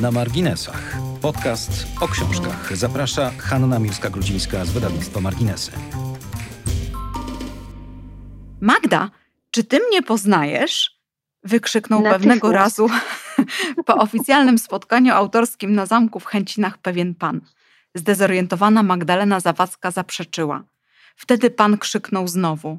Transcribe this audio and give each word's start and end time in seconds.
Na 0.00 0.10
marginesach. 0.10 0.96
Podcast 1.22 1.86
o 2.00 2.08
książkach. 2.08 2.76
Zaprasza 2.76 3.30
Hanna 3.38 3.78
Miłska-Grudzińska 3.78 4.64
z 4.64 4.70
wydawnictwa 4.70 5.20
Marginesy. 5.20 5.72
Magda, 8.60 9.10
czy 9.50 9.64
ty 9.64 9.80
mnie 9.88 10.02
poznajesz? 10.02 11.00
Wykrzyknął 11.44 12.02
pewnego 12.02 12.52
razu 12.52 12.88
po 13.86 13.94
oficjalnym 13.94 14.58
spotkaniu 14.58 15.14
autorskim 15.14 15.74
na 15.74 15.86
zamku 15.86 16.20
w 16.20 16.26
Chęcinach 16.26 16.78
pewien 16.78 17.14
pan. 17.14 17.40
Zdezorientowana 17.94 18.82
Magdalena 18.82 19.40
Zawadzka 19.40 19.90
zaprzeczyła. 19.90 20.64
Wtedy 21.16 21.50
pan 21.50 21.78
krzyknął 21.78 22.28
znowu. 22.28 22.78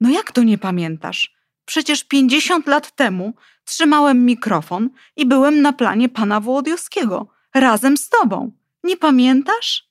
No 0.00 0.10
jak 0.10 0.32
to 0.32 0.42
nie 0.42 0.58
pamiętasz? 0.58 1.35
Przecież 1.66 2.04
pięćdziesiąt 2.04 2.66
lat 2.66 2.96
temu 2.96 3.34
trzymałem 3.64 4.24
mikrofon 4.24 4.90
i 5.16 5.26
byłem 5.26 5.62
na 5.62 5.72
planie 5.72 6.08
pana 6.08 6.40
Wołodiowskiego 6.40 7.26
razem 7.54 7.96
z 7.96 8.08
tobą. 8.08 8.52
Nie 8.84 8.96
pamiętasz? 8.96 9.88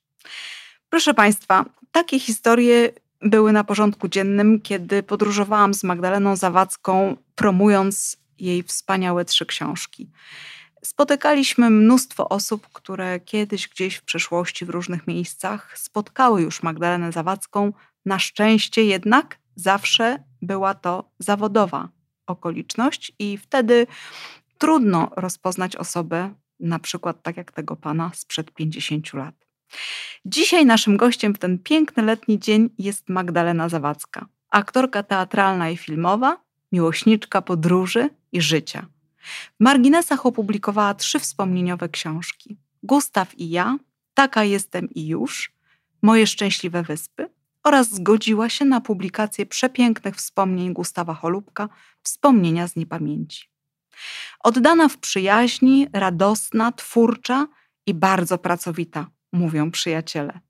Proszę 0.90 1.14
Państwa, 1.14 1.64
takie 1.92 2.18
historie 2.20 2.92
były 3.22 3.52
na 3.52 3.64
porządku 3.64 4.08
dziennym, 4.08 4.60
kiedy 4.60 5.02
podróżowałam 5.02 5.74
z 5.74 5.84
Magdaleną 5.84 6.36
Zawadzką, 6.36 7.16
promując 7.34 8.16
jej 8.38 8.62
wspaniałe 8.62 9.24
trzy 9.24 9.46
książki. 9.46 10.10
Spotykaliśmy 10.84 11.70
mnóstwo 11.70 12.28
osób, 12.28 12.68
które 12.72 13.20
kiedyś 13.20 13.68
gdzieś 13.68 13.96
w 13.96 14.02
przeszłości 14.02 14.64
w 14.64 14.70
różnych 14.70 15.06
miejscach 15.06 15.78
spotkały 15.78 16.42
już 16.42 16.62
Magdalenę 16.62 17.12
Zawadzką. 17.12 17.72
Na 18.04 18.18
szczęście 18.18 18.84
jednak 18.84 19.38
zawsze 19.56 20.24
była 20.42 20.74
to 20.74 21.10
zawodowa 21.18 21.88
okoliczność 22.26 23.12
i 23.18 23.38
wtedy 23.38 23.86
trudno 24.58 25.10
rozpoznać 25.16 25.76
osobę, 25.76 26.34
na 26.60 26.78
przykład 26.78 27.22
tak 27.22 27.36
jak 27.36 27.52
tego 27.52 27.76
pana 27.76 28.10
sprzed 28.14 28.50
50 28.50 29.12
lat. 29.12 29.34
Dzisiaj 30.24 30.66
naszym 30.66 30.96
gościem 30.96 31.34
w 31.34 31.38
ten 31.38 31.58
piękny 31.58 32.02
letni 32.02 32.38
dzień 32.38 32.70
jest 32.78 33.08
Magdalena 33.08 33.68
Zawadzka, 33.68 34.26
aktorka 34.50 35.02
teatralna 35.02 35.70
i 35.70 35.76
filmowa, 35.76 36.40
miłośniczka 36.72 37.42
podróży 37.42 38.10
i 38.32 38.40
życia. 38.40 38.86
W 39.60 39.64
marginesach 39.64 40.26
opublikowała 40.26 40.94
trzy 40.94 41.18
wspomnieniowe 41.18 41.88
książki: 41.88 42.56
Gustaw 42.82 43.38
i 43.38 43.50
ja, 43.50 43.78
Taka 44.14 44.44
jestem 44.44 44.90
i 44.94 45.06
już, 45.06 45.52
Moje 46.02 46.26
szczęśliwe 46.26 46.82
wyspy 46.82 47.30
oraz 47.66 47.90
zgodziła 47.90 48.48
się 48.48 48.64
na 48.64 48.80
publikację 48.80 49.46
przepięknych 49.46 50.16
wspomnień 50.16 50.72
Gustawa 50.72 51.14
Holubka 51.14 51.68
Wspomnienia 52.02 52.68
z 52.68 52.76
niepamięci. 52.76 53.48
Oddana 54.40 54.88
w 54.88 54.98
przyjaźni, 54.98 55.88
radosna, 55.92 56.72
twórcza 56.72 57.46
i 57.86 57.94
bardzo 57.94 58.38
pracowita, 58.38 59.10
mówią 59.32 59.70
przyjaciele. 59.70 60.40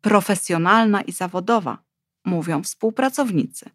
Profesjonalna 0.00 1.02
i 1.02 1.12
zawodowa, 1.12 1.78
mówią 2.24 2.62
współpracownicy. 2.62 3.70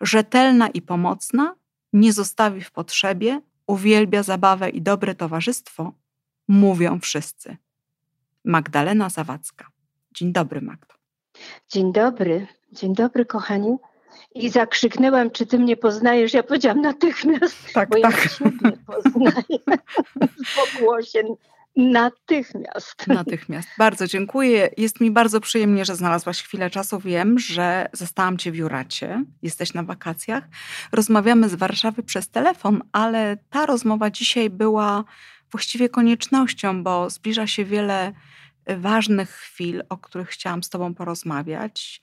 Rzetelna 0.00 0.68
i 0.68 0.82
pomocna, 0.82 1.54
nie 1.92 2.12
zostawi 2.12 2.60
w 2.60 2.70
potrzebie, 2.70 3.40
uwielbia 3.66 4.22
zabawę 4.22 4.70
i 4.70 4.82
dobre 4.82 5.14
towarzystwo, 5.14 5.92
mówią 6.48 7.00
wszyscy. 7.00 7.56
Magdalena 8.44 9.10
Zawadzka. 9.10 9.70
Dzień 10.14 10.32
dobry, 10.32 10.60
Magdo. 10.60 10.93
Dzień 11.68 11.92
dobry, 11.92 12.46
dzień 12.72 12.94
dobry, 12.94 13.26
kochani. 13.26 13.76
I 14.34 14.50
zakrzyknęłam, 14.50 15.30
czy 15.30 15.46
ty 15.46 15.58
mnie 15.58 15.76
poznajesz? 15.76 16.34
Ja 16.34 16.42
powiedziałam 16.42 16.80
natychmiast, 16.80 17.56
tak, 17.74 17.88
bo 17.88 18.00
tak. 18.00 18.24
ja 18.24 18.28
siebie 18.28 18.72
poznaję 18.86 19.58
po 20.56 20.78
głosie. 20.78 21.22
Natychmiast. 21.76 23.06
Natychmiast. 23.06 23.68
Bardzo 23.78 24.06
dziękuję. 24.06 24.70
Jest 24.76 25.00
mi 25.00 25.10
bardzo 25.10 25.40
przyjemnie, 25.40 25.84
że 25.84 25.96
znalazłaś 25.96 26.42
chwilę 26.42 26.70
czasu. 26.70 26.98
Wiem, 27.00 27.38
że 27.38 27.88
zastałam 27.92 28.38
Cię 28.38 28.52
w 28.52 28.56
Juracie. 28.56 29.24
Jesteś 29.42 29.74
na 29.74 29.82
wakacjach. 29.82 30.44
Rozmawiamy 30.92 31.48
z 31.48 31.54
Warszawy 31.54 32.02
przez 32.02 32.28
telefon, 32.28 32.82
ale 32.92 33.36
ta 33.50 33.66
rozmowa 33.66 34.10
dzisiaj 34.10 34.50
była 34.50 35.04
właściwie 35.50 35.88
koniecznością, 35.88 36.82
bo 36.82 37.10
zbliża 37.10 37.46
się 37.46 37.64
wiele 37.64 38.12
ważnych 38.66 39.30
chwil, 39.30 39.82
o 39.88 39.98
których 39.98 40.28
chciałam 40.28 40.62
z 40.62 40.68
Tobą 40.68 40.94
porozmawiać. 40.94 42.02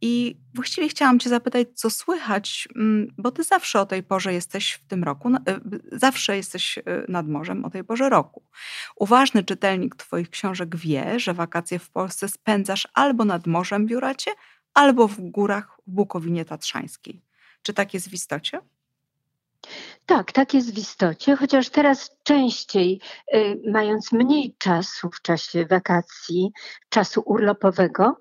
I 0.00 0.36
właściwie 0.54 0.88
chciałam 0.88 1.18
Cię 1.18 1.30
zapytać, 1.30 1.68
co 1.74 1.90
słychać, 1.90 2.68
mm, 2.76 3.14
bo 3.18 3.30
Ty 3.30 3.44
zawsze 3.44 3.80
o 3.80 3.86
tej 3.86 4.02
porze 4.02 4.32
jesteś 4.32 4.72
w 4.72 4.86
tym 4.86 5.04
roku, 5.04 5.28
e, 5.28 5.60
zawsze 5.92 6.36
jesteś 6.36 6.78
e, 6.78 6.82
nad 7.08 7.28
morzem 7.28 7.64
o 7.64 7.70
tej 7.70 7.84
porze 7.84 8.08
roku. 8.08 8.42
Uważny 8.96 9.44
czytelnik 9.44 9.96
Twoich 9.96 10.30
książek 10.30 10.76
wie, 10.76 11.20
że 11.20 11.34
wakacje 11.34 11.78
w 11.78 11.90
Polsce 11.90 12.28
spędzasz 12.28 12.88
albo 12.94 13.24
nad 13.24 13.46
morzem 13.46 13.86
w 13.86 13.90
Juracie, 13.90 14.30
albo 14.74 15.08
w 15.08 15.20
górach 15.20 15.80
w 15.86 15.90
Bukowinie 15.90 16.44
Tatrzańskiej. 16.44 17.22
Czy 17.62 17.74
tak 17.74 17.94
jest 17.94 18.08
w 18.08 18.12
istocie? 18.12 18.60
Tak, 20.06 20.32
tak 20.32 20.54
jest 20.54 20.74
w 20.74 20.78
istocie, 20.78 21.36
chociaż 21.36 21.68
teraz 21.68 22.10
częściej, 22.22 23.00
y, 23.34 23.60
mając 23.72 24.12
mniej 24.12 24.54
czasu 24.58 25.10
w 25.10 25.22
czasie 25.22 25.66
wakacji, 25.66 26.52
czasu 26.88 27.22
urlopowego, 27.26 28.16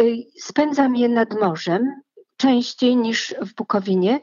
y, 0.00 0.16
spędzam 0.40 0.96
je 0.96 1.08
nad 1.08 1.40
morzem 1.40 2.00
częściej 2.36 2.96
niż 2.96 3.34
w 3.40 3.54
Bukowinie. 3.54 4.20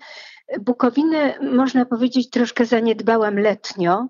Bukowinę, 0.61 1.39
można 1.39 1.85
powiedzieć, 1.85 2.29
troszkę 2.29 2.65
zaniedbałam 2.65 3.39
letnio. 3.39 4.07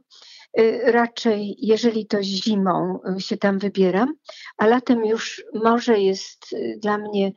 Y, 0.60 0.82
raczej, 0.86 1.56
jeżeli 1.60 2.08
to 2.08 2.24
zimą 2.24 3.00
się 3.20 3.38
tam 3.38 3.60
wybieram, 3.60 4.14
a 4.58 4.68
latem 4.68 5.06
już 5.06 5.44
morze 5.54 6.00
jest 6.00 6.56
dla 6.78 6.98
mnie 6.98 7.32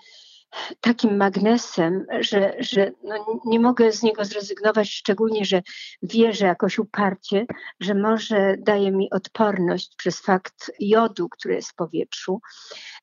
takim 0.80 1.16
magnesem, 1.16 2.06
że, 2.20 2.54
że 2.58 2.90
no 3.02 3.40
nie 3.44 3.60
mogę 3.60 3.92
z 3.92 4.02
niego 4.02 4.24
zrezygnować, 4.24 4.90
szczególnie, 4.90 5.44
że 5.44 5.62
wierzę 6.02 6.46
jakoś 6.46 6.78
uparcie, 6.78 7.46
że 7.80 7.94
może 7.94 8.56
daje 8.58 8.92
mi 8.92 9.10
odporność 9.10 9.94
przez 9.96 10.20
fakt 10.20 10.72
jodu, 10.80 11.28
który 11.28 11.54
jest 11.54 11.70
w 11.70 11.74
powietrzu, 11.74 12.40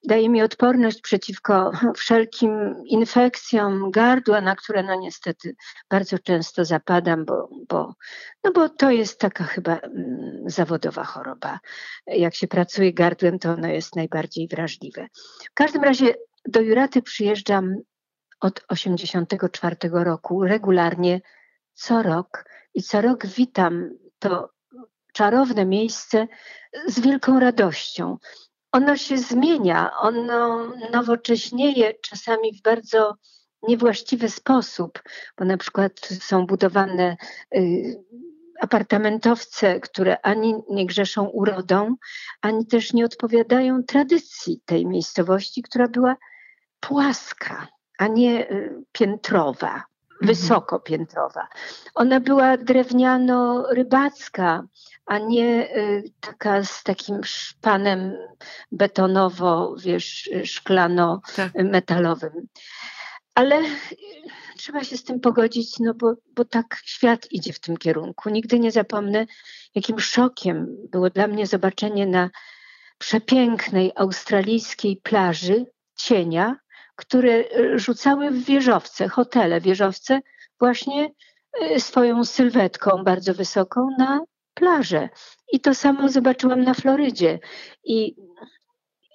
daje 0.04 0.30
mi 0.30 0.42
odporność 0.42 1.02
przeciwko 1.02 1.72
wszelkim 1.98 2.76
infekcjom 2.86 3.92
gardła, 3.92 4.42
na 4.42 4.56
które 4.56 4.84
no 4.84 4.96
niestety 4.96 5.56
bardzo 5.90 6.20
często 6.20 6.66
zapadam, 6.66 7.26
bo, 7.26 7.50
bo, 7.70 7.96
no 8.44 8.52
bo 8.52 8.70
to 8.70 8.92
jest 8.92 9.20
taka 9.20 9.44
chyba 9.44 9.78
mm, 9.78 10.44
zawodowa 10.46 11.04
choroba. 11.04 11.60
Jak 12.08 12.36
się 12.36 12.48
pracuje 12.48 12.94
gardłem, 12.94 13.40
to 13.40 13.52
ono 13.52 13.68
jest 13.68 13.96
najbardziej 13.96 14.48
wrażliwe. 14.48 15.08
W 15.52 15.54
każdym 15.54 15.84
razie 15.84 16.14
do 16.48 16.62
Juraty 16.62 17.02
przyjeżdżam 17.02 17.76
od 18.40 18.66
84 18.68 19.76
roku 19.84 20.44
regularnie 20.44 21.22
co 21.74 22.04
rok 22.04 22.46
i 22.74 22.84
co 22.84 23.02
rok 23.02 23.26
witam 23.26 23.90
to 24.20 24.50
czarowne 25.14 25.66
miejsce 25.66 26.28
z 26.88 27.00
wielką 27.00 27.40
radością. 27.40 28.18
Ono 28.72 28.98
się 28.98 29.18
zmienia, 29.18 29.92
ono 29.98 30.72
nowocześnieje 30.92 31.94
czasami 31.94 32.58
w 32.58 32.62
bardzo 32.62 33.16
niewłaściwy 33.68 34.30
sposób, 34.30 35.04
bo 35.38 35.46
na 35.46 35.58
przykład 35.58 36.00
są 36.00 36.46
budowane 36.46 37.18
y, 37.56 38.04
apartamentowce, 38.62 39.80
które 39.80 40.22
ani 40.22 40.56
nie 40.70 40.86
grzeszą 40.86 41.26
urodą, 41.26 41.96
ani 42.42 42.68
też 42.68 42.94
nie 42.94 43.06
odpowiadają 43.06 43.84
tradycji 43.84 44.62
tej 44.66 44.86
miejscowości, 44.86 45.62
która 45.62 45.88
była 45.88 46.16
płaska, 46.82 47.68
a 47.98 48.08
nie 48.08 48.52
y, 48.52 48.84
piętrowa, 48.92 49.74
mhm. 49.74 49.86
wysokopiętrowa. 50.22 51.48
Ona 51.96 52.20
była 52.20 52.58
drewniano-rybacka, 52.58 54.64
a 55.06 55.18
nie 55.18 55.78
y, 55.78 56.04
taka 56.20 56.64
z 56.64 56.84
takim 56.84 57.24
szpanem 57.24 58.14
betonowo, 58.72 59.76
wiesz, 59.80 60.30
szklano-metalowym. 60.44 62.34
Tak. 62.34 62.64
Ale 63.36 63.62
y, 63.62 63.68
trzeba 64.58 64.84
się 64.84 64.98
z 64.98 65.04
tym 65.04 65.20
pogodzić, 65.20 65.80
no 65.80 65.94
bo, 65.94 66.14
bo 66.36 66.46
tak 66.46 66.82
świat 66.86 67.32
idzie 67.32 67.54
w 67.54 67.60
tym 67.60 67.78
kierunku. 67.78 68.30
Nigdy 68.30 68.60
nie 68.60 68.72
zapomnę, 68.72 69.26
jakim 69.76 70.00
szokiem 70.00 70.68
było 70.92 71.10
dla 71.10 71.28
mnie 71.28 71.48
zobaczenie 71.48 72.08
na 72.08 72.30
przepięknej 72.98 73.92
australijskiej 73.96 74.98
plaży 74.98 75.66
cienia, 75.96 76.56
które 77.02 77.34
e, 77.34 77.80
rzucały 77.80 78.32
w 78.32 78.46
wieżowce, 78.46 79.08
hotele, 79.08 79.62
wieżowce 79.62 80.22
właśnie 80.60 81.10
e, 81.62 81.80
swoją 81.80 82.26
sylwetką 82.26 83.04
bardzo 83.04 83.34
wysoką 83.34 83.88
na 83.98 84.22
plażę. 84.54 85.10
I 85.52 85.60
to 85.60 85.76
samo 85.76 86.10
zobaczyłam 86.10 86.64
na 86.64 86.74
Florydzie. 86.74 87.40
I 87.84 88.16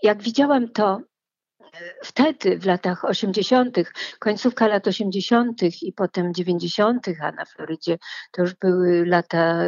jak 0.03 0.23
widziałam 0.23 0.69
to 0.69 1.01
e, 1.01 1.95
wtedy, 2.03 2.59
w 2.59 2.67
latach 2.67 3.05
80., 3.05 3.77
końcówka 4.19 4.67
lat 4.67 4.89
80. 4.89 5.63
i 5.83 5.93
potem 5.93 6.35
90., 6.35 7.07
a 7.21 7.33
na 7.33 7.45
Florydzie 7.45 7.99
to 8.33 8.43
już 8.43 8.55
były 8.55 9.07
lata 9.07 9.63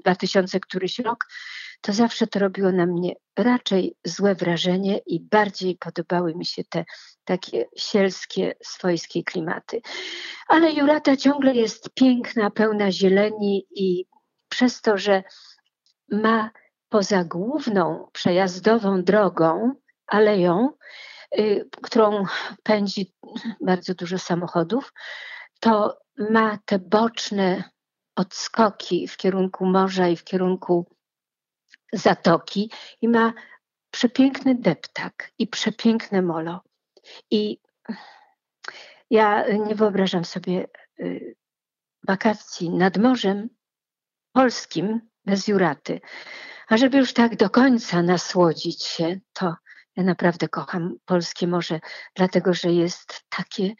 2000 0.00 0.60
któryś 0.60 0.98
rok, 0.98 1.26
to 1.80 1.92
zawsze 1.92 2.26
to 2.26 2.38
robiło 2.38 2.72
na 2.72 2.86
mnie 2.86 3.14
raczej 3.36 3.96
złe 4.04 4.34
wrażenie 4.34 5.00
i 5.06 5.20
bardziej 5.20 5.76
podobały 5.76 6.34
mi 6.34 6.46
się 6.46 6.64
te 6.64 6.84
takie 7.24 7.66
sielskie, 7.76 8.54
swojskie 8.62 9.24
klimaty. 9.24 9.80
Ale 10.48 10.72
Jurata 10.72 11.16
ciągle 11.16 11.54
jest 11.54 11.90
piękna, 11.94 12.50
pełna 12.50 12.92
zieleni 12.92 13.66
i 13.70 14.06
przez 14.48 14.80
to, 14.80 14.98
że 14.98 15.22
ma 16.10 16.50
poza 16.88 17.24
główną 17.24 18.08
przejazdową 18.12 19.02
drogą, 19.02 19.74
aleją, 20.06 20.70
y, 21.38 21.68
którą 21.82 22.24
pędzi 22.62 23.14
bardzo 23.60 23.94
dużo 23.94 24.18
samochodów, 24.18 24.92
to 25.60 25.98
ma 26.30 26.58
te 26.64 26.78
boczne 26.78 27.64
odskoki 28.16 29.08
w 29.08 29.16
kierunku 29.16 29.66
morza 29.66 30.08
i 30.08 30.16
w 30.16 30.24
kierunku 30.24 30.86
zatoki 31.92 32.70
i 33.00 33.08
ma 33.08 33.32
przepiękny 33.90 34.54
deptak 34.54 35.30
i 35.38 35.46
przepiękne 35.46 36.22
molo. 36.22 36.60
I 37.30 37.58
ja 39.10 39.48
nie 39.48 39.74
wyobrażam 39.74 40.24
sobie 40.24 40.66
y, 41.00 41.36
wakacji 42.08 42.70
nad 42.70 42.96
morzem 42.96 43.48
polskim 44.32 45.00
bez 45.24 45.48
Juraty. 45.48 46.00
A 46.68 46.76
żeby 46.76 46.98
już 46.98 47.12
tak 47.12 47.36
do 47.36 47.50
końca 47.50 48.02
nasłodzić 48.02 48.82
się, 48.82 49.20
to 49.32 49.54
ja 49.96 50.02
naprawdę 50.02 50.48
kocham 50.48 50.96
polskie 51.04 51.46
morze, 51.46 51.80
dlatego 52.14 52.54
że 52.54 52.72
jest 52.72 53.24
takie 53.28 53.74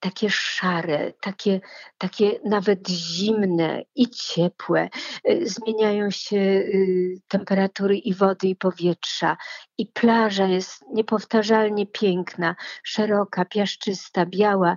takie 0.00 0.30
szare, 0.30 1.12
takie, 1.20 1.60
takie 1.98 2.40
nawet 2.44 2.88
zimne 2.88 3.82
i 3.94 4.10
ciepłe. 4.10 4.88
Y, 5.30 5.48
zmieniają 5.48 6.10
się 6.10 6.36
y, 6.36 7.20
temperatury 7.28 7.96
i 7.98 8.14
wody, 8.14 8.48
i 8.48 8.56
powietrza. 8.56 9.36
I 9.78 9.86
plaża 9.86 10.46
jest 10.46 10.84
niepowtarzalnie 10.92 11.86
piękna, 11.86 12.56
szeroka, 12.82 13.44
piaszczysta, 13.44 14.26
biała. 14.26 14.76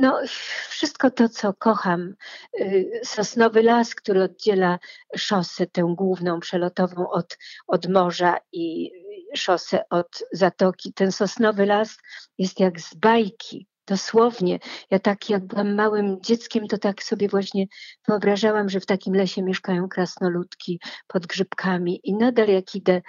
No, 0.00 0.20
wszystko 0.68 1.10
to, 1.10 1.28
co 1.28 1.54
kocham. 1.54 2.14
Y, 2.60 3.00
sosnowy 3.04 3.62
las, 3.62 3.94
który 3.94 4.22
oddziela 4.22 4.78
szosę, 5.16 5.66
tę 5.66 5.94
główną 5.96 6.40
przelotową 6.40 7.10
od, 7.10 7.38
od 7.66 7.88
morza 7.88 8.38
i 8.52 8.92
szosę 9.36 9.84
od 9.90 10.22
zatoki. 10.32 10.92
Ten 10.92 11.12
sosnowy 11.12 11.66
las 11.66 11.98
jest 12.38 12.60
jak 12.60 12.80
z 12.80 12.94
bajki. 12.94 13.71
Dosłownie. 13.86 14.58
Ja 14.90 14.98
tak 14.98 15.30
jak 15.30 15.46
byłam 15.46 15.74
małym 15.74 16.22
dzieckiem, 16.22 16.68
to 16.68 16.78
tak 16.78 17.02
sobie 17.02 17.28
właśnie 17.28 17.66
wyobrażałam, 18.08 18.68
że 18.68 18.80
w 18.80 18.86
takim 18.86 19.14
lesie 19.14 19.42
mieszkają 19.42 19.88
krasnoludki 19.88 20.80
pod 21.06 21.26
grzybkami 21.26 22.00
i 22.04 22.14
nadal 22.14 22.48
jak 22.48 22.74
idę 22.74 23.02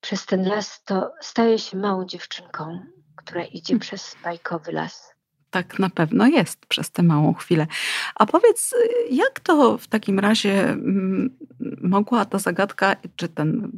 przez 0.00 0.26
ten 0.26 0.48
las, 0.48 0.82
to 0.84 1.12
staję 1.20 1.58
się 1.58 1.76
małą 1.76 2.04
dziewczynką, 2.04 2.80
która 3.16 3.44
idzie 3.44 3.72
hmm. 3.72 3.80
przez 3.80 4.16
bajkowy 4.24 4.72
las. 4.72 5.14
Tak 5.50 5.78
na 5.78 5.90
pewno 5.90 6.26
jest 6.26 6.66
przez 6.66 6.90
tę 6.90 7.02
małą 7.02 7.34
chwilę. 7.34 7.66
A 8.14 8.26
powiedz, 8.26 8.74
jak 9.10 9.40
to 9.40 9.78
w 9.78 9.86
takim 9.86 10.18
razie 10.18 10.68
mm, 10.68 11.38
mogła 11.82 12.24
ta 12.24 12.38
zagadka, 12.38 12.96
czy 13.16 13.28
ten 13.28 13.72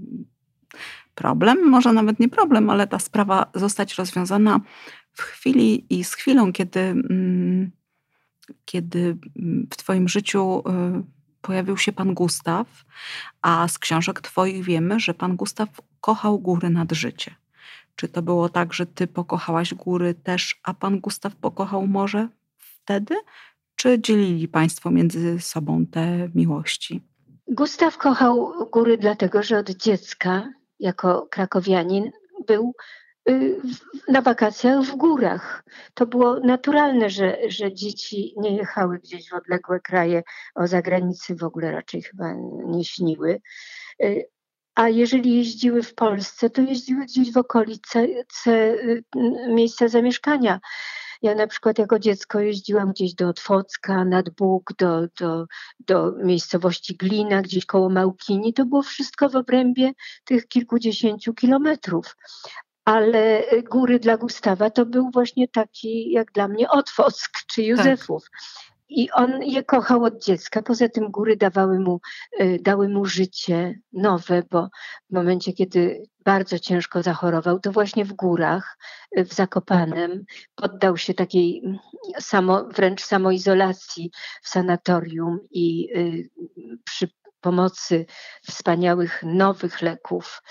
problem, 1.15 1.69
może 1.69 1.93
nawet 1.93 2.21
nie 2.21 2.29
problem, 2.29 2.71
ale 2.71 2.87
ta 2.87 2.99
sprawa 2.99 3.51
zostać 3.55 3.95
rozwiązana 3.95 4.61
w 5.13 5.23
chwili 5.23 5.87
i 5.91 6.05
z 6.05 6.15
chwilą, 6.15 6.53
kiedy, 6.53 6.81
mm, 6.81 7.71
kiedy 8.65 9.17
mm, 9.39 9.69
w 9.71 9.77
Twoim 9.77 10.09
życiu 10.09 10.59
y, 10.59 10.63
pojawił 11.43 11.77
się 11.77 11.93
Pan 11.93 12.15
Gustaw, 12.15 12.85
a 13.43 13.69
z 13.69 13.79
książek 13.79 14.21
Twoich 14.21 14.65
wiemy, 14.65 15.01
że 15.01 15.15
Pan 15.15 15.37
Gustaw 15.37 15.69
kochał 16.01 16.39
góry 16.39 16.71
nad 16.71 16.93
życie. 16.93 17.35
Czy 17.97 18.09
to 18.09 18.23
było 18.23 18.49
tak, 18.49 18.73
że 18.73 18.87
Ty 18.87 19.07
pokochałaś 19.07 19.75
góry 19.75 20.15
też, 20.15 20.61
a 20.65 20.75
Pan 20.75 21.01
Gustaw 21.01 21.37
pokochał 21.37 21.87
morze 21.87 22.29
wtedy? 22.59 23.15
Czy 23.77 24.01
dzielili 24.01 24.49
Państwo 24.49 24.91
między 24.91 25.41
sobą 25.41 25.87
te 25.87 26.29
miłości? 26.35 27.03
Gustaw 27.49 27.99
kochał 27.99 28.53
góry 28.73 28.99
dlatego, 28.99 29.43
że 29.43 29.59
od 29.59 29.71
dziecka, 29.71 30.49
jako 30.81 31.27
krakowianin, 31.31 32.11
był 32.47 32.75
na 34.09 34.23
wakacjach 34.23 34.83
w 34.85 34.97
górach. 34.97 35.65
To 35.95 36.07
było 36.07 36.41
naturalne, 36.41 37.11
że, 37.11 37.39
że 37.49 37.75
dzieci 37.75 38.35
nie 38.37 38.57
jechały 38.57 38.99
gdzieś 38.99 39.29
w 39.29 39.35
odległe 39.35 39.81
kraje, 39.81 40.23
o 40.55 40.67
zagranicy 40.67 41.35
w 41.35 41.43
ogóle 41.43 41.73
raczej 41.73 42.03
chyba 42.03 42.35
nie 42.65 42.85
śniły. 42.85 43.41
Y, 44.03 44.29
a 44.75 44.89
jeżeli 44.89 45.37
jeździły 45.37 45.83
w 45.83 45.95
Polsce, 45.95 46.51
to 46.51 46.63
jeździły 46.63 47.05
gdzieś 47.05 47.33
w 47.33 47.37
okolice 47.37 48.07
y, 48.47 49.05
miejsca 49.49 49.89
zamieszkania. 49.89 50.61
Ja 51.23 51.35
na 51.35 51.47
przykład 51.47 51.79
jako 51.79 51.99
dziecko 51.99 52.41
jeździłam 52.41 52.91
gdzieś 52.91 53.15
do 53.15 53.29
Otwocka, 53.29 54.05
nad 54.05 54.31
Bóg, 54.31 54.73
do, 54.79 55.07
do, 55.21 55.47
do 55.81 56.13
miejscowości 56.25 56.97
Glina, 56.97 57.43
gdzieś 57.43 57.67
koło 57.67 57.89
Małkini. 57.89 58.55
To 58.55 58.65
było 58.65 58.83
wszystko 58.83 59.29
w 59.29 59.37
obrębie 59.37 59.93
tych 60.25 60.49
kilkudziesięciu 60.49 61.35
kilometrów 61.35 62.17
ale 62.85 63.45
góry 63.71 63.99
dla 63.99 64.17
Gustawa 64.17 64.71
to 64.71 64.87
był 64.87 65.11
właśnie 65.11 65.49
taki 65.49 66.11
jak 66.11 66.33
dla 66.33 66.49
mnie 66.49 66.71
Otwock 66.71 67.31
czy 67.47 67.61
tak. 67.61 67.67
Józefów. 67.67 68.23
Tak. 68.23 68.41
I 68.95 69.11
on 69.11 69.43
je 69.43 69.65
kochał 69.65 70.05
od 70.05 70.25
dziecka. 70.25 70.63
Poza 70.63 70.89
tym 70.89 71.11
góry 71.11 71.37
dawały 71.37 71.81
mu, 71.81 72.01
y, 72.41 72.59
dały 72.63 72.89
mu 72.89 73.05
życie 73.05 73.81
nowe, 73.93 74.43
bo 74.51 74.69
w 75.11 75.15
momencie, 75.15 75.53
kiedy 75.53 76.03
bardzo 76.25 76.59
ciężko 76.59 77.03
zachorował, 77.03 77.61
to 77.61 77.73
właśnie 77.73 78.05
w 78.05 78.13
górach, 78.13 78.79
y, 79.19 79.25
w 79.25 79.33
Zakopanem, 79.33 80.25
poddał 80.55 80.97
się 80.97 81.15
takiej 81.15 81.63
mm, 81.65 81.79
samo, 82.21 82.65
wręcz 82.65 83.05
samoizolacji 83.05 84.11
w 84.43 84.49
sanatorium 84.49 85.39
i 85.51 85.89
y, 85.97 86.31
przy 86.85 87.09
pomocy 87.43 88.07
wspaniałych 88.49 89.23
nowych 89.23 89.83
leków 89.83 90.43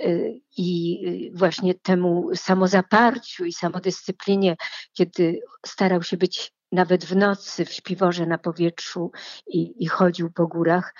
y, 0.00 0.40
i 0.56 0.98
y, 1.34 1.38
właśnie 1.38 1.74
temu 1.74 2.30
samozaparciu 2.34 3.44
i 3.44 3.52
samodyscyplinie, 3.52 4.56
kiedy 4.92 5.40
starał 5.66 6.02
się 6.02 6.16
być 6.16 6.52
nawet 6.72 7.04
w 7.04 7.16
nocy 7.16 7.64
w 7.64 7.72
śpiworze 7.72 8.26
na 8.26 8.38
powietrzu 8.38 9.10
i, 9.46 9.84
i, 9.84 9.86
chodził 9.86 10.32
po 10.32 10.46
górach, 10.46 10.94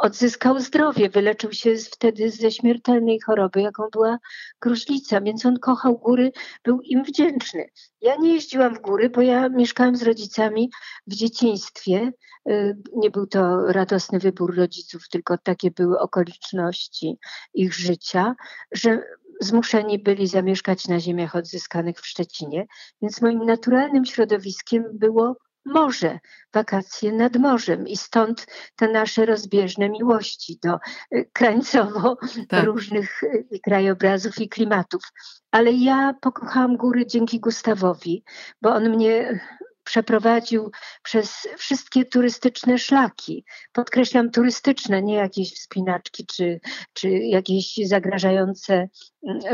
odzyskał 0.00 0.60
zdrowie, 0.60 1.08
wyleczył 1.08 1.52
się 1.52 1.76
wtedy 1.76 2.30
ze 2.30 2.50
śmiertelnej 2.50 3.20
choroby, 3.20 3.62
jaką 3.62 3.82
była 3.92 4.18
gruźlica, 4.60 5.20
więc 5.20 5.46
on 5.46 5.58
kochał 5.58 5.98
góry, 5.98 6.32
był 6.64 6.80
im 6.80 7.04
wdzięczny. 7.04 7.66
Ja 8.00 8.16
nie 8.16 8.34
jeździłam 8.34 8.74
w 8.74 8.80
góry, 8.80 9.10
bo 9.10 9.20
ja 9.20 9.48
mieszkałam 9.48 9.96
z 9.96 10.02
rodzicami 10.02 10.70
w 11.06 11.14
dzieciństwie. 11.14 12.12
Y, 12.50 12.76
nie 12.96 13.10
był 13.10 13.26
to 13.26 13.72
radosny 13.72 14.18
wybór 14.18 14.56
rodziców, 14.56 15.08
tylko 15.08 15.38
takie 15.38 15.70
były 15.70 15.98
okoliczności 15.98 17.18
ich 17.54 17.74
życia, 17.74 18.34
że 18.72 19.02
zmuszeni 19.40 19.98
byli 19.98 20.26
zamieszkać 20.26 20.88
na 20.88 21.00
ziemiach 21.00 21.36
odzyskanych 21.36 22.00
w 22.00 22.06
Szczecinie, 22.06 22.66
więc 23.02 23.22
moim 23.22 23.44
naturalnym 23.44 24.04
środowiskiem 24.04 24.84
było 24.92 25.36
morze, 25.66 26.18
wakacje 26.54 27.12
nad 27.12 27.36
morzem 27.36 27.88
i 27.88 27.96
stąd 27.96 28.46
te 28.76 28.88
nasze 28.88 29.26
rozbieżne 29.26 29.88
miłości 29.88 30.58
do 30.62 30.78
y, 31.14 31.30
krańcowo 31.32 32.16
tak. 32.48 32.64
różnych 32.64 33.22
y, 33.22 33.60
krajobrazów 33.64 34.40
i 34.40 34.48
klimatów. 34.48 35.02
Ale 35.50 35.72
ja 35.72 36.14
pokochałam 36.20 36.76
góry 36.76 37.06
dzięki 37.06 37.40
Gustawowi, 37.40 38.24
bo 38.62 38.74
on 38.74 38.90
mnie 38.90 39.40
przeprowadził 39.86 40.70
przez 41.02 41.48
wszystkie 41.56 42.04
turystyczne 42.04 42.78
szlaki. 42.78 43.44
Podkreślam 43.72 44.30
turystyczne, 44.30 45.02
nie 45.02 45.14
jakieś 45.14 45.54
wspinaczki 45.54 46.26
czy, 46.26 46.60
czy 46.92 47.08
jakieś 47.10 47.74
zagrażające 47.84 48.88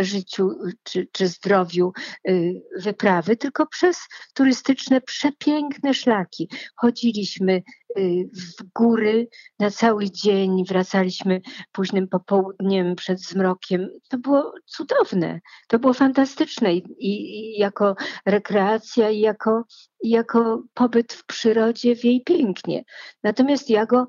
życiu 0.00 0.50
czy, 0.82 1.08
czy 1.12 1.28
zdrowiu 1.28 1.92
y, 2.28 2.62
wyprawy, 2.78 3.36
tylko 3.36 3.66
przez 3.66 3.98
turystyczne, 4.34 5.00
przepiękne 5.00 5.94
szlaki. 5.94 6.48
Chodziliśmy 6.76 7.62
Y, 7.98 8.30
w 8.34 8.62
góry 8.74 9.28
na 9.58 9.70
cały 9.70 10.10
dzień, 10.10 10.64
wracaliśmy 10.68 11.40
późnym 11.72 12.08
popołudniem 12.08 12.96
przed 12.96 13.20
zmrokiem. 13.20 13.88
To 14.08 14.18
było 14.18 14.54
cudowne, 14.66 15.40
to 15.68 15.78
było 15.78 15.92
fantastyczne 15.94 16.74
i, 16.74 16.84
i 16.98 17.58
jako 17.58 17.94
rekreacja, 18.26 19.10
i 19.10 19.20
jako, 19.20 19.64
i 20.02 20.10
jako 20.10 20.62
pobyt 20.74 21.12
w 21.12 21.26
przyrodzie 21.26 21.96
w 21.96 22.04
jej 22.04 22.22
pięknie. 22.22 22.84
Natomiast 23.22 23.70
ja 23.70 23.86
go 23.86 24.06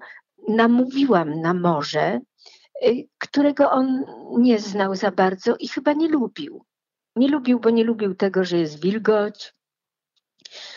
namówiłam 0.47 1.41
na 1.41 1.53
morze, 1.53 2.19
którego 3.19 3.71
on 3.71 4.05
nie 4.37 4.59
znał 4.59 4.95
za 4.95 5.11
bardzo 5.11 5.55
i 5.59 5.67
chyba 5.67 5.93
nie 5.93 6.09
lubił. 6.09 6.65
Nie 7.15 7.27
lubił, 7.27 7.59
bo 7.59 7.69
nie 7.69 7.83
lubił 7.83 8.15
tego, 8.15 8.43
że 8.43 8.57
jest 8.57 8.81
wilgoć, 8.81 9.53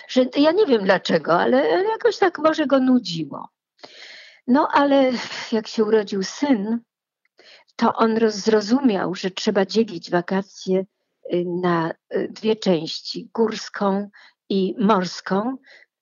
że 0.09 0.27
ja 0.37 0.53
nie 0.53 0.67
wiem 0.67 0.85
dlaczego, 0.85 1.41
ale 1.41 1.85
jakoś 1.85 2.19
tak 2.19 2.39
może 2.39 2.67
go 2.67 2.81
nudziło. 2.81 3.49
No 4.47 4.69
ale 4.73 5.13
jak 5.53 5.67
się 5.67 5.85
urodził 5.85 6.23
syn, 6.23 6.81
to 7.77 7.95
on 7.95 8.19
zrozumiał, 8.31 9.15
że 9.15 9.31
trzeba 9.31 9.67
dzielić 9.67 10.11
wakacje 10.11 10.79
y, 11.35 11.45
na 11.63 11.93
y, 12.15 12.29
dwie 12.31 12.57
części, 12.57 13.31
górską 13.35 14.11
i 14.49 14.75
morską, 14.79 15.57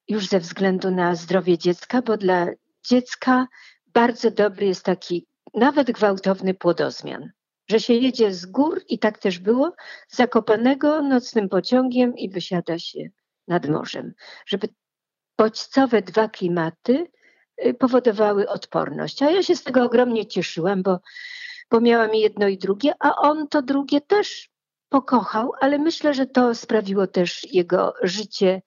już 0.08 0.28
ze 0.28 0.40
względu 0.40 0.90
na 0.90 1.14
zdrowie 1.14 1.58
dziecka, 1.58 2.02
bo 2.02 2.16
dla 2.16 2.46
dziecka 2.88 3.46
bardzo 3.86 4.30
dobry 4.30 4.66
jest 4.66 4.84
taki 4.84 5.26
nawet 5.54 5.90
gwałtowny 5.90 6.54
płodozmian, 6.54 7.30
że 7.70 7.80
się 7.80 7.94
jedzie 7.94 8.32
z 8.32 8.46
gór 8.46 8.82
i 8.88 8.98
tak 8.98 9.18
też 9.18 9.38
było, 9.38 9.72
zakopanego 10.08 11.02
nocnym 11.02 11.48
pociągiem 11.48 12.16
i 12.16 12.30
wysiada 12.30 12.78
się 12.78 13.00
nad 13.48 13.68
morzem, 13.68 14.14
żeby 14.46 14.68
bodźcowe 15.38 16.02
dwa 16.02 16.28
klimaty 16.28 17.06
y, 17.66 17.74
powodowały 17.74 18.48
odporność. 18.48 19.22
A 19.22 19.30
ja 19.30 19.42
się 19.42 19.56
z 19.56 19.62
tego 19.62 19.82
ogromnie 19.82 20.26
cieszyłam, 20.26 20.82
bo, 20.82 21.00
bo 21.70 21.80
miałam 21.80 22.14
jedno 22.14 22.48
i 22.48 22.58
drugie, 22.58 22.92
a 23.00 23.16
on 23.16 23.48
to 23.48 23.62
drugie 23.62 24.00
też 24.00 24.53
pokochał, 24.94 25.52
ale 25.60 25.78
myślę, 25.78 26.14
że 26.14 26.26
to 26.26 26.54
sprawiło 26.54 27.06
też 27.06 27.52
jego 27.52 27.94
życie, 28.02 28.62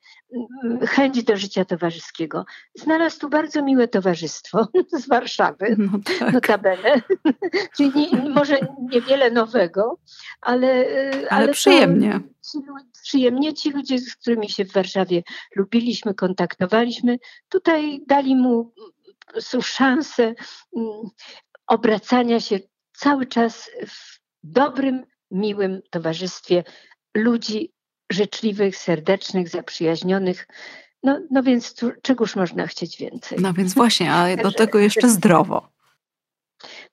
mm, 0.64 0.80
chęć 0.88 1.24
do 1.24 1.38
życia 1.38 1.66
towarzyskiego. 1.66 2.46
Znalazł 2.76 3.20
tu 3.20 3.30
bardzo 3.30 3.64
miłe 3.64 3.88
towarzystwo 3.88 4.68
z 5.02 5.08
Warszawy, 5.08 5.76
no 5.78 6.00
tak. 6.20 6.34
notabene. 6.34 7.02
Czyli 7.78 7.92
nie, 7.96 8.30
może 8.30 8.60
niewiele 8.92 9.32
nowego, 9.32 10.00
ale... 10.42 10.86
Ale, 11.12 11.30
ale 11.30 11.52
przyjemnie. 11.52 12.20
Ci, 12.52 12.58
przyjemnie. 13.04 13.54
Ci 13.54 13.72
ludzie, 13.72 14.00
z 14.00 14.16
którymi 14.16 14.50
się 14.50 14.66
w 14.66 14.74
Warszawie 14.74 15.24
lubiliśmy, 15.56 16.14
kontaktowaliśmy, 16.14 17.18
tutaj 17.50 18.02
dali 18.08 18.36
mu 18.36 18.74
szansę 19.62 20.24
mm, 20.78 20.92
obracania 21.68 22.40
się 22.40 22.60
cały 22.94 23.26
czas 23.26 23.70
w 23.88 24.20
dobrym 24.44 25.04
miłym 25.32 25.82
towarzystwie 25.90 26.64
ludzi 27.16 27.74
życzliwych, 28.12 28.78
serdecznych, 28.78 29.50
zaprzyjaźnionych. 29.50 30.48
No, 31.04 31.20
no 31.32 31.44
więc 31.44 31.76
tu, 31.76 31.92
czegoż 32.02 32.36
można 32.36 32.68
chcieć 32.68 32.98
więcej. 32.98 33.40
No 33.42 33.54
więc 33.54 33.74
właśnie, 33.74 34.14
a 34.14 34.38
do 34.38 34.52
tego 34.52 34.80
jeszcze 34.80 35.10
zdrowo. 35.10 35.70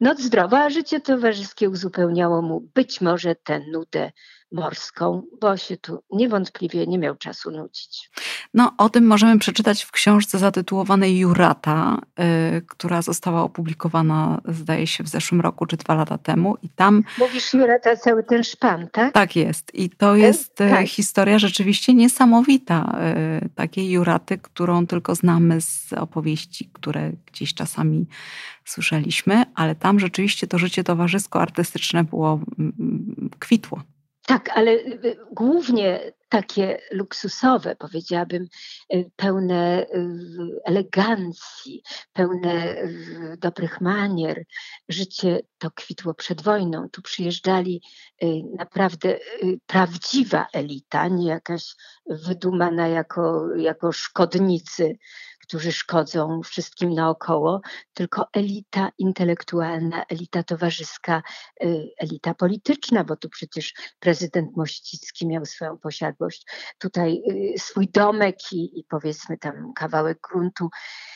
No 0.00 0.14
zdrowo, 0.18 0.58
a 0.58 0.70
życie 0.70 1.00
towarzyskie 1.00 1.70
uzupełniało 1.70 2.42
mu 2.42 2.60
być 2.60 3.00
może 3.00 3.34
tę 3.34 3.60
nudę 3.72 4.12
morską, 4.52 5.22
bo 5.40 5.56
się 5.56 5.76
tu 5.76 6.02
niewątpliwie 6.12 6.86
nie 6.86 6.98
miał 6.98 7.16
czasu 7.16 7.50
nudzić. 7.50 8.10
No, 8.54 8.72
o 8.78 8.88
tym 8.88 9.06
możemy 9.06 9.38
przeczytać 9.38 9.82
w 9.82 9.90
książce 9.90 10.38
zatytułowanej 10.38 11.18
Jurata, 11.18 11.98
yy, 12.18 12.62
która 12.62 13.02
została 13.02 13.42
opublikowana, 13.42 14.40
zdaje 14.48 14.86
się, 14.86 15.04
w 15.04 15.08
zeszłym 15.08 15.40
roku 15.40 15.66
czy 15.66 15.76
dwa 15.76 15.94
lata 15.94 16.18
temu. 16.18 16.56
I 16.62 16.68
tam. 16.68 17.04
Mówisz 17.18 17.54
Jurata, 17.54 17.96
cały 17.96 18.24
ten 18.24 18.44
szpan, 18.44 18.88
tak? 18.92 19.14
Tak 19.14 19.36
jest. 19.36 19.74
I 19.74 19.90
to 19.90 20.16
jest 20.16 20.60
yy, 20.60 20.70
tak. 20.70 20.86
historia 20.86 21.38
rzeczywiście 21.38 21.94
niesamowita. 21.94 22.98
Yy, 23.42 23.48
takiej 23.54 23.90
Juraty, 23.90 24.38
którą 24.38 24.86
tylko 24.86 25.14
znamy 25.14 25.60
z 25.60 25.92
opowieści, 25.92 26.70
które 26.72 27.12
gdzieś 27.26 27.54
czasami 27.54 28.06
słyszeliśmy, 28.64 29.44
ale 29.54 29.74
tam 29.74 30.00
rzeczywiście 30.00 30.46
to 30.46 30.58
życie 30.58 30.84
towarzysko-artystyczne 30.84 32.04
było 32.04 32.40
mm, 32.58 33.30
kwitło. 33.38 33.82
Tak, 34.26 34.50
ale 34.50 34.70
y, 34.70 35.00
y, 35.04 35.16
głównie 35.32 36.12
takie 36.28 36.80
luksusowe, 36.90 37.76
powiedziałabym, 37.76 38.48
y, 38.94 39.10
pełne 39.16 39.86
elegancji, 40.64 41.82
pełne 42.12 42.76
dobrych 43.38 43.80
manier. 43.80 44.44
Życie 44.88 45.40
to 45.58 45.70
kwitło 45.70 46.14
przed 46.14 46.42
wojną. 46.42 46.88
Tu 46.88 47.02
przyjeżdżali 47.02 47.82
naprawdę 48.58 49.18
prawdziwa 49.66 50.46
elita, 50.52 51.08
nie 51.08 51.28
jakaś 51.28 51.74
wydumana 52.06 52.88
jako, 52.88 53.54
jako 53.56 53.92
szkodnicy 53.92 54.98
którzy 55.46 55.72
szkodzą 55.72 56.40
wszystkim 56.42 56.94
naokoło, 56.94 57.60
tylko 57.94 58.28
elita 58.32 58.90
intelektualna, 58.98 60.04
elita 60.08 60.42
towarzyska, 60.42 61.22
y, 61.62 61.88
elita 61.98 62.34
polityczna, 62.34 63.04
bo 63.04 63.16
tu 63.16 63.28
przecież 63.28 63.74
prezydent 63.98 64.56
Mościcki 64.56 65.26
miał 65.26 65.44
swoją 65.46 65.78
posiadłość, 65.78 66.46
tutaj 66.78 67.22
y, 67.30 67.58
swój 67.58 67.88
domek 67.88 68.36
i, 68.52 68.78
i 68.80 68.84
powiedzmy 68.84 69.38
tam 69.38 69.72
kawałek 69.74 70.18
gruntu 70.30 70.68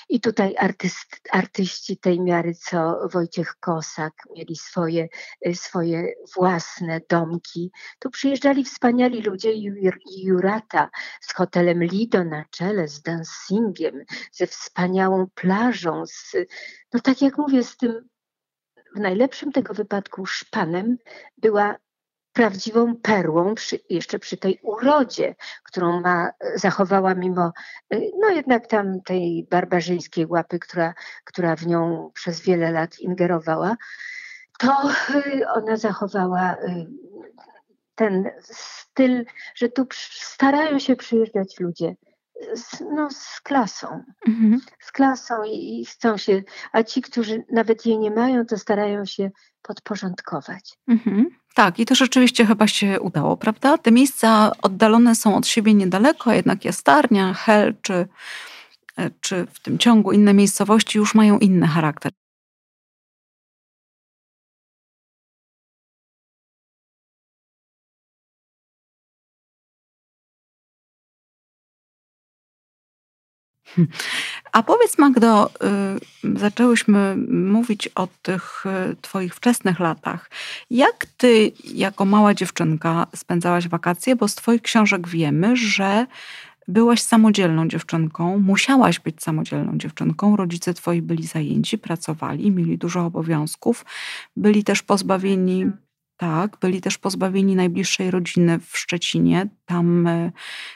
i 0.08 0.20
tutaj 0.20 0.54
artyst, 0.58 1.20
artyści 1.30 1.96
tej 1.96 2.20
miary, 2.20 2.54
co 2.54 3.08
Wojciech 3.12 3.54
Kosak, 3.60 4.12
mieli 4.36 4.56
swoje, 4.56 5.08
y, 5.46 5.54
swoje 5.54 6.12
własne 6.36 7.00
domki. 7.08 7.70
Tu 7.98 8.10
przyjeżdżali 8.10 8.64
wspaniali 8.64 9.22
ludzie, 9.22 9.52
Jurata 10.16 10.90
z 11.20 11.34
hotelem 11.34 11.84
Lido 11.84 12.24
na 12.24 12.44
czele, 12.50 12.88
z 12.88 13.02
dancingiem, 13.02 14.04
ze 14.32 14.46
wspaniałą 14.46 15.26
plażą, 15.34 16.06
z, 16.06 16.36
no 16.92 17.00
tak 17.00 17.22
jak 17.22 17.38
mówię, 17.38 17.64
z 17.64 17.76
tym 17.76 18.08
w 18.96 19.00
najlepszym 19.00 19.52
tego 19.52 19.74
wypadku 19.74 20.26
szpanem 20.26 20.96
była 21.36 21.76
prawdziwą 22.32 22.96
perłą, 22.96 23.54
przy, 23.54 23.78
jeszcze 23.90 24.18
przy 24.18 24.36
tej 24.36 24.58
urodzie, 24.62 25.34
którą 25.64 26.00
ma, 26.00 26.30
zachowała 26.54 27.14
mimo, 27.14 27.52
no 27.90 28.28
jednak 28.28 28.66
tam 28.66 29.00
tej 29.02 29.46
barbarzyńskiej 29.50 30.26
łapy, 30.26 30.58
która, 30.58 30.94
która 31.24 31.56
w 31.56 31.66
nią 31.66 32.10
przez 32.14 32.40
wiele 32.40 32.72
lat 32.72 33.00
ingerowała, 33.00 33.76
to 34.58 34.90
y, 35.14 35.48
ona 35.48 35.76
zachowała 35.76 36.54
y, 36.54 36.86
ten 37.94 38.30
styl, 38.40 39.24
że 39.54 39.68
tu 39.68 39.86
starają 39.92 40.78
się 40.78 40.96
przyjeżdżać 40.96 41.60
ludzie 41.60 41.94
z, 42.54 42.80
no, 42.80 43.10
z 43.10 43.40
klasą. 43.40 44.04
Mhm. 44.28 44.60
Z 44.80 44.92
klasą 44.92 45.34
i, 45.44 45.80
i 45.80 45.86
chcą 45.86 46.16
się, 46.16 46.42
a 46.72 46.82
ci, 46.82 47.02
którzy 47.02 47.44
nawet 47.52 47.86
jej 47.86 47.98
nie 47.98 48.10
mają, 48.10 48.46
to 48.46 48.58
starają 48.58 49.04
się 49.04 49.30
podporządkować. 49.62 50.78
Mhm. 50.88 51.30
Tak, 51.54 51.78
i 51.78 51.86
to 51.86 51.94
rzeczywiście 51.94 52.46
chyba 52.46 52.68
się 52.68 53.00
udało, 53.00 53.36
prawda? 53.36 53.78
Te 53.78 53.92
miejsca 53.92 54.52
oddalone 54.62 55.14
są 55.14 55.36
od 55.36 55.46
siebie 55.46 55.74
niedaleko, 55.74 56.32
jednak 56.32 56.64
Jastarnia, 56.64 57.34
Hel 57.34 57.74
czy, 57.82 58.08
czy 59.20 59.46
w 59.52 59.60
tym 59.60 59.78
ciągu 59.78 60.12
inne 60.12 60.34
miejscowości 60.34 60.98
już 60.98 61.14
mają 61.14 61.38
inny 61.38 61.66
charakter. 61.66 62.12
A 74.52 74.62
powiedz 74.62 74.98
Magdo, 74.98 75.50
y, 76.24 76.38
zaczęłyśmy 76.38 77.16
mówić 77.30 77.88
o 77.88 78.08
tych 78.22 78.64
y, 78.92 78.96
twoich 79.00 79.34
wczesnych 79.34 79.80
latach. 79.80 80.30
Jak 80.70 81.06
ty 81.16 81.52
jako 81.64 82.04
mała 82.04 82.34
dziewczynka 82.34 83.06
spędzałaś 83.16 83.68
wakacje? 83.68 84.16
Bo 84.16 84.28
z 84.28 84.34
twoich 84.34 84.62
książek 84.62 85.08
wiemy, 85.08 85.56
że 85.56 86.06
byłaś 86.68 87.02
samodzielną 87.02 87.68
dziewczynką, 87.68 88.38
musiałaś 88.38 89.00
być 89.00 89.22
samodzielną 89.22 89.78
dziewczynką. 89.78 90.36
Rodzice 90.36 90.74
twoi 90.74 91.02
byli 91.02 91.26
zajęci, 91.26 91.78
pracowali, 91.78 92.50
mieli 92.50 92.78
dużo 92.78 93.06
obowiązków, 93.06 93.84
byli 94.36 94.64
też 94.64 94.82
pozbawieni 94.82 95.70
tak, 96.18 96.56
byli 96.60 96.80
też 96.80 96.98
pozbawieni 96.98 97.56
najbliższej 97.56 98.10
rodziny 98.10 98.58
w 98.58 98.78
Szczecinie. 98.78 99.48
Tam 99.66 100.06
e, 100.06 100.32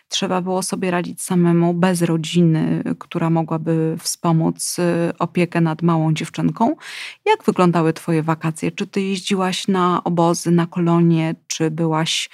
trzeba 0.08 0.40
było 0.40 0.62
sobie 0.62 0.90
radzić 0.90 1.22
samemu, 1.22 1.74
bez 1.74 2.02
rodziny, 2.02 2.82
która 2.98 3.30
mogłaby 3.30 3.96
wspomóc 3.98 4.76
e, 4.78 5.12
opiekę 5.18 5.60
nad 5.60 5.82
małą 5.82 6.14
dziewczynką. 6.14 6.76
Jak 7.24 7.44
wyglądały 7.44 7.92
Twoje 7.92 8.22
wakacje? 8.22 8.72
Czy 8.72 8.86
Ty 8.86 9.00
jeździłaś 9.00 9.68
na 9.68 10.04
obozy, 10.04 10.50
na 10.50 10.66
kolonie, 10.66 11.34
czy 11.46 11.70
byłaś 11.70 12.30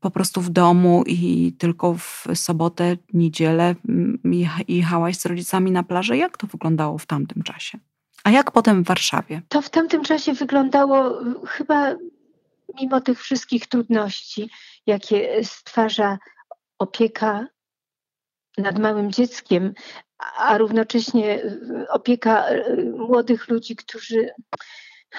po 0.00 0.10
prostu 0.10 0.40
w 0.40 0.50
domu 0.50 1.04
i 1.06 1.52
tylko 1.58 1.94
w 1.94 2.24
sobotę, 2.34 2.96
niedzielę 3.12 3.74
mm, 3.88 4.18
jechałaś 4.68 5.16
z 5.16 5.26
rodzicami 5.26 5.70
na 5.70 5.82
plażę? 5.82 6.16
Jak 6.16 6.36
to 6.36 6.46
wyglądało 6.46 6.98
w 6.98 7.06
tamtym 7.06 7.42
czasie? 7.42 7.78
A 8.24 8.30
jak 8.30 8.50
potem 8.50 8.84
w 8.84 8.86
Warszawie? 8.86 9.42
To 9.48 9.62
w 9.62 9.70
tamtym 9.70 10.04
czasie 10.04 10.32
wyglądało 10.32 11.18
chyba 11.46 11.94
mimo 12.74 13.00
tych 13.00 13.20
wszystkich 13.22 13.66
trudności, 13.66 14.50
jakie 14.86 15.44
stwarza 15.44 16.18
opieka 16.78 17.46
nad 18.58 18.78
małym 18.78 19.12
dzieckiem, 19.12 19.74
a 20.18 20.58
równocześnie 20.58 21.42
opieka 21.90 22.46
e, 22.48 22.76
młodych 22.84 23.48
ludzi, 23.48 23.76
którzy 23.76 24.30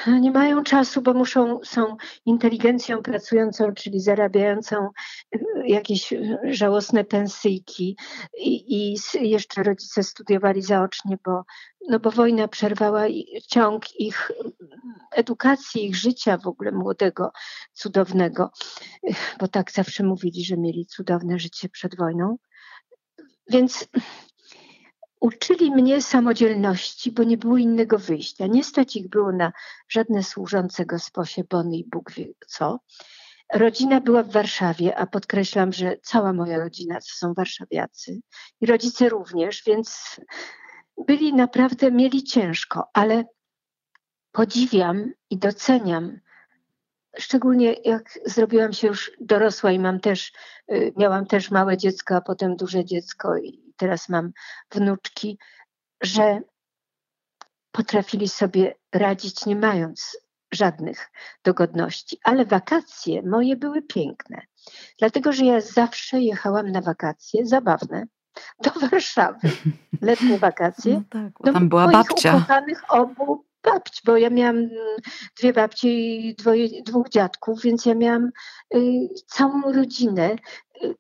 nie 0.08 0.32
mają 0.32 0.64
czasu, 0.64 1.02
bo 1.02 1.14
muszą, 1.14 1.60
są 1.64 1.98
inteligencją 2.26 3.02
pracującą, 3.02 3.74
czyli 3.74 4.00
zarabiającą 4.00 4.90
y, 5.36 5.40
jakieś 5.66 6.14
żałosne 6.44 7.04
pensyjki 7.04 7.98
i, 8.38 8.76
i 8.76 8.98
jeszcze 9.30 9.64
rodzice 9.64 10.04
studiowali 10.04 10.62
zaocznie, 10.62 11.18
bo, 11.26 11.44
no 11.90 12.00
bo 12.00 12.12
wojna 12.12 12.48
przerwała 12.48 13.04
ciąg 13.48 14.00
ich 14.00 14.32
edukacji, 15.12 15.86
ich 15.86 15.96
życia 15.96 16.38
w 16.38 16.48
ogóle 16.48 16.72
młodego, 16.72 17.32
cudownego, 17.74 18.52
bo 19.40 19.48
tak 19.48 19.72
zawsze 19.72 20.04
mówili, 20.04 20.46
że 20.46 20.58
mieli 20.58 20.86
cudowne 20.86 21.40
życie 21.40 21.70
przed 21.70 21.98
wojną. 21.98 22.38
Więc 23.50 23.88
uczyli 25.20 25.72
mnie 25.72 26.02
samodzielności, 26.02 27.12
bo 27.12 27.24
nie 27.24 27.38
było 27.38 27.58
innego 27.58 27.98
wyjścia. 27.98 28.48
Nie 28.48 28.64
stać 28.64 28.96
ich 28.96 29.10
było 29.10 29.32
na 29.32 29.52
żadne 29.90 30.24
służące 30.24 30.86
gosposie, 30.86 31.44
bony 31.44 31.78
i 31.78 31.90
Bóg 31.90 32.12
wie 32.12 32.28
co. 32.48 32.80
Rodzina 33.54 34.02
była 34.02 34.24
w 34.24 34.32
Warszawie, 34.32 34.98
a 34.98 35.08
podkreślam, 35.08 35.74
że 35.74 35.98
cała 36.04 36.34
moja 36.34 36.58
rodzina 36.58 36.96
to 36.96 37.08
są 37.08 37.34
warszawiacy 37.34 38.20
i 38.62 38.66
rodzice 38.66 39.10
również, 39.10 39.64
więc 39.66 40.20
byli 41.08 41.34
naprawdę, 41.34 41.92
mieli 41.92 42.24
ciężko, 42.24 42.90
ale 42.94 43.26
podziwiam 44.32 45.12
i 45.30 45.38
doceniam, 45.38 46.20
szczególnie 47.18 47.74
jak 47.74 48.20
zrobiłam 48.26 48.74
się 48.74 48.88
już 48.88 49.12
dorosła 49.20 49.72
i 49.72 49.80
mam 49.80 50.00
też, 50.00 50.32
y, 50.72 50.94
miałam 50.98 51.26
też 51.26 51.52
małe 51.52 51.78
dziecko, 51.78 52.16
a 52.16 52.22
potem 52.22 52.56
duże 52.56 52.86
dziecko 52.86 53.38
i 53.38 53.69
teraz 53.80 54.10
mam 54.10 54.32
wnuczki, 54.72 55.38
że 56.04 56.42
potrafili 57.72 58.30
sobie 58.30 58.76
radzić 58.94 59.46
nie 59.46 59.56
mając 59.56 60.18
żadnych 60.52 61.12
dogodności. 61.44 62.18
Ale 62.24 62.46
wakacje 62.46 63.22
moje 63.22 63.56
były 63.56 63.82
piękne, 63.82 64.42
dlatego 65.00 65.34
że 65.34 65.46
ja 65.46 65.62
zawsze 65.62 66.22
jechałam 66.22 66.72
na 66.72 66.82
wakacje 66.82 67.46
zabawne 67.46 68.06
do 68.64 68.72
Warszawy. 68.90 69.50
Letnie 70.02 70.38
wakacje. 70.38 70.94
No 70.94 71.02
tak, 71.10 71.34
bo 71.40 71.54
tam 71.54 71.70
była 71.70 71.88
babcia. 71.88 72.36
ukochanych 72.36 72.82
obu 72.90 73.46
babci, 73.64 74.02
bo 74.06 74.18
ja 74.18 74.30
miałam 74.30 74.58
mm, 74.58 74.70
dwie 75.40 75.54
babcie 75.54 75.90
i 75.90 76.36
dwoje, 76.36 76.84
dwóch 76.84 77.10
dziadków, 77.10 77.62
więc 77.62 77.86
ja 77.86 77.96
miałam 77.96 78.32
y, 78.76 78.80
całą 79.28 79.62
rodzinę. 79.62 80.36
Y, 80.84 80.96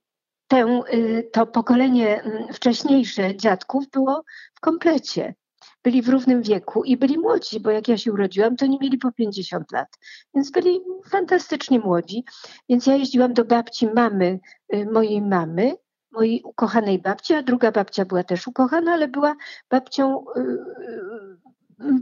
tę, 0.49 0.81
y, 0.93 1.29
to 1.33 1.47
pokolenie 1.47 2.21
mm, 2.21 2.53
wcześniejsze 2.53 3.35
dziadków 3.35 3.89
było 3.89 4.23
w 4.55 4.59
komplecie. 4.59 5.35
Byli 5.83 6.01
w 6.01 6.09
równym 6.09 6.41
wieku 6.41 6.83
i 6.83 6.97
byli 6.97 7.17
młodzi, 7.17 7.59
bo 7.59 7.71
jak 7.71 7.87
ja 7.87 7.97
się 7.97 8.13
urodziłam, 8.13 8.55
to 8.55 8.65
nie 8.65 8.77
mieli 8.79 8.97
po 8.97 9.11
50 9.11 9.71
lat, 9.71 9.87
więc 10.35 10.51
byli 10.51 10.79
fantastycznie 11.09 11.79
młodzi. 11.79 12.23
Więc 12.69 12.87
ja 12.87 12.95
jeździłam 12.95 13.33
do 13.33 13.45
babci 13.45 13.87
mamy, 13.87 14.39
y, 14.75 14.85
mojej 14.91 15.21
mamy, 15.21 15.75
mojej 16.11 16.41
ukochanej 16.43 16.99
babci, 16.99 17.33
a 17.33 17.43
druga 17.43 17.71
babcia 17.71 18.05
była 18.05 18.23
też 18.23 18.47
ukochana, 18.47 18.93
ale 18.93 19.07
była 19.07 19.35
babcią 19.69 20.25
y, 20.37 20.57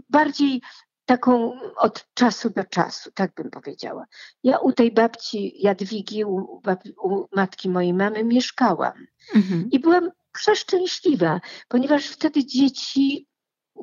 bardziej 0.10 0.62
taką 1.08 1.60
od 1.78 2.08
czasu 2.14 2.50
do 2.50 2.64
czasu, 2.64 3.12
tak 3.12 3.32
bym 3.36 3.50
powiedziała. 3.50 4.06
Ja 4.44 4.58
u 4.60 4.72
tej 4.72 4.92
babci 4.92 5.62
Jadwigi, 5.62 6.26
u, 6.26 6.62
u 7.04 7.28
matki 7.36 7.70
mojej 7.70 7.94
mamy 7.94 8.24
mieszkałam 8.24 9.08
mhm. 9.36 9.70
i 9.72 9.80
byłam 9.80 10.12
przeszczęśliwa, 10.32 11.42
ponieważ 11.68 12.08
wtedy 12.08 12.46
dzieci 12.46 13.28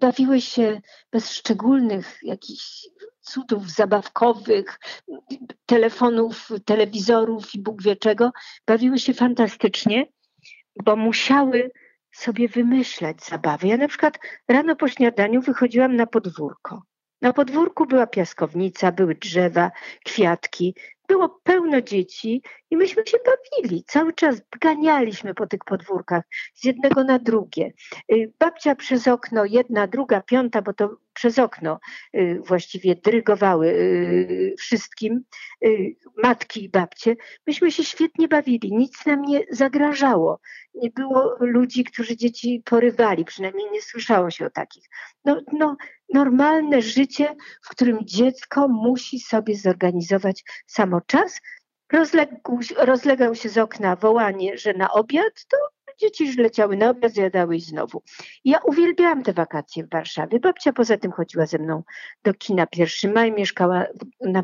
bawiły 0.00 0.40
się 0.40 0.80
bez 1.12 1.30
szczególnych 1.30 2.18
jakichś 2.22 2.88
cudów 3.20 3.70
zabawkowych, 3.70 4.78
telefonów, 5.66 6.48
telewizorów 6.64 7.54
i 7.54 7.62
Bóg 7.62 7.82
wie 7.82 7.96
czego, 7.96 8.30
bawiły 8.66 8.98
się 8.98 9.14
fantastycznie, 9.14 10.06
bo 10.84 10.96
musiały 10.96 11.70
sobie 12.12 12.48
wymyślać 12.48 13.24
zabawy. 13.24 13.66
Ja 13.66 13.76
na 13.76 13.88
przykład 13.88 14.18
rano 14.48 14.76
po 14.76 14.88
śniadaniu 14.88 15.42
wychodziłam 15.42 15.96
na 15.96 16.06
podwórko 16.06 16.82
na 17.24 17.32
podwórku 17.32 17.86
była 17.86 18.06
piaskownica, 18.06 18.92
były 18.92 19.14
drzewa, 19.14 19.70
kwiatki, 20.04 20.74
było 21.08 21.40
pełno 21.42 21.80
dzieci 21.80 22.42
i 22.70 22.76
myśmy 22.76 23.06
się 23.06 23.18
bawili. 23.26 23.84
Cały 23.86 24.12
czas 24.12 24.42
ganialiśmy 24.60 25.34
po 25.34 25.46
tych 25.46 25.64
podwórkach 25.64 26.24
z 26.54 26.64
jednego 26.64 27.04
na 27.04 27.18
drugie. 27.18 27.72
Y, 28.12 28.32
babcia 28.38 28.74
przez 28.74 29.08
okno, 29.08 29.44
jedna, 29.44 29.86
druga, 29.86 30.20
piąta, 30.20 30.62
bo 30.62 30.72
to 30.72 30.96
przez 31.14 31.38
okno 31.38 31.78
y, 32.16 32.40
właściwie 32.46 32.94
dyrygowały 32.94 33.66
y, 33.68 34.54
wszystkim, 34.58 35.24
matki 36.22 36.64
i 36.64 36.68
babcie. 36.68 37.16
Myśmy 37.46 37.72
się 37.72 37.84
świetnie 37.84 38.28
bawili, 38.28 38.72
nic 38.72 39.06
nam 39.06 39.22
nie 39.22 39.44
zagrażało. 39.50 40.40
Nie 40.74 40.90
było 40.90 41.36
ludzi, 41.40 41.84
którzy 41.84 42.16
dzieci 42.16 42.62
porywali, 42.64 43.24
przynajmniej 43.24 43.70
nie 43.70 43.82
słyszało 43.82 44.30
się 44.30 44.46
o 44.46 44.50
takich. 44.50 44.84
No, 45.24 45.40
no, 45.52 45.76
normalne 46.14 46.82
życie, 46.82 47.36
w 47.62 47.68
którym 47.68 47.98
dziecko 48.02 48.68
musi 48.68 49.20
sobie 49.20 49.56
zorganizować 49.56 50.44
samo 50.66 51.00
czas. 51.00 51.40
Rozległ, 51.92 52.60
rozlegał 52.76 53.34
się 53.34 53.48
z 53.48 53.58
okna 53.58 53.96
wołanie, 53.96 54.58
że 54.58 54.72
na 54.74 54.92
obiad, 54.92 55.46
to 55.48 55.56
dzieci 56.00 56.26
już 56.26 56.36
leciały 56.36 56.76
na 56.76 56.90
obiad, 56.90 57.12
zjadały 57.12 57.56
i 57.56 57.60
znowu. 57.60 58.02
Ja 58.44 58.58
uwielbiałam 58.58 59.22
te 59.22 59.32
wakacje 59.32 59.84
w 59.84 59.90
Warszawie. 59.90 60.40
Babcia 60.40 60.72
poza 60.72 60.96
tym 60.96 61.12
chodziła 61.12 61.46
ze 61.46 61.58
mną 61.58 61.82
do 62.24 62.34
kina 62.34 62.66
1 62.76 63.12
maj, 63.12 63.32
mieszkała 63.32 63.86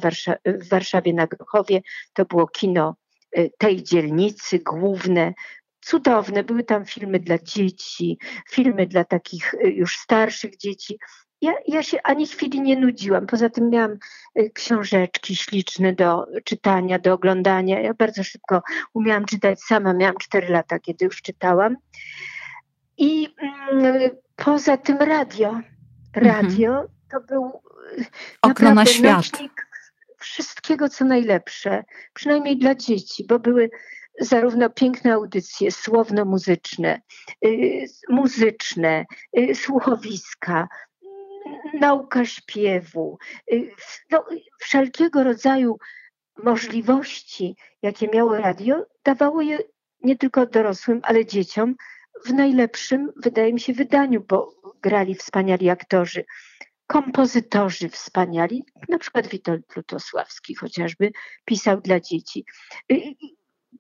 Warsza 0.00 0.34
w 0.44 0.68
Warszawie 0.68 1.14
na 1.14 1.26
Grochowie. 1.26 1.82
To 2.12 2.24
było 2.24 2.46
kino 2.46 2.96
y, 3.38 3.50
tej 3.58 3.82
dzielnicy 3.82 4.58
główne, 4.58 5.34
cudowne. 5.80 6.44
Były 6.44 6.64
tam 6.64 6.84
filmy 6.84 7.20
dla 7.20 7.38
dzieci, 7.38 8.18
filmy 8.50 8.86
dla 8.86 9.04
takich 9.04 9.54
y, 9.54 9.70
już 9.70 9.96
starszych 9.96 10.56
dzieci 10.56 10.98
ja, 11.40 11.52
ja 11.68 11.82
się 11.82 12.02
ani 12.02 12.26
chwili 12.26 12.60
nie 12.60 12.76
nudziłam. 12.76 13.26
Poza 13.26 13.50
tym 13.50 13.70
miałam 13.70 13.98
y, 14.38 14.50
książeczki 14.54 15.36
śliczne 15.36 15.92
do 15.92 16.26
czytania, 16.44 16.98
do 16.98 17.12
oglądania. 17.12 17.80
Ja 17.80 17.94
bardzo 17.94 18.24
szybko 18.24 18.62
umiałam 18.94 19.24
czytać 19.24 19.60
sama. 19.60 19.92
Miałam 19.92 20.16
4 20.16 20.48
lata, 20.48 20.78
kiedy 20.78 21.04
już 21.04 21.22
czytałam. 21.22 21.76
I 22.98 23.34
mm, 23.72 24.10
poza 24.36 24.76
tym 24.76 24.96
radio. 24.96 25.60
Radio 26.14 26.70
mhm. 26.70 26.88
to 27.10 27.20
był 27.20 27.62
y, 27.98 28.04
okno 28.42 28.74
na 28.74 28.86
świat. 28.86 29.24
Wszystkiego, 30.18 30.88
co 30.88 31.04
najlepsze, 31.04 31.84
przynajmniej 32.14 32.58
dla 32.58 32.74
dzieci, 32.74 33.24
bo 33.28 33.38
były 33.38 33.70
zarówno 34.20 34.70
piękne 34.70 35.12
audycje 35.12 35.72
słowno-muzyczne, 35.72 37.00
y, 37.44 37.86
muzyczne, 38.08 39.04
słuchowiska, 39.54 40.68
nauka 41.80 42.24
śpiewu, 42.24 43.18
y, 43.52 43.70
no, 44.10 44.24
wszelkiego 44.58 45.24
rodzaju 45.24 45.78
możliwości, 46.42 47.56
jakie 47.82 48.08
miało 48.08 48.36
radio, 48.36 48.86
dawało 49.04 49.42
je 49.42 49.58
nie 50.02 50.16
tylko 50.16 50.46
dorosłym, 50.46 51.00
ale 51.02 51.26
dzieciom 51.26 51.74
w 52.24 52.32
najlepszym, 52.32 53.12
wydaje 53.16 53.52
mi 53.52 53.60
się, 53.60 53.72
wydaniu, 53.72 54.24
bo 54.28 54.54
grali 54.82 55.14
wspaniali 55.14 55.70
aktorzy, 55.70 56.24
kompozytorzy 56.86 57.88
wspaniali, 57.88 58.64
na 58.88 58.98
przykład 58.98 59.26
Witold 59.26 59.76
Lutosławski 59.76 60.54
chociażby 60.54 61.12
pisał 61.44 61.80
dla 61.80 62.00
dzieci. 62.00 62.44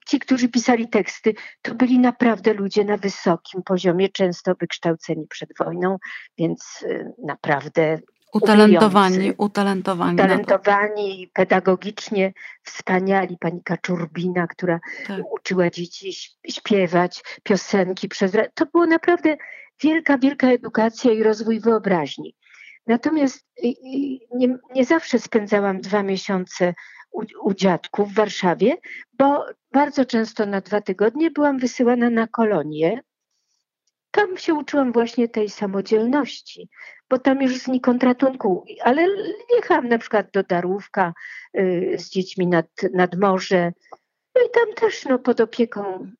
Ci, 0.06 0.18
którzy 0.18 0.48
pisali 0.48 0.88
teksty, 0.88 1.34
to 1.62 1.74
byli 1.74 1.98
naprawdę 1.98 2.54
ludzie 2.54 2.84
na 2.84 2.96
wysokim 2.96 3.62
poziomie, 3.62 4.08
często 4.08 4.54
wykształceni 4.60 5.26
przed 5.26 5.50
wojną, 5.58 5.98
więc 6.38 6.82
y, 6.82 7.12
naprawdę 7.26 7.98
Utalentowani, 8.32 9.32
utalentowani. 9.38 10.14
Utalentowani, 10.14 11.30
pedagogicznie 11.32 12.32
wspaniali. 12.62 13.38
Pani 13.38 13.62
Kaczurbina, 13.62 14.46
która 14.46 14.80
tak. 15.06 15.32
uczyła 15.32 15.70
dzieci 15.70 16.12
śpiewać 16.50 17.22
piosenki 17.42 18.08
przez... 18.08 18.32
To 18.54 18.66
było 18.66 18.86
naprawdę 18.86 19.36
wielka, 19.82 20.18
wielka 20.18 20.46
edukacja 20.48 21.12
i 21.12 21.22
rozwój 21.22 21.60
wyobraźni. 21.60 22.34
Natomiast 22.90 23.46
nie, 24.34 24.58
nie 24.74 24.84
zawsze 24.84 25.18
spędzałam 25.18 25.80
dwa 25.80 26.02
miesiące 26.02 26.74
u, 27.12 27.22
u 27.42 27.54
dziadków 27.54 28.08
w 28.08 28.14
Warszawie, 28.14 28.76
bo 29.12 29.46
bardzo 29.72 30.04
często 30.04 30.46
na 30.46 30.60
dwa 30.60 30.80
tygodnie 30.80 31.30
byłam 31.30 31.58
wysyłana 31.58 32.10
na 32.10 32.26
kolonie. 32.26 33.02
Tam 34.10 34.36
się 34.36 34.54
uczyłam 34.54 34.92
właśnie 34.92 35.28
tej 35.28 35.48
samodzielności, 35.48 36.68
bo 37.10 37.18
tam 37.18 37.42
już 37.42 37.56
znikąd 37.56 38.02
ratunku, 38.02 38.64
ale 38.82 39.06
jechałam 39.54 39.88
na 39.88 39.98
przykład 39.98 40.30
do 40.32 40.42
Darówka 40.42 41.12
y, 41.58 41.94
z 41.98 42.10
dziećmi 42.10 42.46
nad, 42.46 42.66
nad 42.94 43.16
morze. 43.16 43.72
No 44.34 44.42
i 44.42 44.50
tam 44.50 44.74
też 44.74 45.04
no, 45.04 45.18
pod 45.18 45.40
opieką 45.40 46.10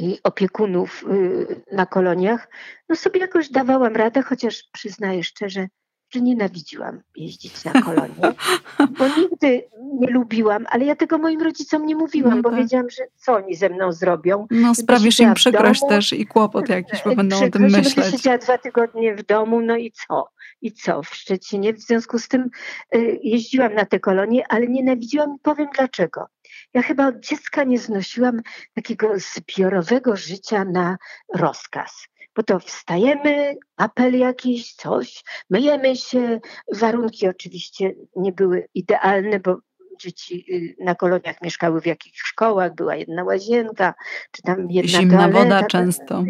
y, 0.00 0.18
opiekunów 0.22 1.04
y, 1.12 1.62
na 1.72 1.86
koloniach, 1.86 2.48
no 2.88 2.96
sobie 2.96 3.20
jakoś 3.20 3.50
dawałam 3.50 3.96
radę, 3.96 4.22
chociaż 4.22 4.62
przyznaję 4.72 5.24
szczerze, 5.24 5.68
że 6.14 6.20
nienawidziłam 6.20 7.00
jeździć 7.16 7.64
na 7.64 7.72
kolonie, 7.72 8.14
bo 8.98 9.08
nigdy 9.08 9.68
nie 10.00 10.10
lubiłam, 10.10 10.66
ale 10.70 10.84
ja 10.84 10.96
tego 10.96 11.18
moim 11.18 11.42
rodzicom 11.42 11.86
nie 11.86 11.96
mówiłam, 11.96 12.36
no 12.36 12.42
bo 12.42 12.50
tak. 12.50 12.58
wiedziałam, 12.58 12.90
że 12.90 13.02
co 13.16 13.34
oni 13.34 13.54
ze 13.54 13.68
mną 13.68 13.92
zrobią. 13.92 14.46
No 14.50 14.74
sprawisz 14.74 15.20
im 15.20 15.34
przykrość 15.34 15.80
też 15.88 16.12
i 16.12 16.26
kłopot 16.26 16.68
jakiś, 16.68 17.02
bo 17.04 17.16
będą 17.16 17.44
o 17.44 17.50
tym 17.50 17.62
myśleć. 17.62 17.94
Będę 17.94 18.10
siedziała 18.10 18.38
dwa 18.38 18.58
tygodnie 18.58 19.14
w 19.14 19.22
domu, 19.26 19.60
no 19.60 19.76
i 19.76 19.92
co? 19.92 20.28
I 20.62 20.72
co 20.72 21.02
w 21.02 21.14
Szczecinie? 21.14 21.72
W 21.72 21.80
związku 21.80 22.18
z 22.18 22.28
tym 22.28 22.50
y, 22.94 23.20
jeździłam 23.22 23.74
na 23.74 23.84
te 23.84 24.00
kolonie, 24.00 24.44
ale 24.48 24.66
nienawidziłam 24.66 25.34
i 25.36 25.38
powiem 25.42 25.68
dlaczego. 25.76 26.26
Ja 26.74 26.82
chyba 26.82 27.06
od 27.08 27.20
dziecka 27.20 27.64
nie 27.64 27.78
znosiłam 27.78 28.40
takiego 28.74 29.12
zbiorowego 29.18 30.16
życia 30.16 30.64
na 30.64 30.96
rozkaz 31.34 32.10
bo 32.36 32.42
to 32.42 32.58
wstajemy, 32.58 33.56
apel 33.76 34.18
jakiś, 34.18 34.74
coś, 34.74 35.24
myjemy 35.50 35.96
się. 35.96 36.40
Warunki 36.72 37.28
oczywiście 37.28 37.94
nie 38.16 38.32
były 38.32 38.68
idealne, 38.74 39.40
bo 39.40 39.58
dzieci 40.00 40.44
y, 40.48 40.84
na 40.84 40.94
koloniach 40.94 41.42
mieszkały 41.42 41.80
w 41.80 41.86
jakichś 41.86 42.18
szkołach, 42.20 42.74
była 42.74 42.96
jedna 42.96 43.24
łazienka, 43.24 43.94
czy 44.30 44.42
tam 44.42 44.70
jedna 44.70 45.00
Zimna 45.00 45.18
toaleta, 45.18 45.38
woda 45.38 45.66
często. 45.66 46.24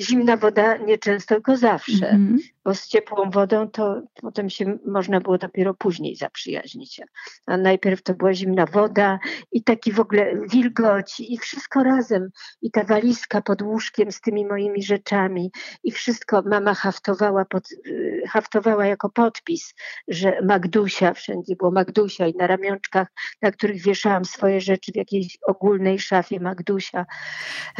Zimna 0.00 0.36
woda 0.36 0.76
nie 0.76 0.98
często, 0.98 1.34
tylko 1.34 1.56
zawsze. 1.56 2.08
Mm 2.08 2.36
-hmm. 2.36 2.53
Bo 2.64 2.74
z 2.74 2.88
ciepłą 2.88 3.30
wodą 3.30 3.68
to 3.68 4.02
potem 4.14 4.50
się 4.50 4.78
można 4.86 5.20
było 5.20 5.38
dopiero 5.38 5.74
później 5.74 6.16
zaprzyjaźnić. 6.16 7.00
A 7.46 7.56
najpierw 7.56 8.02
to 8.02 8.14
była 8.14 8.34
zimna 8.34 8.66
woda 8.66 9.18
i 9.52 9.62
taki 9.62 9.92
w 9.92 10.00
ogóle 10.00 10.32
wilgoć 10.52 11.20
i 11.20 11.38
wszystko 11.38 11.82
razem. 11.82 12.30
I 12.62 12.70
ta 12.70 12.84
walizka 12.84 13.42
pod 13.42 13.62
łóżkiem 13.62 14.12
z 14.12 14.20
tymi 14.20 14.46
moimi 14.46 14.82
rzeczami 14.82 15.50
i 15.84 15.92
wszystko 15.92 16.42
mama 16.42 16.74
haftowała, 16.74 17.44
pod, 17.44 17.72
y, 17.72 18.22
haftowała 18.28 18.86
jako 18.86 19.10
podpis, 19.10 19.74
że 20.08 20.38
Magdusia, 20.42 21.14
wszędzie 21.14 21.56
było 21.56 21.70
Magdusia 21.70 22.26
i 22.26 22.34
na 22.34 22.46
ramionczkach, 22.46 23.08
na 23.42 23.50
których 23.50 23.82
wieszałam 23.82 24.24
swoje 24.24 24.60
rzeczy 24.60 24.92
w 24.92 24.96
jakiejś 24.96 25.38
ogólnej 25.46 25.98
szafie 25.98 26.40
Magdusia. 26.40 27.06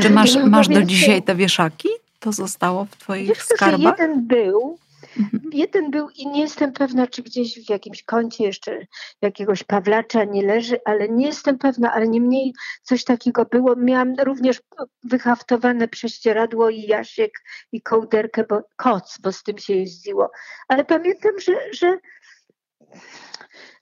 Czy 0.02 0.10
masz, 0.10 0.36
masz 0.36 0.68
do 0.68 0.82
dzisiaj 0.82 1.22
te 1.22 1.34
wieszaki? 1.34 1.88
To 2.24 2.32
zostało 2.32 2.84
w 2.84 2.96
twoich 2.96 3.28
Wiesz, 3.28 3.38
skarbach? 3.38 3.98
Jeden 3.98 4.26
był, 4.26 4.78
mhm. 5.18 5.42
Jeden 5.52 5.90
był 5.90 6.10
i 6.10 6.26
nie 6.26 6.40
jestem 6.40 6.72
pewna, 6.72 7.06
czy 7.06 7.22
gdzieś 7.22 7.66
w 7.66 7.70
jakimś 7.70 8.02
kącie 8.02 8.44
jeszcze 8.44 8.86
jakiegoś 9.22 9.64
Pawlacza 9.64 10.24
nie 10.24 10.46
leży, 10.46 10.80
ale 10.84 11.08
nie 11.08 11.26
jestem 11.26 11.58
pewna, 11.58 11.92
ale 11.92 12.08
niemniej 12.08 12.54
coś 12.82 13.04
takiego 13.04 13.44
było. 13.44 13.76
Miałam 13.76 14.14
również 14.22 14.62
wyhaftowane 15.02 15.88
prześcieradło 15.88 16.70
i 16.70 16.82
jasiek 16.82 17.32
i 17.72 17.82
kołderkę, 17.82 18.44
bo 18.48 18.62
koc, 18.76 19.18
bo 19.18 19.32
z 19.32 19.42
tym 19.42 19.58
się 19.58 19.74
jeździło. 19.74 20.30
Ale 20.68 20.84
pamiętam, 20.84 21.32
że, 21.40 21.52
że 21.72 21.98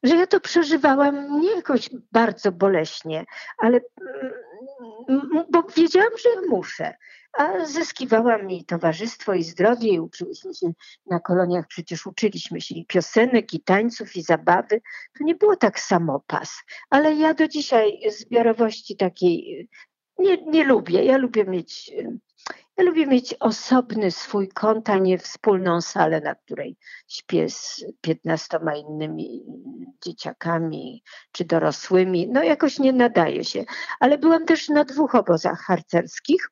że 0.02 0.16
ja 0.16 0.26
to 0.26 0.40
przeżywałam 0.40 1.40
nie 1.40 1.55
jakoś 1.55 1.90
bardzo 2.12 2.52
boleśnie, 2.52 3.24
ale 3.59 3.81
mm, 5.09 5.44
bo 5.50 5.62
wiedziałam, 5.76 6.12
że 6.18 6.48
muszę. 6.48 6.94
A 7.32 7.64
zyskiwałam 7.64 8.46
mi 8.46 8.64
towarzystwo 8.64 9.34
i 9.34 9.44
zdrowie 9.44 9.88
i 9.88 10.00
uczyłyśmy 10.00 10.54
się 10.54 10.72
na 11.06 11.20
koloniach, 11.20 11.66
przecież 11.66 12.06
uczyliśmy 12.06 12.60
się 12.60 12.74
i 12.74 12.86
piosenek, 12.86 13.54
i 13.54 13.60
tańców, 13.60 14.16
i 14.16 14.22
zabawy. 14.22 14.80
To 15.18 15.24
nie 15.24 15.34
było 15.34 15.56
tak 15.56 15.80
samopas, 15.80 16.62
ale 16.90 17.14
ja 17.14 17.34
do 17.34 17.48
dzisiaj 17.48 18.00
zbiorowości 18.10 18.96
takiej 18.96 19.68
nie, 20.18 20.36
nie 20.36 20.64
lubię. 20.64 21.04
Ja 21.04 21.16
lubię 21.16 21.44
mieć 21.44 21.92
ja 22.76 22.84
lubię 22.84 23.06
mieć 23.06 23.34
osobny 23.40 24.10
swój 24.10 24.48
kąt, 24.48 24.90
a 24.90 24.98
nie 24.98 25.18
wspólną 25.18 25.80
salę, 25.80 26.20
na 26.20 26.34
której 26.34 26.76
śpię 27.08 27.48
z 27.48 27.84
piętnastoma 28.00 28.76
innymi 28.76 29.42
dzieciakami 30.04 31.02
czy 31.32 31.44
dorosłymi. 31.44 32.28
No 32.28 32.42
jakoś 32.42 32.78
nie 32.78 32.92
nadaje 32.92 33.44
się. 33.44 33.64
Ale 34.00 34.18
byłam 34.18 34.46
też 34.46 34.68
na 34.68 34.84
dwóch 34.84 35.14
obozach 35.14 35.60
harcerskich 35.60 36.48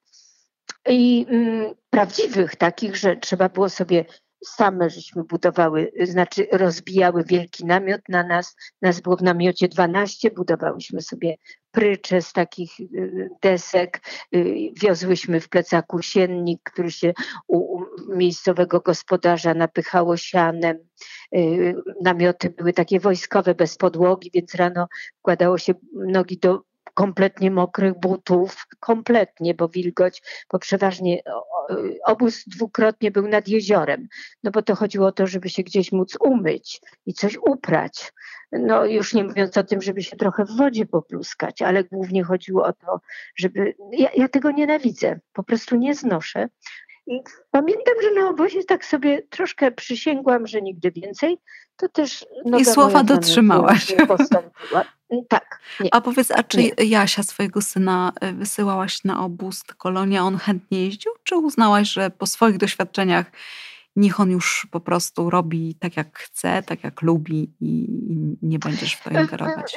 i 0.89 1.27
mm, 1.29 1.75
prawdziwych 1.91 2.57
takich, 2.57 2.97
że 2.97 3.17
trzeba 3.17 3.49
było 3.49 3.69
sobie 3.69 4.05
same 4.47 4.91
żeśmy 4.91 5.25
budowały, 5.25 5.93
znaczy 6.03 6.47
rozbijały 6.53 7.25
wielki 7.25 7.65
namiot 7.65 8.01
na 8.09 8.23
nas. 8.23 8.57
Nas 8.83 9.01
było 9.01 9.17
w 9.17 9.23
namiocie 9.23 9.69
12, 9.69 10.31
budowałyśmy 10.31 11.03
sobie 11.03 11.37
prycze 11.71 12.23
z 12.23 12.33
takich 12.33 12.81
y, 12.81 13.29
desek, 13.43 14.01
y, 14.35 14.71
wiozłyśmy 14.83 15.41
w 15.41 15.49
plecaku 15.49 16.03
siennik, 16.03 16.61
który 16.65 16.91
się 16.91 17.13
u 17.49 17.81
miejscowego 18.09 18.81
gospodarza 18.81 19.55
napychało 19.55 20.17
sianem. 20.17 20.79
Y, 21.37 21.75
namioty 22.03 22.51
były 22.51 22.73
takie 22.73 23.01
wojskowe, 23.01 23.55
bez 23.55 23.77
podłogi, 23.77 24.31
więc 24.35 24.55
rano 24.55 24.89
wkładało 25.19 25.59
się 25.59 25.75
nogi 25.95 26.39
do 26.39 26.70
kompletnie 26.95 27.51
mokrych 27.51 28.01
butów, 28.01 28.67
kompletnie, 28.81 29.55
bo 29.55 29.69
wilgoć, 29.69 30.23
bo 30.53 30.59
przeważnie 30.59 31.23
obóz 32.07 32.45
dwukrotnie 32.47 33.11
był 33.11 33.29
nad 33.29 33.49
jeziorem, 33.49 34.09
no 34.43 34.51
bo 34.51 34.63
to 34.63 34.75
chodziło 34.75 35.07
o 35.07 35.13
to, 35.13 35.27
żeby 35.27 35.49
się 35.49 35.63
gdzieś 35.63 35.93
móc 35.93 36.17
umyć 36.21 36.81
i 37.07 37.15
coś 37.15 37.37
uprać. 37.37 38.13
No 38.53 38.85
już 38.85 39.15
nie 39.15 39.25
mówiąc 39.25 39.57
o 39.57 39.65
tym, 39.65 39.83
żeby 39.83 40.03
się 40.03 40.17
trochę 40.17 40.45
w 40.45 40.57
wodzie 40.57 40.87
popluskać, 40.87 41.63
ale 41.63 41.85
głównie 41.85 42.25
chodziło 42.25 42.67
o 42.67 42.73
to, 42.73 43.01
żeby... 43.37 43.75
Ja, 43.93 44.09
ja 44.17 44.29
tego 44.29 44.51
nienawidzę, 44.51 45.21
po 45.33 45.43
prostu 45.43 45.77
nie 45.77 45.95
znoszę. 45.95 46.49
I 47.07 47.21
pamiętam, 47.51 47.95
że 48.03 48.21
na 48.21 48.29
obozie 48.29 48.65
tak 48.65 48.85
sobie 48.85 49.23
troszkę 49.23 49.71
przysięgłam, 49.71 50.47
że 50.47 50.63
nigdy 50.63 50.91
więcej. 50.91 51.39
To 51.77 51.89
też. 51.89 52.27
I 52.59 52.65
słowa 52.65 53.05
dotrzymałaś. 53.05 53.95
Tak. 55.29 55.50
Nie. 55.81 55.95
A 55.95 56.01
powiedz, 56.01 56.31
a 56.31 56.43
czy 56.43 56.59
nie. 56.59 56.85
Jasia, 56.85 57.23
swojego 57.23 57.63
syna, 57.63 58.13
y, 58.25 58.33
wysyłałaś 58.33 59.05
na 59.05 59.25
obóz, 59.25 59.63
kolonia, 59.63 60.23
on 60.23 60.37
chętnie 60.37 60.85
jeździł? 60.85 61.13
Czy 61.25 61.37
uznałaś, 61.37 61.93
że 61.93 62.11
po 62.11 62.27
swoich 62.27 62.59
doświadczeniach 62.59 63.33
niech 63.97 64.21
on 64.21 64.31
już 64.31 64.67
po 64.71 64.81
prostu 64.81 65.31
robi 65.31 65.75
tak, 65.75 65.97
jak 65.97 66.19
chce, 66.19 66.63
tak, 66.63 66.85
jak 66.85 67.03
lubi 67.03 67.53
i 67.61 67.87
nie 68.43 68.59
będziesz 68.59 68.95
w 68.95 69.05
to 69.05 69.11
ingerować? 69.11 69.77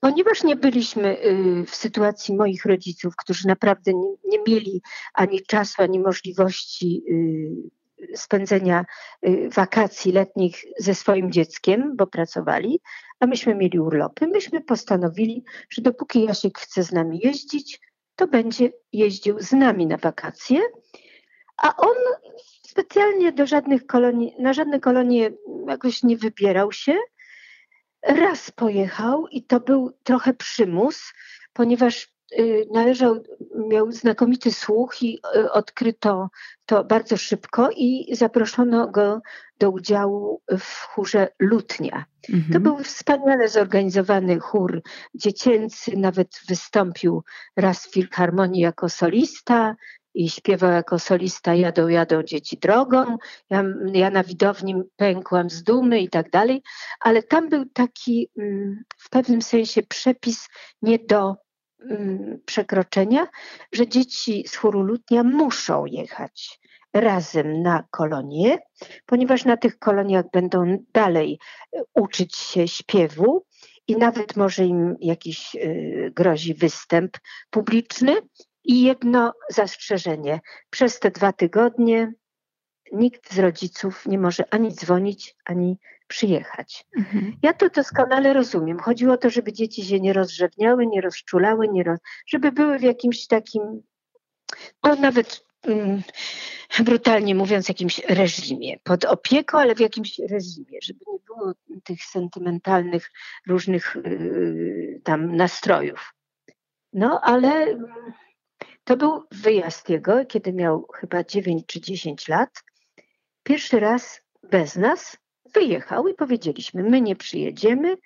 Ponieważ 0.00 0.42
nie 0.42 0.56
byliśmy 0.56 1.24
y, 1.24 1.64
w 1.66 1.74
sytuacji 1.74 2.36
moich 2.36 2.64
rodziców, 2.64 3.16
którzy 3.16 3.48
naprawdę 3.48 3.92
nie, 3.94 4.08
nie 4.24 4.38
mieli 4.48 4.82
ani 5.14 5.42
czasu, 5.42 5.82
ani 5.82 5.98
możliwości 5.98 7.02
y, 7.10 7.81
spędzenia 8.14 8.84
wakacji 9.54 10.12
letnich 10.12 10.64
ze 10.78 10.94
swoim 10.94 11.32
dzieckiem, 11.32 11.96
bo 11.96 12.06
pracowali, 12.06 12.80
a 13.20 13.26
myśmy 13.26 13.54
mieli 13.54 13.80
urlopy. 13.80 14.26
Myśmy 14.26 14.60
postanowili, 14.60 15.44
że 15.70 15.82
dopóki 15.82 16.24
Jasiek 16.24 16.58
chce 16.58 16.82
z 16.82 16.92
nami 16.92 17.20
jeździć, 17.24 17.80
to 18.16 18.26
będzie 18.26 18.72
jeździł 18.92 19.40
z 19.40 19.52
nami 19.52 19.86
na 19.86 19.96
wakacje, 19.96 20.60
a 21.56 21.76
on 21.76 21.96
specjalnie 22.66 23.32
do 23.32 23.46
żadnych 23.46 23.86
kolonii, 23.86 24.34
na 24.38 24.52
żadne 24.52 24.80
kolonie 24.80 25.30
jakoś 25.68 26.02
nie 26.02 26.16
wybierał 26.16 26.72
się. 26.72 26.98
Raz 28.02 28.50
pojechał 28.50 29.26
i 29.26 29.42
to 29.42 29.60
był 29.60 29.92
trochę 30.02 30.34
przymus, 30.34 31.12
ponieważ 31.52 32.11
Y, 32.11 32.11
należał, 32.70 33.22
miał 33.68 33.92
znakomity 33.92 34.52
słuch 34.52 35.02
i 35.02 35.18
y, 35.36 35.52
odkryto 35.52 36.30
to 36.66 36.84
bardzo 36.84 37.16
szybko 37.16 37.70
i 37.76 38.16
zaproszono 38.16 38.88
go 38.88 39.20
do 39.58 39.70
udziału 39.70 40.40
w 40.58 40.86
chórze 40.86 41.28
Lutnia. 41.38 42.04
Mhm. 42.28 42.52
To 42.52 42.60
był 42.60 42.84
wspaniale 42.84 43.48
zorganizowany 43.48 44.40
chór 44.40 44.82
dziecięcy, 45.14 45.96
nawet 45.96 46.28
wystąpił 46.48 47.22
raz 47.56 47.86
w 47.86 47.92
Filharmonii 47.92 48.60
jako 48.60 48.88
solista, 48.88 49.76
i 50.14 50.30
śpiewał 50.30 50.72
jako 50.72 50.98
solista 50.98 51.54
Jadą, 51.54 51.88
jadą 51.88 52.22
dzieci 52.22 52.58
drogą. 52.58 53.16
Ja, 53.50 53.64
ja, 53.92 54.10
na 54.10 54.24
widowni 54.24 54.74
pękłam 54.96 55.50
z 55.50 55.62
dumy 55.62 56.00
i 56.00 56.08
tak 56.08 56.30
dalej, 56.30 56.62
ale 57.00 57.22
tam 57.22 57.48
był 57.48 57.64
taki 57.66 58.28
mm, 58.38 58.82
w 58.98 59.10
pewnym 59.10 59.42
sensie 59.42 59.82
przepis 59.82 60.48
nie 60.82 60.98
do 60.98 61.36
przekroczenia, 62.46 63.26
że 63.72 63.88
dzieci 63.88 64.44
z 64.48 64.56
chóru 64.56 64.82
Lutnia 64.82 65.22
muszą 65.22 65.86
jechać 65.86 66.60
razem 66.94 67.62
na 67.62 67.84
kolonie, 67.90 68.58
ponieważ 69.06 69.44
na 69.44 69.56
tych 69.56 69.78
koloniach 69.78 70.24
będą 70.32 70.84
dalej 70.94 71.38
e, 71.72 71.82
uczyć 71.94 72.36
się 72.36 72.68
śpiewu 72.68 73.46
i 73.88 73.96
nawet 73.96 74.36
może 74.36 74.64
im 74.64 74.96
jakiś 75.00 75.56
e, 75.56 75.60
grozi 76.10 76.54
występ 76.54 77.18
publiczny. 77.50 78.16
I 78.64 78.82
jedno 78.82 79.32
zastrzeżenie. 79.50 80.40
Przez 80.70 80.98
te 80.98 81.10
dwa 81.10 81.32
tygodnie 81.32 82.12
nikt 82.92 83.34
z 83.34 83.38
rodziców 83.38 84.06
nie 84.06 84.18
może 84.18 84.44
ani 84.50 84.72
dzwonić, 84.72 85.36
ani 85.44 85.78
przyjechać. 86.12 86.86
Mhm. 86.96 87.36
Ja 87.42 87.52
to 87.52 87.68
doskonale 87.68 88.32
rozumiem. 88.32 88.78
Chodziło 88.78 89.14
o 89.14 89.16
to, 89.16 89.30
żeby 89.30 89.52
dzieci 89.52 89.84
się 89.84 90.00
nie 90.00 90.12
rozrzewniały, 90.12 90.86
nie 90.86 91.00
rozczulały, 91.00 91.68
nie 91.68 91.82
roz... 91.82 91.98
żeby 92.26 92.52
były 92.52 92.78
w 92.78 92.82
jakimś 92.82 93.26
takim, 93.26 93.82
no 94.82 94.94
nawet 94.96 95.44
mm, 95.62 96.02
brutalnie 96.84 97.34
mówiąc, 97.34 97.68
jakimś 97.68 97.98
reżimie, 97.98 98.78
pod 98.84 99.04
opieką, 99.04 99.58
ale 99.58 99.74
w 99.74 99.80
jakimś 99.80 100.18
reżimie, 100.18 100.78
żeby 100.82 101.04
nie 101.12 101.18
było 101.26 101.52
tych 101.84 102.04
sentymentalnych 102.04 103.10
różnych 103.46 103.96
yy, 104.04 105.00
tam 105.04 105.36
nastrojów. 105.36 106.14
No, 106.92 107.20
ale 107.20 107.78
to 108.84 108.96
był 108.96 109.24
wyjazd 109.30 109.88
jego, 109.88 110.26
kiedy 110.26 110.52
miał 110.52 110.86
chyba 110.94 111.24
9 111.24 111.66
czy 111.66 111.80
10 111.80 112.28
lat. 112.28 112.64
Pierwszy 113.42 113.80
raz 113.80 114.22
bez 114.50 114.76
nas 114.76 115.21
wyjechał 115.54 116.08
i 116.08 116.14
powiedzieliśmy: 116.14 116.82
My 116.82 117.00
nie 117.00 117.16
przyjedziemy, 117.16 117.96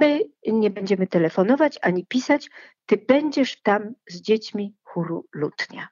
my 0.00 0.20
nie 0.46 0.70
będziemy 0.70 1.06
telefonować 1.06 1.78
ani 1.82 2.06
pisać, 2.06 2.50
ty 2.86 2.96
będziesz 2.96 3.62
tam 3.62 3.94
z 4.08 4.20
dziećmi 4.20 4.74
chóru 4.82 5.26
Lutnia. 5.32 5.88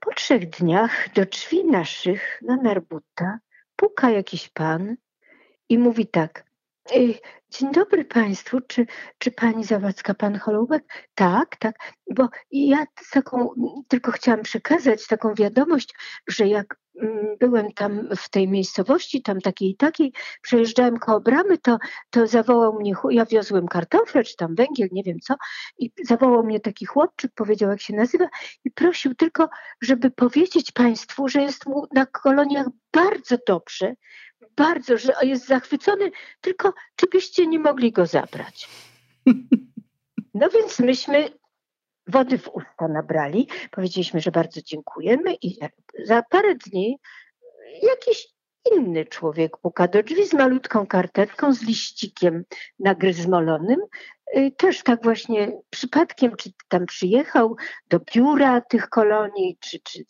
Po 0.00 0.14
trzech 0.14 0.50
dniach 0.50 1.12
do 1.12 1.26
drzwi 1.26 1.64
naszych 1.64 2.42
na 2.42 2.56
Narbuta 2.56 3.38
puka 3.76 4.10
jakiś 4.10 4.48
pan 4.48 4.96
i 5.68 5.78
mówi 5.78 6.06
tak: 6.06 6.44
Dzień 7.50 7.72
dobry 7.72 8.04
Państwu. 8.04 8.60
Czy, 8.60 8.86
czy 9.18 9.30
Pani 9.30 9.64
Zawadzka, 9.64 10.14
Pan 10.14 10.38
Holoubek? 10.38 11.08
Tak, 11.14 11.56
tak. 11.56 11.76
Bo 12.14 12.28
ja 12.50 12.86
taką, 13.12 13.48
tylko 13.88 14.12
chciałam 14.12 14.42
przekazać 14.42 15.06
taką 15.06 15.34
wiadomość, 15.34 15.94
że 16.28 16.48
jak 16.48 16.78
byłem 17.40 17.72
tam 17.72 18.08
w 18.16 18.30
tej 18.30 18.48
miejscowości, 18.48 19.22
tam 19.22 19.40
takiej 19.40 19.70
i 19.70 19.76
takiej, 19.76 20.12
przejeżdżałem 20.42 20.98
koło 20.98 21.20
bramy, 21.20 21.58
to, 21.58 21.78
to 22.10 22.26
zawołał 22.26 22.72
mnie, 22.80 22.92
ja 23.10 23.26
wiozłem 23.26 23.68
kartofle, 23.68 24.24
czy 24.24 24.36
tam 24.36 24.54
węgiel, 24.54 24.88
nie 24.92 25.02
wiem 25.02 25.20
co, 25.20 25.34
i 25.78 25.90
zawołał 26.04 26.44
mnie 26.44 26.60
taki 26.60 26.86
chłopczyk, 26.86 27.32
powiedział 27.34 27.70
jak 27.70 27.80
się 27.80 27.94
nazywa 27.94 28.28
i 28.64 28.70
prosił 28.70 29.14
tylko, 29.14 29.48
żeby 29.80 30.10
powiedzieć 30.10 30.72
Państwu, 30.72 31.28
że 31.28 31.42
jest 31.42 31.66
mu 31.66 31.86
na 31.94 32.06
koloniach 32.06 32.66
bardzo 32.92 33.36
dobrze, 33.46 33.94
bardzo, 34.56 34.98
że 34.98 35.12
jest 35.22 35.46
zachwycony, 35.46 36.10
tylko 36.40 36.72
czy 36.96 37.06
byście 37.06 37.46
nie 37.46 37.58
mogli 37.58 37.92
go 37.92 38.06
zabrać? 38.06 38.68
No 40.34 40.48
więc 40.48 40.80
myśmy 40.80 41.30
wody 42.06 42.38
w 42.38 42.48
usta 42.48 42.88
nabrali, 42.88 43.48
powiedzieliśmy, 43.70 44.20
że 44.20 44.30
bardzo 44.30 44.62
dziękujemy 44.62 45.34
i 45.34 45.58
za 46.04 46.22
parę 46.30 46.54
dni 46.54 46.98
jakiś 47.82 48.28
inny 48.72 49.04
człowiek 49.04 49.56
puka 49.56 49.88
do 49.88 50.02
drzwi 50.02 50.26
z 50.26 50.32
malutką 50.32 50.86
kartetką, 50.86 51.54
z 51.54 51.62
liścikiem 51.62 52.44
nagryzmolonym 52.78 53.78
Y, 54.36 54.50
też 54.56 54.82
tak 54.82 55.02
właśnie 55.02 55.52
przypadkiem, 55.70 56.36
czy 56.36 56.50
tam 56.68 56.86
przyjechał 56.86 57.56
do 57.88 58.00
biura 58.00 58.60
tych 58.60 58.88
kolonii, 58.88 59.58
czy, 59.60 59.80
czy 59.80 60.04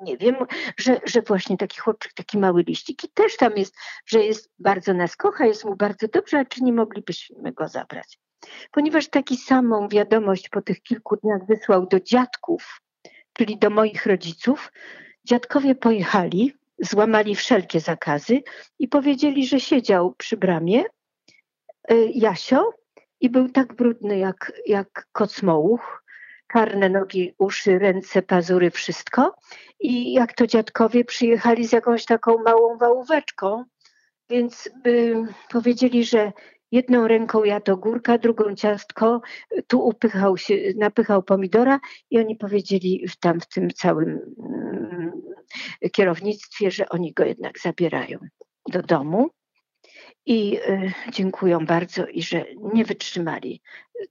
nie 0.00 0.16
wiem, 0.16 0.36
że, 0.76 1.00
że 1.04 1.22
właśnie 1.22 1.56
taki 1.56 1.80
chłopczyk, 1.80 2.12
taki 2.12 2.38
mały 2.38 2.62
liścik 2.62 3.04
i 3.04 3.08
też 3.08 3.36
tam 3.36 3.56
jest, 3.56 3.74
że 4.06 4.20
jest 4.20 4.50
bardzo 4.58 4.94
nas 4.94 5.16
kocha, 5.16 5.46
jest 5.46 5.64
mu 5.64 5.76
bardzo 5.76 6.08
dobrze, 6.08 6.38
a 6.38 6.44
czy 6.44 6.64
nie 6.64 6.72
moglibyśmy 6.72 7.52
go 7.52 7.68
zabrać? 7.68 8.18
Ponieważ 8.70 9.08
taki 9.08 9.36
samą 9.36 9.88
wiadomość 9.88 10.48
po 10.48 10.62
tych 10.62 10.82
kilku 10.82 11.16
dniach 11.16 11.46
wysłał 11.46 11.86
do 11.86 12.00
dziadków, 12.00 12.80
czyli 13.32 13.58
do 13.58 13.70
moich 13.70 14.06
rodziców, 14.06 14.72
dziadkowie 15.24 15.74
pojechali, 15.74 16.54
złamali 16.78 17.34
wszelkie 17.34 17.80
zakazy 17.80 18.42
i 18.78 18.88
powiedzieli, 18.88 19.46
że 19.46 19.60
siedział 19.60 20.14
przy 20.18 20.36
bramie 20.36 20.84
y, 21.90 22.10
Jasio, 22.14 22.72
i 23.24 23.30
był 23.30 23.48
tak 23.48 23.74
brudny 23.74 24.18
jak, 24.18 24.52
jak 24.66 25.06
kocmołuch. 25.12 26.04
Czarne 26.52 26.88
nogi, 26.88 27.34
uszy, 27.38 27.78
ręce, 27.78 28.22
pazury, 28.22 28.70
wszystko. 28.70 29.34
I 29.80 30.12
jak 30.12 30.32
to 30.32 30.46
dziadkowie 30.46 31.04
przyjechali 31.04 31.68
z 31.68 31.72
jakąś 31.72 32.04
taką 32.04 32.42
małą 32.42 32.78
wałóweczką, 32.78 33.64
więc 34.30 34.70
powiedzieli, 35.52 36.04
że 36.04 36.32
jedną 36.74 37.08
ręką 37.08 37.44
jadł 37.44 37.76
górka, 37.76 38.18
drugą 38.18 38.54
ciastko, 38.54 39.20
tu 39.66 39.86
upychał 39.86 40.36
się, 40.36 40.54
napychał 40.76 41.22
pomidora 41.22 41.80
i 42.10 42.18
oni 42.18 42.36
powiedzieli 42.36 43.06
tam 43.20 43.40
w 43.40 43.48
tym 43.48 43.70
całym 43.70 44.18
y, 45.84 45.90
kierownictwie, 45.90 46.70
że 46.70 46.88
oni 46.88 47.12
go 47.12 47.24
jednak 47.24 47.58
zabierają 47.58 48.18
do 48.72 48.82
domu 48.82 49.30
i 50.26 50.58
y, 50.68 50.92
dziękują 51.12 51.66
bardzo 51.66 52.06
i 52.06 52.22
że 52.22 52.44
nie 52.74 52.84
wytrzymali 52.84 53.62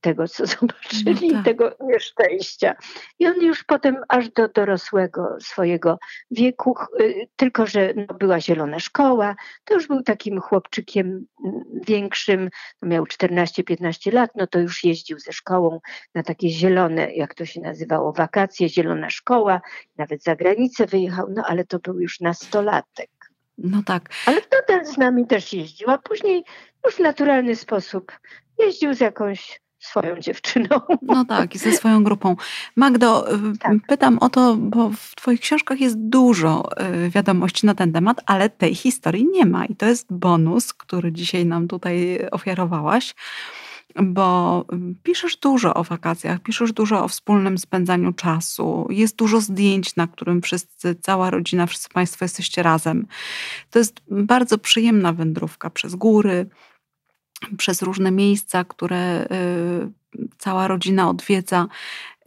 tego, 0.02 0.28
co 0.28 0.46
zobaczyli, 0.56 1.28
no 1.28 1.34
tak. 1.34 1.46
tego 1.46 1.76
nieszczęścia. 1.82 2.76
I 3.20 3.28
on 3.28 3.42
już 3.42 3.64
potem 3.64 3.98
aż 4.10 4.30
do 4.30 4.48
dorosłego 4.48 5.38
swojego 5.42 5.98
wieku, 6.32 6.76
y, 7.00 7.28
tylko 7.36 7.68
że 7.68 7.94
no, 7.96 8.14
była 8.14 8.40
zielona 8.40 8.80
szkoła, 8.80 9.36
to 9.66 9.74
już 9.74 9.88
był 9.88 10.04
takim 10.04 10.40
chłopczykiem 10.42 11.26
mm, 11.46 11.64
większym, 11.88 12.50
no 12.82 12.88
miał 12.88 13.04
14-15 13.04 14.14
lat, 14.14 14.32
no 14.36 14.48
to 14.48 14.60
już 14.60 14.84
jeździł 14.84 15.20
ze 15.20 15.34
szkołą 15.34 15.80
na 16.16 16.24
takie 16.24 16.50
zielone, 16.50 17.14
jak 17.14 17.34
to 17.34 17.46
się 17.46 17.62
nazywało, 17.62 18.14
wakacje, 18.14 18.70
zielona 18.70 19.10
szkoła, 19.10 19.62
nawet 19.98 20.24
za 20.24 20.36
granicę 20.36 20.86
wyjechał, 20.86 21.28
no 21.30 21.44
ale 21.46 21.66
to 21.66 21.80
był 21.80 22.00
już 22.00 22.20
nastolatek. 22.20 23.10
No 23.58 23.84
tak. 23.86 24.10
Ale 24.26 24.42
wtedy 24.42 24.86
z 24.86 24.98
nami 24.98 25.28
też 25.28 25.54
jeździł, 25.54 25.90
a 25.90 25.98
później 25.98 26.44
już 26.86 26.96
w 26.96 27.00
naturalny 27.00 27.56
sposób 27.56 28.12
jeździł 28.60 28.94
z 28.94 29.00
jakąś 29.00 29.64
swoją 29.80 30.20
dziewczyną. 30.20 30.82
No 31.02 31.26
tak, 31.26 31.56
i 31.56 31.58
ze 31.58 31.72
swoją 31.72 32.04
grupą. 32.04 32.36
Magdo, 32.76 33.34
y, 33.34 33.58
tak. 33.60 33.74
pytam 33.88 34.18
o 34.20 34.30
to, 34.30 34.56
bo 34.56 34.90
w 34.90 35.16
Twoich 35.16 35.40
książkach 35.40 35.80
jest 35.80 36.00
dużo 36.00 36.70
y, 37.06 37.10
wiadomości 37.10 37.66
na 37.66 37.76
ten 37.76 37.94
temat, 37.94 38.22
ale 38.26 38.50
tej 38.50 38.76
historii 38.76 39.28
nie 39.32 39.46
ma. 39.46 39.66
I 39.66 39.76
to 39.76 39.86
jest 39.86 40.14
bonus, 40.14 40.74
który 40.74 41.12
dzisiaj 41.12 41.46
nam 41.46 41.68
tutaj 41.68 42.20
ofiarowałaś 42.32 43.16
bo 44.02 44.66
mm, 44.72 44.96
piszesz 45.04 45.38
dużo 45.38 45.74
o 45.74 45.84
wakacjach, 45.84 46.40
piszesz 46.40 46.72
dużo 46.72 47.04
o 47.04 47.08
wspólnym 47.08 47.58
spędzaniu 47.58 48.14
czasu. 48.14 48.88
Jest 48.90 49.16
dużo 49.16 49.42
zdjęć, 49.42 49.96
na 49.96 50.08
którym 50.08 50.42
wszyscy, 50.42 50.96
cała 50.96 51.30
rodzina, 51.30 51.66
wszyscy 51.66 51.90
Państwo 51.90 52.26
jesteście 52.26 52.64
razem. 52.64 53.08
To 53.72 53.80
jest 53.80 54.02
bardzo 54.10 54.58
przyjemna 54.58 55.14
wędrówka 55.14 55.70
przez 55.70 55.96
góry, 55.96 56.46
przez 57.58 57.82
różne 57.82 58.12
miejsca, 58.12 58.64
które 58.64 59.26
y, 59.26 60.28
cała 60.38 60.68
rodzina 60.68 61.10
odwiedza. 61.10 61.68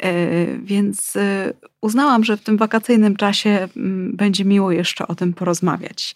Y, 0.05 0.61
więc 0.63 1.17
y, 1.17 1.55
uznałam, 1.81 2.25
że 2.25 2.37
w 2.37 2.43
tym 2.43 2.57
wakacyjnym 2.57 3.17
czasie 3.17 3.69
mm, 3.77 4.17
będzie 4.17 4.45
miło 4.45 4.73
jeszcze 4.73 5.07
o 5.09 5.15
tym 5.15 5.33
porozmawiać. 5.33 6.15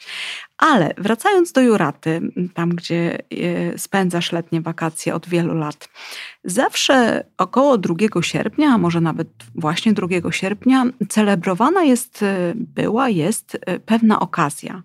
Ale 0.60 0.94
wracając 0.98 1.52
do 1.52 1.60
Juraty, 1.60 2.20
tam 2.54 2.70
gdzie 2.70 3.18
e, 3.18 3.78
spędzasz 3.78 4.32
letnie 4.32 4.60
wakacje 4.60 5.14
od 5.14 5.28
wielu 5.28 5.54
lat, 5.54 5.88
zawsze 6.44 7.24
około 7.38 7.78
2 7.78 7.94
sierpnia, 8.22 8.68
a 8.74 8.78
może 8.78 9.00
nawet 9.00 9.28
właśnie 9.54 9.92
2 9.92 10.08
sierpnia, 10.30 10.84
celebrowana 11.08 11.82
jest, 11.82 12.22
e, 12.22 12.52
była, 12.54 13.08
jest 13.08 13.58
e, 13.60 13.78
pewna 13.78 14.20
okazja. 14.20 14.82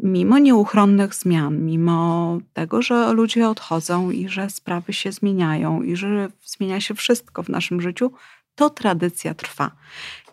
Mimo 0.00 0.38
nieuchronnych 0.38 1.14
zmian, 1.14 1.64
mimo 1.64 2.38
tego, 2.52 2.82
że 2.82 3.12
ludzie 3.12 3.48
odchodzą 3.48 4.10
i 4.10 4.28
że 4.28 4.50
sprawy 4.50 4.92
się 4.92 5.12
zmieniają 5.12 5.82
i 5.82 5.96
że 5.96 6.28
zmienia 6.44 6.80
się 6.80 6.94
wszystko 6.94 7.42
w 7.42 7.48
naszym 7.48 7.80
życiu, 7.80 8.12
to 8.54 8.70
tradycja 8.70 9.34
trwa. 9.34 9.70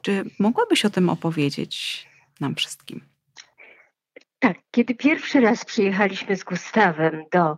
Czy 0.01 0.25
mogłabyś 0.39 0.85
o 0.85 0.89
tym 0.89 1.09
opowiedzieć 1.09 2.07
nam 2.39 2.55
wszystkim? 2.55 3.10
Tak, 4.41 4.57
kiedy 4.71 4.95
pierwszy 4.95 5.41
raz 5.41 5.65
przyjechaliśmy 5.65 6.35
z 6.35 6.43
Gustawem 6.43 7.23
do 7.31 7.51
e, 7.51 7.57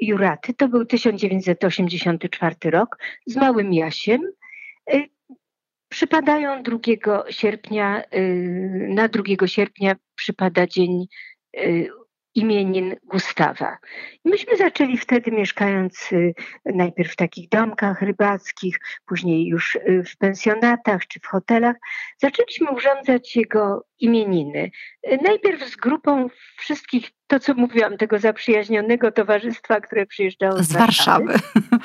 Juraty, 0.00 0.54
to 0.54 0.68
był 0.68 0.84
1984 0.84 2.56
rok, 2.64 2.98
z 3.26 3.36
małym 3.36 3.72
Jasiem. 3.72 4.20
E, 4.92 5.04
przypadają 5.88 6.62
2 6.62 6.78
sierpnia, 7.30 8.02
e, 8.02 8.20
na 8.88 9.08
2 9.08 9.46
sierpnia 9.46 9.96
przypada 10.14 10.66
dzień 10.66 11.06
imienin 12.34 12.96
Gustawa. 13.04 13.78
I 14.24 14.28
myśmy 14.28 14.56
zaczęli 14.56 14.98
wtedy 14.98 15.30
mieszkając 15.30 16.12
y, 16.12 16.34
najpierw 16.64 17.12
w 17.12 17.16
takich 17.16 17.48
domkach 17.48 18.02
rybackich, 18.02 18.80
później 19.06 19.46
już 19.46 19.76
y, 19.76 20.04
w 20.06 20.16
pensjonatach 20.16 21.06
czy 21.06 21.20
w 21.20 21.26
hotelach, 21.26 21.76
zaczęliśmy 22.18 22.70
urządzać 22.70 23.36
jego 23.36 23.84
imieniny. 23.98 24.70
Najpierw 25.22 25.68
z 25.68 25.76
grupą 25.76 26.28
wszystkich, 26.56 27.10
to 27.26 27.40
co 27.40 27.54
mówiłam, 27.54 27.96
tego 27.96 28.18
zaprzyjaźnionego 28.18 29.12
towarzystwa, 29.12 29.80
które 29.80 30.06
przyjeżdżało 30.06 30.62
z, 30.62 30.68
z 30.68 30.72
Warszawy. 30.72 31.26
Warszawy. 31.26 31.78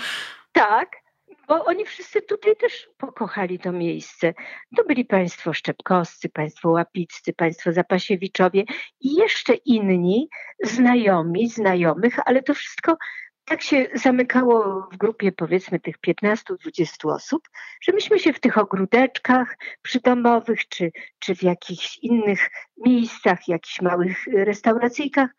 Tak, 0.52 1.03
bo 1.48 1.66
oni 1.66 1.86
wszyscy 1.86 2.22
tutaj 2.22 2.56
też 2.56 2.90
pokochali 2.98 3.60
to 3.60 3.72
miejsce. 3.72 4.34
To 4.76 4.84
byli 4.84 5.06
państwo 5.06 5.54
Szczepkowscy, 5.54 6.30
państwo 6.30 6.70
Łapiccy, 6.70 7.34
państwo 7.34 7.72
Zapasiewiczowie 7.72 8.64
i 9.00 9.16
jeszcze 9.16 9.54
inni 9.54 10.30
znajomi, 10.64 11.50
znajomych, 11.50 12.16
ale 12.26 12.44
to 12.44 12.54
wszystko 12.54 12.98
tak 13.46 13.62
się 13.62 13.88
zamykało 13.94 14.88
w 14.92 14.98
grupie 14.98 15.32
powiedzmy 15.32 15.80
tych 15.80 15.96
15-20 16.08 16.46
osób, 17.04 17.50
że 17.82 17.92
myśmy 17.92 18.20
się 18.20 18.34
w 18.34 18.40
tych 18.40 18.58
ogródeczkach 18.58 19.58
przydomowych 19.82 20.68
czy, 20.68 20.92
czy 21.20 21.36
w 21.36 21.44
jakichś 21.44 21.98
innych 21.98 22.50
miejscach, 22.86 23.48
jakichś 23.48 23.82
małych 23.82 24.18
restauracyjkach 24.28 25.30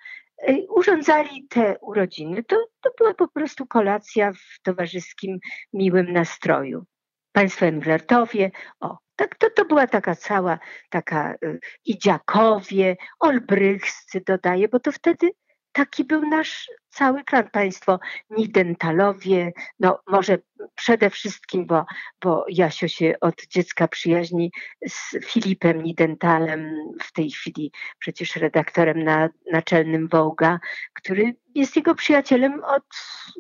urządzali 0.69 1.47
te 1.49 1.79
urodziny. 1.79 2.45
To, 2.45 2.57
to 2.81 2.91
była 2.99 3.15
po 3.15 3.29
prostu 3.29 3.67
kolacja 3.67 4.33
w 4.33 4.63
towarzyskim, 4.63 5.39
miłym 5.73 6.13
nastroju. 6.13 6.85
Państwo 7.33 7.67
Englertowie, 7.67 8.51
o, 8.81 8.99
tak, 9.17 9.39
to, 9.39 9.51
to 9.51 9.65
była 9.65 9.87
taka 9.87 10.15
cała, 10.15 10.59
taka 10.91 11.35
y, 11.45 11.59
i 11.85 11.99
dziakowie, 11.99 12.97
olbrychscy 13.21 14.21
dodaję, 14.27 14.69
bo 14.69 14.81
to 14.81 14.93
wtedy 14.93 15.31
taki 15.75 16.05
był 16.05 16.29
nasz 16.29 16.71
cały 16.89 17.25
klan. 17.25 17.51
Państwo 17.51 18.01
Nidentalowie, 18.31 19.53
no 19.81 19.99
może 20.07 20.39
przede 20.75 21.11
wszystkim, 21.11 21.67
bo, 21.67 21.85
bo 22.23 22.45
Jasio 22.49 22.89
się 22.89 23.15
od 23.21 23.47
dziecka 23.47 23.89
przyjaźni 23.89 24.53
z 24.89 25.17
Filipem 25.25 25.83
Nidentalem, 25.83 26.77
w 27.03 27.13
tej 27.13 27.31
chwili 27.31 27.73
przecież 27.99 28.37
redaktorem 28.37 29.05
na, 29.05 29.29
naczelnym 29.53 30.09
Wołga, 30.09 30.59
który 30.93 31.35
jest 31.55 31.77
jego 31.77 31.95
przyjacielem 31.95 32.65
od 32.65 32.85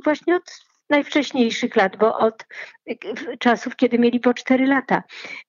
właśnie 0.04 0.36
od 0.36 0.73
najwcześniejszych 0.90 1.76
lat, 1.76 1.96
bo 1.96 2.18
od 2.18 2.46
czasów, 3.38 3.76
kiedy 3.76 3.98
mieli 3.98 4.20
po 4.20 4.34
cztery 4.34 4.66
lata. 4.66 5.02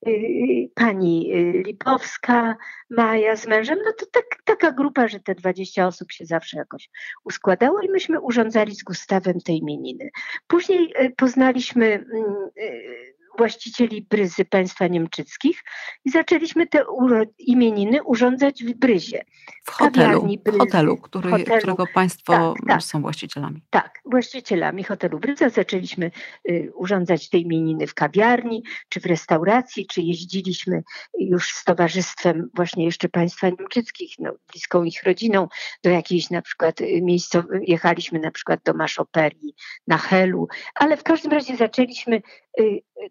Y, 0.08 0.12
y, 0.12 0.70
pani 0.76 1.34
y, 1.34 1.64
Lipowska, 1.66 2.56
Maja 2.90 3.36
z 3.36 3.48
mężem, 3.48 3.80
no 3.86 3.94
to 4.00 4.06
tak, 4.06 4.26
taka 4.44 4.72
grupa, 4.72 5.08
że 5.08 5.20
te 5.20 5.36
20 5.36 5.88
osób 5.88 6.12
się 6.12 6.26
zawsze 6.26 6.58
jakoś 6.58 6.90
uskładało 7.24 7.82
i 7.82 7.90
myśmy 7.90 8.20
urządzali 8.20 8.76
z 8.76 8.84
Gustawem 8.84 9.42
tej 9.42 9.58
imieniny. 9.58 10.10
Później 10.48 10.94
poznaliśmy 11.18 11.86
mm, 11.86 12.50
właścicieli 13.38 14.02
Bryzy 14.10 14.46
państwa 14.46 14.88
niemczyckich 14.88 15.64
i 16.06 16.12
zaczęliśmy 16.12 16.68
te 16.68 16.84
imieniny 17.38 18.04
urządzać 18.04 18.64
w 18.64 18.74
Bryzie. 18.74 19.22
W 19.64 19.72
hotelu, 19.72 20.28
w 20.46 20.58
hotelu, 20.58 20.98
który, 20.98 21.30
hotelu. 21.30 21.58
którego 21.58 21.86
państwo 21.94 22.34
tak, 22.34 22.68
tak. 22.68 22.84
są 22.84 23.02
właścicielami. 23.02 23.62
Tak, 23.70 24.00
właścicielami 24.06 24.84
hotelu 24.84 25.20
Bryza 25.20 25.50
zaczęliśmy 25.50 26.12
y, 26.50 26.72
urządzać 26.76 27.30
te 27.30 27.38
imieniny 27.38 27.88
w 27.88 27.94
kawiarni, 27.94 28.64
czy 28.90 29.00
w 29.00 29.06
restauracji, 29.06 29.88
czy 29.88 30.02
jeździliśmy 30.02 30.84
już 31.20 31.50
z 31.50 31.64
towarzystwem 31.64 32.50
właśnie 32.54 32.86
jeszcze 32.86 33.10
państwa 33.10 33.50
niemczyckich, 33.50 34.16
no, 34.20 34.34
bliską 34.52 34.84
ich 34.84 35.04
rodziną, 35.04 35.48
do 35.84 35.90
jakiejś 35.90 36.30
na 36.30 36.42
przykład 36.42 36.82
y, 36.82 37.02
miejsca, 37.02 37.44
jechaliśmy 37.62 38.20
na 38.20 38.32
przykład 38.32 38.60
do 38.64 38.74
Maszoperii, 38.74 39.56
na 39.88 39.98
Helu, 39.98 40.48
ale 40.76 40.98
w 40.98 41.04
każdym 41.04 41.32
razie 41.32 41.58
zaczęliśmy 41.58 42.22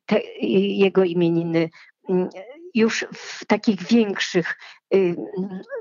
te 0.07 0.20
jego 0.42 1.04
imieniny 1.04 1.70
mm, 2.09 2.28
już 2.74 3.07
w 3.14 3.44
takich 3.44 3.83
większych, 3.83 4.59
y, 4.94 5.16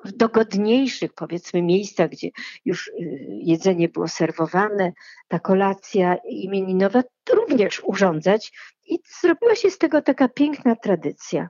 dogodniejszych 0.06 1.13
powiedzmy 1.13 1.62
miejscach, 1.62 2.10
gdzie 2.10 2.30
już 2.65 2.88
y, 2.88 2.93
jedzenie 3.30 3.89
było 3.89 4.08
serwowane, 4.08 4.93
ta 5.28 5.39
kolacja 5.39 6.15
imieninowa 6.30 7.04
również 7.34 7.82
urządzać 7.84 8.54
i 8.86 8.99
zrobiła 9.21 9.56
się 9.56 9.69
z 9.69 9.78
tego 9.78 10.02
taka 10.02 10.30
piękna 10.30 10.76
tradycja. 10.76 11.49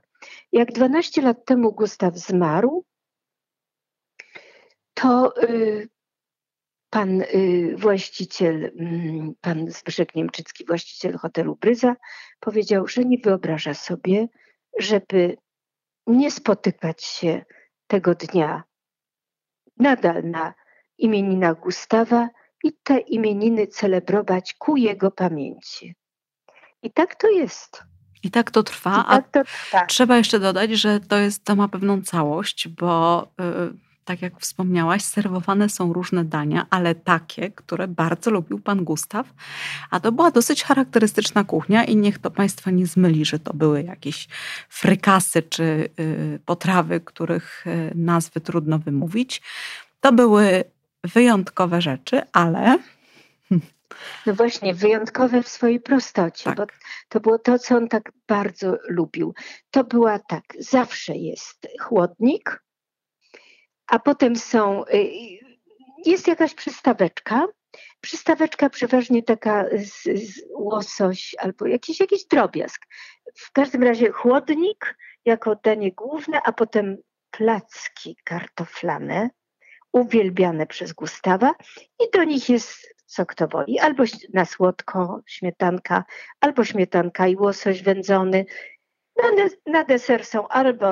Jak 0.52 0.72
12 0.72 1.22
lat 1.22 1.44
temu 1.44 1.72
Gustaw 1.72 2.16
zmarł, 2.16 2.84
to 4.94 5.42
y, 5.42 5.88
pan 6.94 7.20
y, 7.20 7.74
właściciel, 7.78 8.72
mm, 8.78 9.34
pan 9.40 9.70
Zbyszek 9.70 10.14
Niemczycki, 10.14 10.64
właściciel 10.66 11.16
hotelu 11.18 11.56
Bryza, 11.56 11.96
powiedział, 12.40 12.88
że 12.88 13.04
nie 13.04 13.18
wyobraża 13.18 13.74
sobie, 13.74 14.28
żeby 14.78 15.36
nie 16.06 16.30
spotykać 16.30 17.04
się 17.04 17.44
tego 17.86 18.14
dnia 18.14 18.62
nadal 19.76 20.24
na 20.24 20.54
imieninach 20.98 21.60
Gustawa 21.60 22.28
i 22.64 22.72
te 22.82 22.98
imieniny 22.98 23.66
celebrować 23.66 24.54
ku 24.58 24.76
jego 24.76 25.10
pamięci. 25.10 25.94
I 26.82 26.90
tak 26.92 27.14
to 27.14 27.28
jest. 27.28 27.82
I 28.22 28.30
tak 28.30 28.50
to 28.50 28.62
trwa. 28.62 29.04
Tak 29.08 29.30
to 29.30 29.44
trwa. 29.44 29.86
Trzeba 29.86 30.16
jeszcze 30.16 30.40
dodać, 30.40 30.70
że 30.70 31.00
to 31.00 31.16
jest, 31.16 31.44
to 31.44 31.56
ma 31.56 31.68
pewną 31.68 32.02
całość, 32.02 32.68
bo 32.68 33.22
y, 33.22 33.93
tak 34.04 34.22
jak 34.22 34.40
wspomniałaś, 34.40 35.02
serwowane 35.02 35.68
są 35.68 35.92
różne 35.92 36.24
dania, 36.24 36.66
ale 36.70 36.94
takie, 36.94 37.50
które 37.50 37.88
bardzo 37.88 38.30
lubił 38.30 38.58
pan 38.58 38.84
Gustaw. 38.84 39.26
A 39.90 40.00
to 40.00 40.12
była 40.12 40.30
dosyć 40.30 40.64
charakterystyczna 40.64 41.44
kuchnia 41.44 41.84
i 41.84 41.96
niech 41.96 42.18
to 42.18 42.30
państwa 42.30 42.70
nie 42.70 42.86
zmyli, 42.86 43.24
że 43.24 43.38
to 43.38 43.54
były 43.54 43.82
jakieś 43.82 44.28
frykasy 44.68 45.42
czy 45.42 45.88
y, 46.00 46.40
potrawy, 46.46 47.00
których 47.00 47.66
y, 47.66 47.92
nazwy 47.94 48.40
trudno 48.40 48.78
wymówić. 48.78 49.42
To 50.00 50.12
były 50.12 50.64
wyjątkowe 51.04 51.80
rzeczy, 51.80 52.22
ale 52.32 52.78
no 54.26 54.34
właśnie, 54.34 54.74
wyjątkowe 54.74 55.42
w 55.42 55.48
swojej 55.48 55.80
prostocie, 55.80 56.44
tak. 56.44 56.56
bo 56.56 56.66
to 57.08 57.20
było 57.20 57.38
to, 57.38 57.58
co 57.58 57.76
on 57.76 57.88
tak 57.88 58.12
bardzo 58.28 58.78
lubił. 58.88 59.34
To 59.70 59.84
była 59.84 60.18
tak, 60.18 60.44
zawsze 60.58 61.16
jest 61.16 61.68
chłodnik, 61.80 62.62
a 63.86 63.98
potem 63.98 64.36
są, 64.36 64.84
y, 64.84 65.10
jest 66.06 66.28
jakaś 66.28 66.54
przystaweczka, 66.54 67.46
przystaweczka 68.00 68.70
przeważnie 68.70 69.22
taka 69.22 69.64
z, 69.72 70.02
z 70.02 70.42
łosoś 70.54 71.34
albo 71.38 71.66
jakiś, 71.66 72.00
jakiś 72.00 72.26
drobiazg. 72.26 72.86
W 73.36 73.52
każdym 73.52 73.82
razie 73.82 74.10
chłodnik 74.10 74.96
jako 75.24 75.56
danie 75.56 75.92
główne, 75.92 76.40
a 76.44 76.52
potem 76.52 76.96
placki 77.30 78.16
kartoflane, 78.24 79.30
uwielbiane 79.92 80.66
przez 80.66 80.92
Gustawa. 80.92 81.54
I 82.00 82.10
do 82.12 82.24
nich 82.24 82.48
jest 82.48 82.94
co 83.06 83.26
kto 83.26 83.48
woli, 83.48 83.78
albo 83.78 84.04
na 84.32 84.44
słodko 84.44 85.20
śmietanka, 85.26 86.04
albo 86.40 86.64
śmietanka 86.64 87.26
i 87.26 87.36
łosoś 87.36 87.82
wędzony, 87.82 88.44
na, 89.16 89.72
na 89.72 89.84
deser 89.84 90.24
są 90.24 90.48
albo 90.48 90.86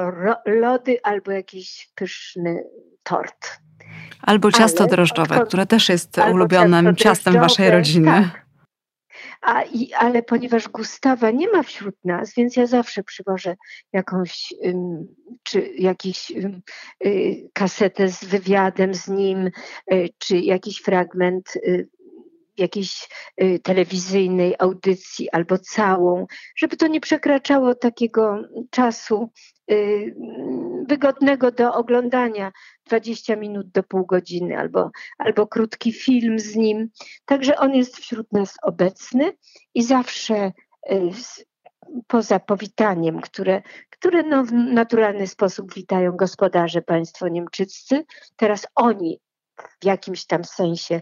lody, 0.47 0.99
albo 1.03 1.31
jakiś 1.31 1.91
pyszny 1.95 2.65
tort. 3.03 3.63
Albo 4.23 4.53
ciasto 4.53 4.81
Ale, 4.85 4.91
drożdżowe, 4.91 5.47
które 5.47 5.67
też 5.67 5.89
jest 5.89 6.19
ulubionym 6.33 6.97
ciastem 6.97 7.35
waszej 7.35 7.71
rodziny. 7.71 8.07
Tak. 8.07 8.43
A, 9.43 9.63
i, 9.63 9.93
ale 9.93 10.23
ponieważ 10.23 10.69
Gustawa 10.69 11.31
nie 11.31 11.51
ma 11.51 11.63
wśród 11.63 11.95
nas, 12.05 12.35
więc 12.35 12.57
ja 12.57 12.67
zawsze 12.67 13.03
przywożę 13.03 13.57
jakąś, 13.93 14.55
um, 14.61 15.07
czy 15.43 15.61
jakiś 15.79 16.31
um, 16.31 16.63
y, 17.07 17.51
kasetę 17.53 18.09
z 18.09 18.25
wywiadem 18.25 18.95
z 18.95 19.09
nim, 19.09 19.51
y, 19.93 20.09
czy 20.19 20.39
jakiś 20.39 20.79
fragment 20.79 21.57
y, 21.57 21.89
jakiejś 22.57 23.09
y, 23.43 23.59
telewizyjnej 23.59 24.55
audycji 24.59 25.31
albo 25.31 25.59
całą, 25.59 26.27
żeby 26.57 26.77
to 26.77 26.87
nie 26.87 27.01
przekraczało 27.01 27.75
takiego 27.75 28.43
czasu 28.71 29.31
y, 29.71 30.15
wygodnego 30.89 31.53
do 31.53 31.75
oglądania 31.75 32.53
20 32.87 33.37
minut 33.37 33.69
do 33.69 33.83
pół 33.83 34.07
godziny 34.07 34.59
albo, 34.59 34.91
albo 35.19 35.47
krótki 35.47 35.93
film 35.93 36.39
z 36.39 36.57
nim. 36.57 36.89
Także 37.25 37.57
on 37.57 37.75
jest 37.75 37.97
wśród 37.97 38.33
nas 38.33 38.55
obecny 38.63 39.33
i 39.75 39.83
zawsze 39.83 40.53
y, 40.91 41.11
poza 42.07 42.41
powitaniem, 42.41 43.21
które, 43.21 43.63
które 43.91 44.23
no 44.23 44.45
w 44.45 44.53
naturalny 44.53 45.27
sposób 45.27 45.75
witają 45.75 46.17
gospodarze 46.17 46.83
państwo 46.83 47.29
niemczyccy, 47.29 48.05
teraz 48.37 48.67
oni 48.75 49.21
w 49.81 49.85
jakimś 49.85 50.27
tam 50.27 50.45
sensie 50.45 51.01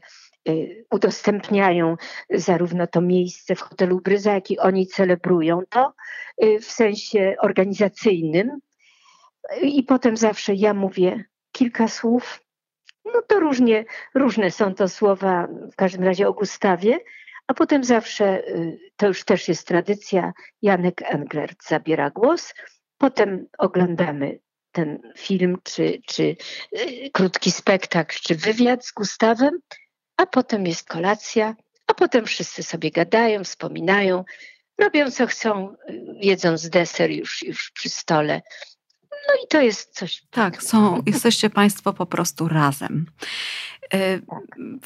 udostępniają 0.90 1.96
zarówno 2.31 2.87
to 2.87 3.00
miejsce 3.00 3.55
w 3.55 3.61
hotelu 3.61 4.00
Bryza, 4.00 4.33
jak 4.33 4.50
i 4.50 4.59
oni 4.59 4.87
celebrują 4.87 5.62
to 5.70 5.92
y, 6.44 6.59
w 6.61 6.64
sensie 6.64 7.35
organizacyjnym. 7.40 8.59
I 9.62 9.83
potem 9.83 10.16
zawsze 10.16 10.55
ja 10.55 10.74
mówię 10.74 11.24
kilka 11.53 11.88
słów. 11.88 12.44
No 13.05 13.22
to 13.22 13.40
różnie, 13.40 13.85
różne 14.14 14.50
są 14.50 14.74
to 14.74 14.88
słowa, 14.88 15.48
w 15.72 15.76
każdym 15.76 16.05
razie 16.05 16.29
o 16.29 16.33
Gustawie, 16.33 16.98
a 17.46 17.55
potem 17.55 17.85
zawsze, 17.85 18.48
y, 18.48 18.79
to 18.96 19.07
już 19.07 19.24
też 19.24 19.48
jest 19.48 19.66
tradycja, 19.66 20.33
Janek 20.62 21.03
Englert 21.03 21.68
zabiera 21.68 22.11
głos, 22.11 22.55
potem 22.99 23.47
oglądamy 23.59 24.38
ten 24.72 24.99
film, 25.18 25.59
czy, 25.62 26.01
czy 26.07 26.36
krótki 27.12 27.51
spektakl, 27.51 28.16
czy 28.22 28.34
wywiad 28.34 28.86
z 28.86 28.93
Gustawem, 28.93 29.59
a 30.20 30.26
potem 30.26 30.66
jest 30.66 30.88
kolacja, 30.88 31.56
a 31.86 31.94
potem 31.94 32.26
wszyscy 32.26 32.62
sobie 32.62 32.90
gadają, 32.90 33.44
wspominają, 33.44 34.24
robią 34.78 35.10
co 35.10 35.26
chcą, 35.26 35.76
jedząc 36.20 36.68
deser 36.68 37.10
już, 37.10 37.42
już 37.42 37.70
przy 37.70 37.88
stole. 37.88 38.42
No 39.10 39.34
i 39.44 39.48
to 39.48 39.60
jest 39.60 39.94
coś. 39.94 40.22
Tak, 40.30 40.62
są, 40.62 41.02
jesteście 41.06 41.50
Państwo 41.50 41.92
po 41.92 42.06
prostu 42.06 42.48
razem. 42.48 43.06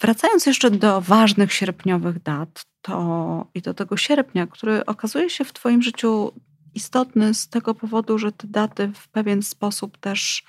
Wracając 0.01 0.47
jeszcze 0.47 0.70
do 0.70 1.01
ważnych 1.01 1.53
sierpniowych 1.53 2.22
dat, 2.22 2.64
to 2.82 3.47
i 3.55 3.62
do 3.62 3.74
tego 3.74 3.97
sierpnia, 3.97 4.47
który 4.47 4.87
okazuje 4.87 5.30
się 5.30 5.45
w 5.45 5.53
Twoim 5.53 5.82
życiu 5.82 6.32
istotny 6.74 7.35
z 7.35 7.49
tego 7.49 7.74
powodu, 7.74 8.18
że 8.18 8.32
te 8.32 8.47
daty 8.47 8.93
w 8.95 9.09
pewien 9.09 9.43
sposób 9.43 9.99
też 9.99 10.45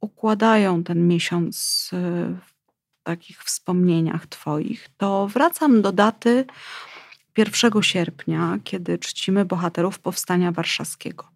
układają 0.00 0.84
ten 0.84 1.08
miesiąc 1.08 1.90
takich 3.08 3.42
wspomnieniach 3.42 4.26
Twoich, 4.26 4.88
to 4.96 5.28
wracam 5.28 5.82
do 5.82 5.92
daty 5.92 6.44
1 7.36 7.82
sierpnia, 7.82 8.58
kiedy 8.64 8.98
czcimy 8.98 9.44
bohaterów 9.44 9.98
Powstania 9.98 10.52
Warszawskiego. 10.52 11.28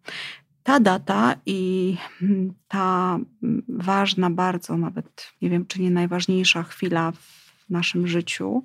Ta 0.62 0.80
data 0.80 1.34
i 1.46 1.96
mm, 2.22 2.52
ta 2.68 3.18
mm, 3.42 3.62
ważna 3.68 4.30
bardzo, 4.30 4.76
nawet 4.76 5.32
nie 5.42 5.50
wiem, 5.50 5.66
czy 5.66 5.80
nie 5.80 5.90
najważniejsza 5.90 6.62
chwila 6.62 7.12
w 7.12 7.70
naszym 7.70 8.06
życiu, 8.08 8.62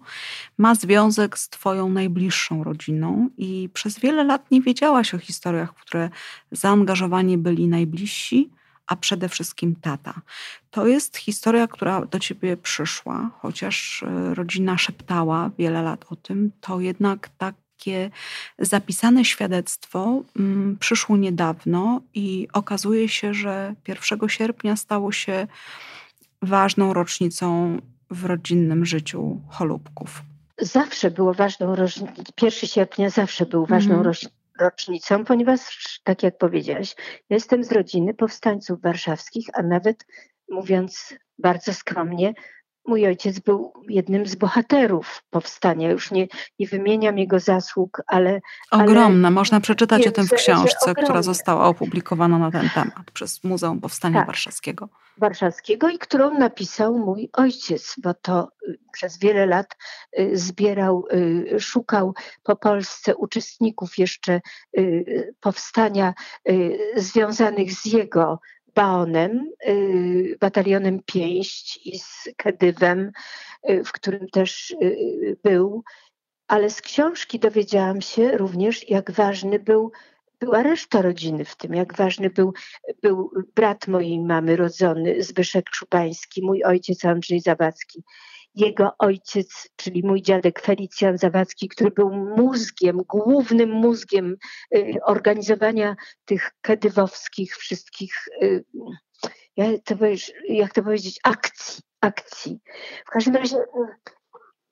ma 0.57 0.75
związek 0.75 1.37
z 1.37 1.49
Twoją 1.49 1.89
najbliższą 1.89 2.63
rodziną, 2.63 3.29
i 3.37 3.69
przez 3.73 3.99
wiele 3.99 4.23
lat 4.23 4.51
nie 4.51 4.61
wiedziałaś 4.61 5.13
o 5.13 5.19
historiach, 5.19 5.73
w 5.73 5.81
które 5.81 6.09
zaangażowani 6.51 7.37
byli 7.37 7.67
najbliżsi, 7.67 8.49
a 8.87 8.95
przede 8.95 9.29
wszystkim 9.29 9.75
tata. 9.75 10.21
To 10.71 10.87
jest 10.87 11.17
historia, 11.17 11.67
która 11.67 12.05
do 12.05 12.19
ciebie 12.19 12.57
przyszła, 12.57 13.31
chociaż 13.39 14.03
e, 14.03 14.35
rodzina 14.35 14.77
szeptała 14.77 15.51
wiele 15.57 15.81
lat 15.81 16.05
o 16.09 16.15
tym, 16.15 16.51
to 16.61 16.79
jednak 16.79 17.29
takie 17.37 18.09
zapisane 18.59 19.25
świadectwo 19.25 20.21
mm, 20.39 20.77
przyszło 20.79 21.17
niedawno 21.17 22.01
i 22.13 22.47
okazuje 22.53 23.09
się, 23.09 23.33
że 23.33 23.75
1 23.87 24.29
sierpnia 24.29 24.75
stało 24.75 25.11
się 25.11 25.47
ważną 26.41 26.93
rocznicą 26.93 27.77
w 28.09 28.25
rodzinnym 28.25 28.85
życiu 28.85 29.41
Holubków. 29.49 30.21
Zawsze 30.61 31.11
było 31.11 31.33
ważną, 31.33 31.75
1 32.41 32.51
sierpnia 32.51 33.09
zawsze 33.09 33.45
był 33.45 33.65
ważną 33.65 33.95
mm 33.95 34.13
rocznicą, 34.61 35.25
ponieważ, 35.25 35.99
tak 36.03 36.23
jak 36.23 36.37
powiedziałaś, 36.37 36.95
jestem 37.29 37.63
z 37.63 37.71
rodziny 37.71 38.13
powstańców 38.13 38.81
warszawskich, 38.81 39.47
a 39.53 39.63
nawet 39.63 40.05
mówiąc 40.49 41.15
bardzo 41.37 41.73
skromnie, 41.73 42.33
mój 42.87 43.07
ojciec 43.07 43.39
był 43.39 43.73
jednym 43.89 44.25
z 44.25 44.35
bohaterów 44.35 45.23
powstania. 45.29 45.91
Już 45.91 46.11
nie, 46.11 46.27
nie 46.59 46.67
wymieniam 46.67 47.17
jego 47.17 47.39
zasług, 47.39 48.01
ale. 48.07 48.39
Ogromne. 48.71 49.27
Ale 49.27 49.35
Można 49.35 49.59
przeczytać 49.59 50.01
wiem, 50.01 50.09
o 50.09 50.11
tym 50.11 50.27
w 50.27 50.33
książce, 50.33 50.93
która 50.93 51.21
została 51.21 51.65
opublikowana 51.65 52.37
na 52.39 52.51
ten 52.51 52.69
temat 52.69 53.11
przez 53.13 53.43
Muzeum 53.43 53.81
Powstania 53.81 54.19
tak, 54.19 54.27
Warszawskiego. 54.27 54.89
Warszawskiego 55.17 55.89
i 55.89 55.97
którą 55.97 56.39
napisał 56.39 56.97
mój 56.97 57.29
ojciec, 57.33 57.95
bo 58.03 58.13
to 58.13 58.49
y, 58.69 58.79
przez 58.91 59.19
wiele 59.19 59.45
lat 59.45 59.77
y, 60.19 60.37
zbierał, 60.37 61.05
y, 61.13 61.59
szukał 61.59 62.13
po 62.43 62.55
Polsce 62.55 63.15
uczestników 63.15 63.97
jeszcze 63.97 64.41
powstania 65.39 66.13
związanych 66.95 67.73
z 67.73 67.85
jego 67.85 68.39
Baonem, 68.77 69.51
y, 69.67 70.37
batalionem 70.41 70.99
Pięść 71.05 71.79
i 71.85 71.99
z 71.99 72.29
Kedywem, 72.37 73.11
y, 73.69 73.83
w 73.83 73.91
którym 73.91 74.27
też 74.29 74.71
y, 74.71 75.37
był, 75.43 75.83
ale 76.47 76.69
z 76.69 76.81
książki 76.81 77.39
dowiedziałam 77.39 78.01
się 78.01 78.37
również, 78.37 78.89
jak 78.89 79.11
ważny 79.11 79.59
był 79.59 79.91
była 80.39 80.63
reszta 80.63 81.01
rodziny 81.01 81.45
w 81.45 81.55
tym, 81.55 81.73
jak 81.73 81.95
ważny 81.95 82.29
był, 82.29 82.53
był 83.01 83.31
brat 83.55 83.87
mojej 83.87 84.19
mamy 84.19 84.55
rodzony, 84.55 85.23
Zbyszek 85.23 85.65
Szupański, 85.71 86.41
mój 86.45 86.63
ojciec 86.63 87.05
Andrzej 87.05 87.39
Zawadzki 87.39 88.03
jego 88.57 88.91
ojciec, 88.99 89.69
czyli 89.75 90.03
mój 90.03 90.21
dziadek 90.21 90.61
Felicjan 90.61 91.17
Zawadzki, 91.17 91.69
który 91.69 91.91
był 91.91 92.09
mózgiem, 92.13 92.97
głównym 93.07 93.71
mózgiem 93.71 94.35
y, 94.75 94.93
organizowania 95.05 95.95
tych 96.25 96.51
kedywowskich 96.61 97.55
wszystkich, 97.55 98.27
y, 98.43 98.65
jak 100.47 100.73
to 100.73 100.83
powiedzieć, 100.83 101.19
akcji, 101.23 101.83
akcji. 102.01 102.59
W 103.05 103.09
każdym 103.09 103.35
razie 103.35 103.57
y, 103.57 103.65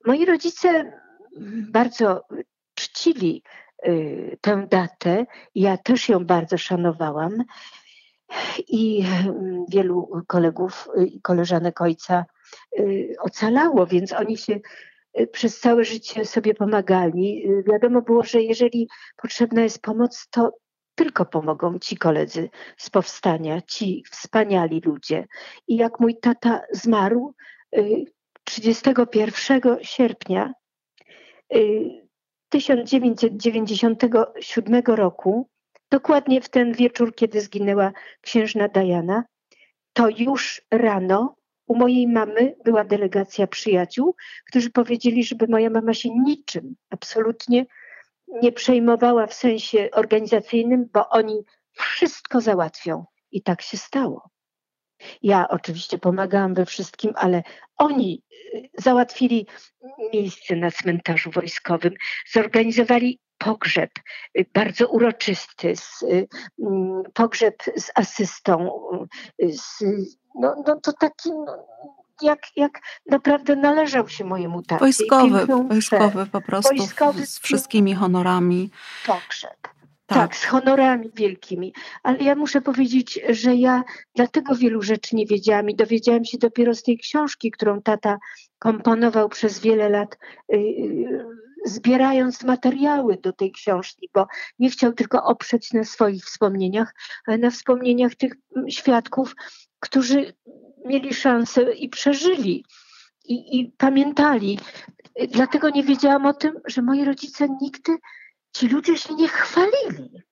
moi 0.06 0.24
rodzice 0.24 0.92
bardzo 1.70 2.24
czcili 2.74 3.42
tę 4.40 4.66
datę. 4.70 5.26
Ja 5.54 5.76
też 5.76 6.08
ją 6.08 6.24
bardzo 6.24 6.58
szanowałam. 6.58 7.44
I 8.68 9.04
wielu 9.68 10.24
kolegów 10.26 10.88
i 11.06 11.20
koleżanek 11.20 11.80
ojca 11.80 12.24
Y, 12.78 13.16
ocalało, 13.20 13.86
więc 13.86 14.12
oni 14.12 14.36
się 14.36 14.60
y, 15.20 15.26
przez 15.26 15.60
całe 15.60 15.84
życie 15.84 16.24
sobie 16.24 16.54
pomagali. 16.54 17.50
Y, 17.50 17.62
wiadomo 17.62 18.02
było, 18.02 18.22
że 18.22 18.42
jeżeli 18.42 18.88
potrzebna 19.16 19.62
jest 19.62 19.82
pomoc, 19.82 20.28
to 20.30 20.52
tylko 20.94 21.24
pomogą 21.24 21.78
ci 21.78 21.96
koledzy 21.96 22.50
z 22.76 22.90
powstania, 22.90 23.62
ci 23.62 24.04
wspaniali 24.10 24.82
ludzie. 24.84 25.26
I 25.68 25.76
jak 25.76 26.00
mój 26.00 26.20
tata 26.20 26.62
zmarł 26.72 27.34
31 28.44 29.60
sierpnia 29.82 30.52
1997 32.48 34.82
roku, 34.86 35.48
dokładnie 35.90 36.40
w 36.40 36.48
ten 36.48 36.72
wieczór, 36.72 37.14
kiedy 37.14 37.40
zginęła 37.40 37.92
księżna 38.20 38.68
Diana, 38.68 39.24
to 39.92 40.08
już 40.08 40.62
rano 40.70 41.36
u 41.66 41.76
mojej 41.76 42.08
mamy 42.08 42.54
była 42.64 42.84
delegacja 42.84 43.46
przyjaciół, 43.46 44.14
którzy 44.48 44.70
powiedzieli, 44.70 45.24
żeby 45.24 45.46
moja 45.48 45.70
mama 45.70 45.94
się 45.94 46.08
niczym 46.10 46.76
absolutnie 46.90 47.66
nie 48.42 48.52
przejmowała 48.52 49.26
w 49.26 49.34
sensie 49.34 49.88
organizacyjnym, 49.92 50.88
bo 50.92 51.08
oni 51.08 51.42
wszystko 51.72 52.40
załatwią. 52.40 53.04
I 53.30 53.42
tak 53.42 53.62
się 53.62 53.76
stało. 53.76 54.30
Ja 55.22 55.48
oczywiście 55.48 55.98
pomagałam 55.98 56.54
we 56.54 56.66
wszystkim, 56.66 57.12
ale 57.16 57.42
oni 57.76 58.22
y, 58.54 58.68
załatwili 58.78 59.46
miejsce 60.12 60.56
na 60.56 60.70
cmentarzu 60.70 61.30
wojskowym, 61.30 61.94
zorganizowali 62.32 63.20
pogrzeb 63.38 63.90
y, 64.38 64.46
bardzo 64.54 64.88
uroczysty, 64.88 65.76
z, 65.76 66.02
y, 66.02 66.28
mm, 66.58 67.02
pogrzeb 67.14 67.62
z 67.76 67.90
asystą, 67.94 68.70
z 69.48 69.84
no, 70.34 70.54
no 70.66 70.80
to 70.80 70.92
taki, 70.92 71.30
no, 71.30 71.66
jak, 72.22 72.38
jak 72.56 72.80
naprawdę 73.10 73.56
należał 73.56 74.08
się 74.08 74.24
mojemu 74.24 74.62
tacie. 74.62 74.80
Wojskowy, 74.80 75.46
wojskowy 75.46 76.26
po 76.26 76.40
prostu, 76.40 76.76
wojskowy, 76.76 77.26
z 77.26 77.38
wszystkimi 77.38 77.94
honorami. 77.94 78.70
Pogrzeb. 79.06 79.76
Tak. 80.06 80.18
tak, 80.18 80.36
z 80.36 80.44
honorami 80.44 81.10
wielkimi. 81.14 81.74
Ale 82.02 82.18
ja 82.18 82.34
muszę 82.34 82.60
powiedzieć, 82.60 83.20
że 83.28 83.54
ja 83.54 83.82
dlatego 84.14 84.54
wielu 84.54 84.82
rzeczy 84.82 85.16
nie 85.16 85.26
wiedziałam 85.26 85.70
i 85.70 85.74
dowiedziałam 85.74 86.24
się 86.24 86.38
dopiero 86.38 86.74
z 86.74 86.82
tej 86.82 86.98
książki, 86.98 87.50
którą 87.50 87.82
tata 87.82 88.18
komponował 88.58 89.28
przez 89.28 89.60
wiele 89.60 89.88
lat, 89.88 90.18
zbierając 91.66 92.44
materiały 92.44 93.16
do 93.16 93.32
tej 93.32 93.52
książki, 93.52 94.10
bo 94.14 94.26
nie 94.58 94.70
chciał 94.70 94.92
tylko 94.92 95.24
oprzeć 95.24 95.72
na 95.72 95.84
swoich 95.84 96.24
wspomnieniach, 96.24 96.94
ale 97.26 97.38
na 97.38 97.50
wspomnieniach 97.50 98.14
tych 98.14 98.32
świadków, 98.68 99.34
którzy 99.80 100.32
mieli 100.84 101.14
szansę 101.14 101.72
i 101.72 101.88
przeżyli. 101.88 102.64
I, 103.28 103.60
i 103.60 103.72
pamiętali. 103.78 104.58
Dlatego 105.28 105.70
nie 105.70 105.82
wiedziałam 105.82 106.26
o 106.26 106.34
tym, 106.34 106.60
że 106.66 106.82
moi 106.82 107.04
rodzice 107.04 107.48
nigdy, 107.60 107.96
ci 108.56 108.68
ludzie 108.68 108.96
się 108.96 109.14
nie 109.14 109.28
chwalili. 109.28 110.22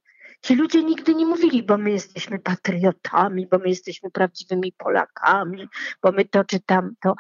Ci 0.43 0.55
ludzie 0.55 0.83
nigdy 0.83 1.15
nie 1.15 1.27
mówili, 1.27 1.63
bo 1.63 1.79
my 1.79 1.91
jesteśmy 1.91 2.39
patriotami, 2.39 3.47
bo 3.47 3.59
my 3.59 3.69
jesteśmy 3.69 4.11
prawdziwymi 4.11 4.73
Polakami, 4.73 5.69
bo 6.03 6.13
my 6.13 6.25
to 6.25 6.45
czy 6.45 6.61
tamto. 6.61 7.15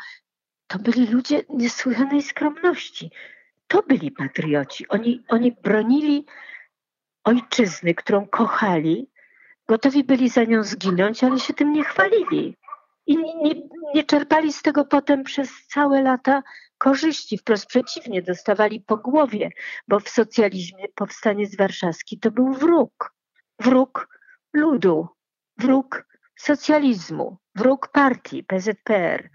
To 0.66 0.78
byli 0.78 1.06
ludzie 1.06 1.42
niesłychanej 1.48 2.22
skromności. 2.22 3.10
To 3.66 3.82
byli 3.82 4.10
patrioci. 4.10 4.88
Oni, 4.88 5.24
oni 5.28 5.52
bronili 5.52 6.26
ojczyzny, 7.24 7.94
którą 7.94 8.26
kochali, 8.26 9.10
gotowi 9.68 10.04
byli 10.04 10.28
za 10.28 10.44
nią 10.44 10.62
zginąć, 10.62 11.24
ale 11.24 11.40
się 11.40 11.54
tym 11.54 11.72
nie 11.72 11.84
chwalili. 11.84 12.56
I 13.06 13.16
nie, 13.16 13.54
nie, 13.94 14.04
czerpali 14.04 14.52
z 14.52 14.62
tego 14.62 14.84
potem 14.84 15.24
przez 15.24 15.66
całe 15.66 16.02
lata 16.02 16.42
korzyści. 16.78 17.38
Wprost 17.38 17.66
przeciwnie, 17.66 18.22
dostawali 18.22 18.80
po 18.80 18.96
głowie, 18.96 19.50
bo 19.88 20.00
w 20.00 20.08
socjalizmie 20.08 20.84
powstaniec 20.94 21.56
warszawski 21.56 22.18
to 22.18 22.30
był 22.30 22.52
wróg. 22.52 23.14
Wróg 23.58 24.08
ludu, 24.52 25.08
wróg 25.58 26.06
socjalizmu. 26.36 27.38
Wróg 27.54 27.88
partii 27.88 28.44
PZPR. 28.44 29.30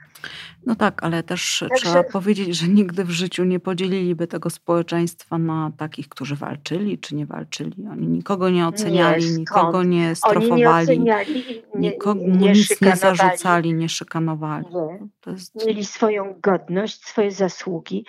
No 0.66 0.76
tak, 0.76 1.04
ale 1.04 1.24
też 1.24 1.66
Także... 1.70 1.86
trzeba 1.86 2.04
powiedzieć, 2.04 2.58
że 2.58 2.68
nigdy 2.68 3.04
w 3.04 3.10
życiu 3.10 3.44
nie 3.44 3.60
podzieliliby 3.60 4.28
tego 4.28 4.50
społeczeństwa 4.50 5.38
na 5.38 5.72
takich, 5.78 6.10
którzy 6.10 6.36
walczyli 6.36 6.98
czy 6.98 7.16
nie 7.16 7.26
walczyli. 7.26 7.88
Oni 7.92 8.08
nikogo 8.08 8.50
nie 8.50 8.68
oceniali, 8.68 9.26
nie, 9.26 9.38
nikogo 9.38 9.84
nie 9.84 10.16
strofowali, 10.16 10.60
nie 10.60 10.70
oceniali, 10.70 11.64
nie, 11.76 11.90
nikogo 11.90 12.22
nie 12.28 12.52
nic 12.52 12.82
nie 12.82 12.96
zarzucali, 12.96 13.74
nie 13.74 13.90
szykanowali. 13.90 14.66
Nie. 14.74 15.32
Jest... 15.32 15.66
Mieli 15.66 15.86
swoją 15.86 16.40
godność, 16.42 17.06
swoje 17.06 17.32
zasługi 17.32 18.06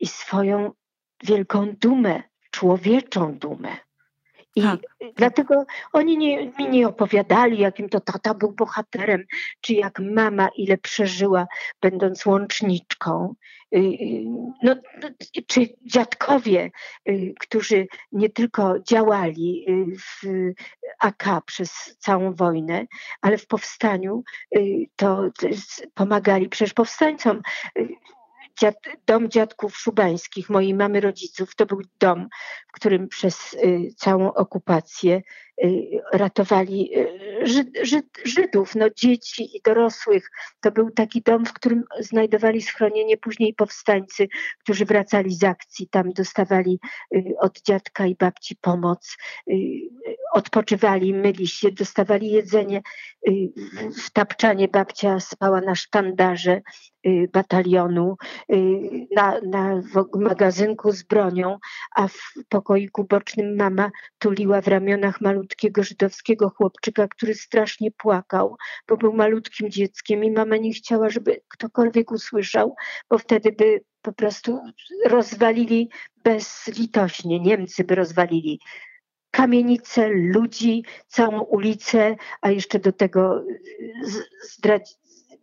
i 0.00 0.06
swoją 0.06 0.72
wielką 1.24 1.74
dumę, 1.80 2.22
człowieczą 2.50 3.38
dumę. 3.38 3.76
I 4.56 4.62
tak. 4.62 4.80
dlatego 5.16 5.64
oni 5.92 6.18
nie, 6.18 6.52
mi 6.58 6.68
nie 6.68 6.88
opowiadali, 6.88 7.58
jakim 7.58 7.88
to 7.88 8.00
tata 8.00 8.34
był 8.34 8.52
bohaterem, 8.52 9.24
czy 9.60 9.74
jak 9.74 9.98
mama 9.98 10.48
ile 10.56 10.78
przeżyła, 10.78 11.46
będąc 11.82 12.26
łączniczką. 12.26 13.34
Y, 13.74 13.78
y, 13.78 14.24
no, 14.62 14.74
czy 15.46 15.60
dziadkowie, 15.82 16.70
y, 17.08 17.34
którzy 17.40 17.86
nie 18.12 18.30
tylko 18.30 18.80
działali 18.80 19.66
w 19.98 20.26
AK 20.98 21.42
przez 21.46 21.96
całą 21.98 22.34
wojnę, 22.34 22.86
ale 23.20 23.38
w 23.38 23.46
powstaniu 23.46 24.22
to 24.96 25.30
pomagali 25.94 26.48
przecież 26.48 26.74
powstańcom 26.74 27.42
dziad, 28.60 28.76
dom 29.06 29.30
dziadków 29.30 29.76
szubańskich, 29.76 30.50
mojej 30.50 30.74
mamy 30.74 31.00
rodziców, 31.00 31.54
to 31.54 31.66
był 31.66 31.80
dom, 32.00 32.28
w 32.68 32.72
którym 32.72 33.08
przez 33.08 33.54
y, 33.54 33.88
całą 33.96 34.32
okupację 34.32 35.22
y, 35.64 36.00
ratowali 36.12 36.98
y, 36.98 37.46
Żyd, 37.46 37.68
Żyd, 37.82 38.06
Żydów, 38.24 38.74
no, 38.74 38.86
dzieci 38.96 39.56
i 39.56 39.60
dorosłych. 39.64 40.30
To 40.60 40.70
był 40.70 40.90
taki 40.90 41.22
dom, 41.22 41.46
w 41.46 41.52
którym 41.52 41.84
znajdowali 42.00 42.62
schronienie 42.62 43.16
później 43.16 43.54
powstańcy, 43.54 44.28
którzy 44.58 44.84
wracali 44.84 45.34
z 45.34 45.44
akcji, 45.44 45.88
tam 45.88 46.12
dostawali 46.12 46.80
od 47.38 47.60
dziadka 47.62 48.06
i 48.06 48.14
babci 48.14 48.56
pomoc, 48.56 49.16
odpoczywali, 50.32 51.14
myli 51.14 51.46
się, 51.46 51.70
dostawali 51.70 52.30
jedzenie. 52.30 52.82
W 54.04 54.10
tapczanie 54.12 54.68
babcia 54.68 55.20
spała 55.20 55.60
na 55.60 55.74
sztandarze 55.74 56.60
batalionu, 57.32 58.16
na, 59.16 59.40
na 59.40 59.82
magazynku 60.14 60.92
z 60.92 61.02
bronią, 61.02 61.58
a 61.96 62.08
w 62.08 62.32
pokoiku 62.48 63.04
bocznym 63.04 63.56
mama 63.56 63.90
tuliła 64.18 64.60
w 64.60 64.68
ramionach 64.68 65.20
malutkiego 65.20 65.82
żydowskiego 65.82 66.50
chłopczyka, 66.50 67.08
który 67.08 67.34
strasznie 67.34 67.90
płakał, 67.90 68.56
bo 68.88 68.96
był 68.96 69.12
malutkim 69.12 69.70
dzieckiem 69.70 70.24
i 70.24 70.30
mama 70.30 70.56
nie 70.56 70.72
chciała, 70.72 71.10
żeby 71.10 71.40
ktokolwiek 71.48 72.10
usłyszał, 72.10 72.74
bo 73.10 73.18
wtedy 73.18 73.52
by 73.52 73.80
po 74.02 74.12
prostu 74.12 74.60
rozwalili 75.06 75.90
bezlitośnie, 76.24 77.40
Niemcy 77.40 77.84
by 77.84 77.94
rozwalili 77.94 78.60
kamienice, 79.30 80.08
ludzi, 80.08 80.84
całą 81.06 81.40
ulicę, 81.40 82.16
a 82.40 82.50
jeszcze 82.50 82.78
do 82.78 82.92
tego 82.92 83.44
zdradzi, 84.42 84.94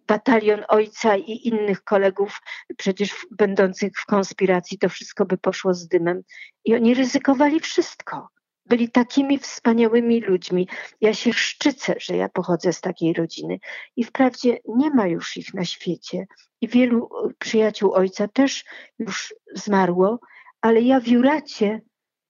batalion 0.08 0.64
ojca 0.68 1.16
i 1.16 1.48
innych 1.48 1.84
kolegów, 1.84 2.42
przecież 2.78 3.28
będących 3.32 3.92
w 3.96 4.06
konspiracji, 4.06 4.78
to 4.78 4.90
wszystko 4.90 5.26
by 5.26 5.38
poszło 5.38 5.74
z 5.74 5.88
dymem. 5.88 6.22
I 6.66 6.76
oni 6.76 6.94
ryzykowali 6.94 7.60
wszystko. 7.60 8.28
Byli 8.66 8.92
takimi 8.92 9.38
wspaniałymi 9.38 10.22
ludźmi. 10.22 10.68
Ja 11.02 11.14
się 11.14 11.34
szczycę, 11.34 11.96
że 12.00 12.18
ja 12.18 12.30
pochodzę 12.30 12.74
z 12.74 12.82
takiej 12.82 13.14
rodziny. 13.14 13.60
I 13.96 14.04
wprawdzie 14.04 14.58
nie 14.68 14.90
ma 14.90 15.08
już 15.08 15.38
ich 15.38 15.54
na 15.54 15.66
świecie. 15.66 16.26
I 16.62 16.68
wielu 16.68 17.10
przyjaciół 17.40 17.94
ojca 17.94 18.28
też 18.28 18.66
już 19.00 19.36
zmarło, 19.54 20.20
ale 20.62 20.82
ja 20.82 21.00
w 21.00 21.08
Juracie 21.08 21.82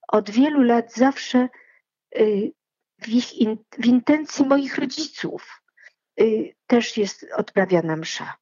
od 0.08 0.30
wielu 0.30 0.62
lat 0.62 0.94
zawsze 0.94 1.48
y, 2.18 2.52
w, 3.02 3.08
ich, 3.08 3.28
w 3.78 3.86
intencji 3.86 4.46
moich 4.46 4.78
rodziców 4.78 5.62
też 6.66 6.96
jest 6.96 7.26
odprawiana 7.36 7.96
msza 7.96 8.34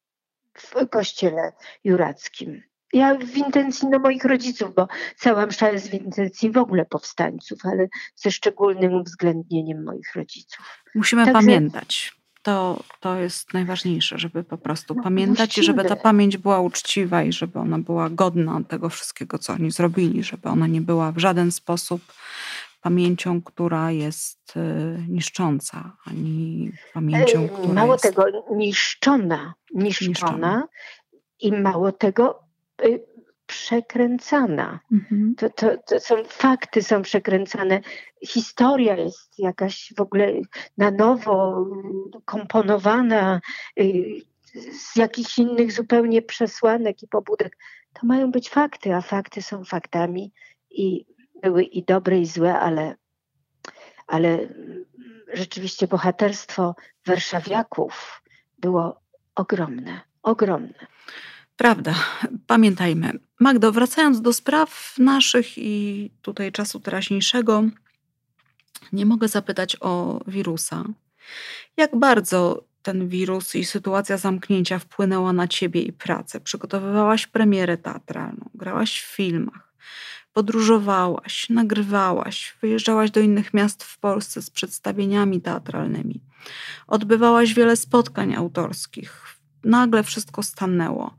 w 0.54 0.88
kościele 0.88 1.52
jurackim. 1.84 2.62
Ja 2.92 3.14
w 3.14 3.36
intencji 3.36 3.88
no, 3.88 3.98
moich 3.98 4.24
rodziców, 4.24 4.74
bo 4.74 4.88
cała 5.16 5.46
msza 5.46 5.70
jest 5.70 5.90
w 5.90 5.94
intencji 5.94 6.50
w 6.50 6.56
ogóle 6.56 6.84
powstańców, 6.84 7.58
ale 7.64 7.88
ze 8.14 8.30
szczególnym 8.30 8.94
uwzględnieniem 8.94 9.84
moich 9.84 10.14
rodziców. 10.14 10.82
Musimy 10.94 11.24
Także... 11.24 11.40
pamiętać. 11.40 12.16
To, 12.42 12.84
to 13.00 13.16
jest 13.16 13.54
najważniejsze, 13.54 14.18
żeby 14.18 14.44
po 14.44 14.58
prostu 14.58 14.94
no, 14.94 15.02
pamiętać 15.02 15.58
i 15.58 15.62
żeby 15.62 15.84
ta 15.84 15.96
pamięć 15.96 16.36
była 16.36 16.60
uczciwa 16.60 17.22
i 17.22 17.32
żeby 17.32 17.58
ona 17.58 17.78
była 17.78 18.10
godna 18.10 18.60
tego 18.68 18.88
wszystkiego, 18.88 19.38
co 19.38 19.52
oni 19.52 19.70
zrobili, 19.70 20.22
żeby 20.22 20.48
ona 20.48 20.66
nie 20.66 20.80
była 20.80 21.12
w 21.12 21.18
żaden 21.18 21.52
sposób 21.52 22.02
pamięcią, 22.86 23.42
która 23.42 23.90
jest 23.90 24.56
y, 24.56 24.60
niszcząca, 25.08 25.96
ani 26.04 26.72
pamięcią, 26.94 27.48
która 27.48 27.74
Mało 27.74 27.92
jest... 27.92 28.04
tego, 28.04 28.24
niszczona, 28.50 29.54
niszczona, 29.74 30.08
niszczona. 30.08 30.68
i 31.40 31.52
mało 31.52 31.92
tego, 31.92 32.42
y, 32.84 33.04
przekręcana. 33.46 34.80
Mhm. 34.92 35.34
To, 35.38 35.50
to, 35.50 35.76
to, 35.86 36.00
są 36.00 36.14
fakty, 36.24 36.82
są 36.82 37.02
przekręcane. 37.02 37.80
Historia 38.26 38.96
jest 38.96 39.38
jakaś 39.38 39.92
w 39.96 40.00
ogóle 40.00 40.32
na 40.78 40.90
nowo 40.90 41.66
komponowana 42.24 43.40
y, 43.80 44.20
z 44.72 44.96
jakichś 44.96 45.38
innych 45.38 45.72
zupełnie 45.72 46.22
przesłanek 46.22 47.02
i 47.02 47.08
pobudek. 47.08 47.58
To 47.92 48.06
mają 48.06 48.30
być 48.30 48.48
fakty, 48.48 48.94
a 48.94 49.00
fakty 49.00 49.42
są 49.42 49.64
faktami 49.64 50.32
i 50.70 51.15
były 51.42 51.62
i 51.62 51.84
dobre, 51.84 52.18
i 52.18 52.26
złe, 52.26 52.58
ale, 52.58 52.96
ale 54.06 54.48
rzeczywiście 55.32 55.88
bohaterstwo 55.88 56.74
warszawiaków 57.06 58.22
było 58.58 59.00
ogromne, 59.34 60.00
ogromne. 60.22 60.86
Prawda, 61.56 61.94
pamiętajmy. 62.46 63.12
Magdo, 63.40 63.72
wracając 63.72 64.20
do 64.20 64.32
spraw 64.32 64.94
naszych 64.98 65.58
i 65.58 66.10
tutaj 66.22 66.52
czasu 66.52 66.80
teraźniejszego, 66.80 67.64
nie 68.92 69.06
mogę 69.06 69.28
zapytać 69.28 69.76
o 69.80 70.20
wirusa. 70.26 70.84
Jak 71.76 71.96
bardzo 71.96 72.64
ten 72.82 73.08
wirus 73.08 73.54
i 73.54 73.64
sytuacja 73.64 74.16
zamknięcia 74.16 74.78
wpłynęła 74.78 75.32
na 75.32 75.48
ciebie 75.48 75.82
i 75.82 75.92
pracę? 75.92 76.40
Przygotowywałaś 76.40 77.26
premierę 77.26 77.76
teatralną, 77.76 78.50
grałaś 78.54 79.00
w 79.00 79.16
filmach, 79.16 79.72
Podróżowałaś, 80.36 81.50
nagrywałaś, 81.50 82.54
wyjeżdżałaś 82.62 83.10
do 83.10 83.20
innych 83.20 83.54
miast 83.54 83.84
w 83.84 83.98
Polsce 83.98 84.42
z 84.42 84.50
przedstawieniami 84.50 85.40
teatralnymi. 85.40 86.20
Odbywałaś 86.86 87.54
wiele 87.54 87.76
spotkań 87.76 88.34
autorskich. 88.34 89.26
Nagle 89.64 90.02
wszystko 90.02 90.42
stanęło. 90.42 91.16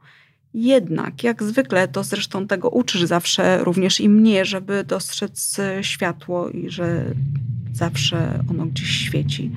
Jednak, 0.53 1.23
jak 1.23 1.43
zwykle, 1.43 1.87
to 1.87 2.03
zresztą 2.03 2.47
tego 2.47 2.69
uczysz 2.69 3.03
zawsze 3.03 3.63
również 3.63 3.99
i 3.99 4.09
mnie, 4.09 4.45
żeby 4.45 4.83
dostrzec 4.83 5.57
światło 5.81 6.49
i 6.49 6.69
że 6.69 7.05
zawsze 7.73 8.43
ono 8.51 8.65
gdzieś 8.65 8.89
świeci. 8.89 9.51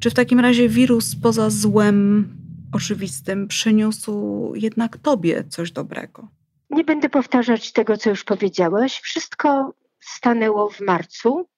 Czy 0.00 0.10
w 0.10 0.14
takim 0.14 0.40
razie 0.40 0.68
wirus 0.68 1.16
poza 1.16 1.50
złem 1.50 2.28
oczywistym 2.72 3.48
przyniósł 3.48 4.52
jednak 4.54 4.96
tobie 4.96 5.44
coś 5.48 5.72
dobrego? 5.72 6.28
Nie 6.74 6.84
będę 6.84 7.08
powtarzać 7.08 7.72
tego, 7.72 7.96
co 7.96 8.10
już 8.10 8.24
powiedziałaś. 8.24 9.00
Wszystko 9.00 9.74
stanęło 10.00 10.70
w 10.70 10.80
marcu. 10.80 11.48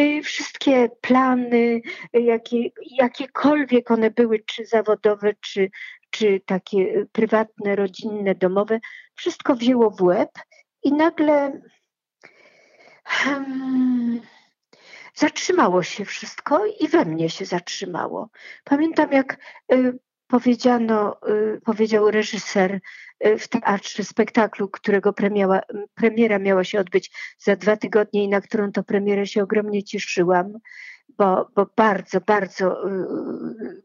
Y, 0.00 0.22
wszystkie 0.22 0.88
plany, 1.00 1.80
y, 2.16 2.20
jakie, 2.20 2.58
jakiekolwiek 2.90 3.90
one 3.90 4.10
były, 4.10 4.38
czy 4.46 4.66
zawodowe, 4.66 5.34
czy, 5.40 5.70
czy 6.10 6.40
takie 6.46 7.06
prywatne, 7.12 7.76
rodzinne, 7.76 8.34
domowe, 8.34 8.80
wszystko 9.14 9.54
wzięło 9.54 9.90
w 9.90 10.02
łeb 10.02 10.30
i 10.82 10.92
nagle 10.92 11.60
hmm, 13.04 14.20
zatrzymało 15.14 15.82
się 15.82 16.04
wszystko 16.04 16.66
i 16.80 16.88
we 16.88 17.04
mnie 17.04 17.30
się 17.30 17.44
zatrzymało. 17.44 18.28
Pamiętam, 18.64 19.12
jak 19.12 19.38
y, 19.72 19.98
powiedziano, 20.28 21.16
powiedział 21.64 22.10
reżyser 22.10 22.72
Y, 22.72 22.80
w 23.38 23.48
teatrze 23.48 24.04
spektaklu, 24.04 24.68
którego 24.68 25.12
premiera, 25.12 25.60
premiera 25.94 26.38
miała 26.38 26.64
się 26.64 26.80
odbyć 26.80 27.10
za 27.38 27.56
dwa 27.56 27.76
tygodnie 27.76 28.24
i 28.24 28.28
na 28.28 28.40
którą 28.40 28.72
to 28.72 28.82
premierę 28.82 29.26
się 29.26 29.42
ogromnie 29.42 29.82
cieszyłam, 29.82 30.52
bo, 31.18 31.50
bo 31.54 31.66
bardzo, 31.76 32.20
bardzo 32.20 32.88
y, 32.88 33.82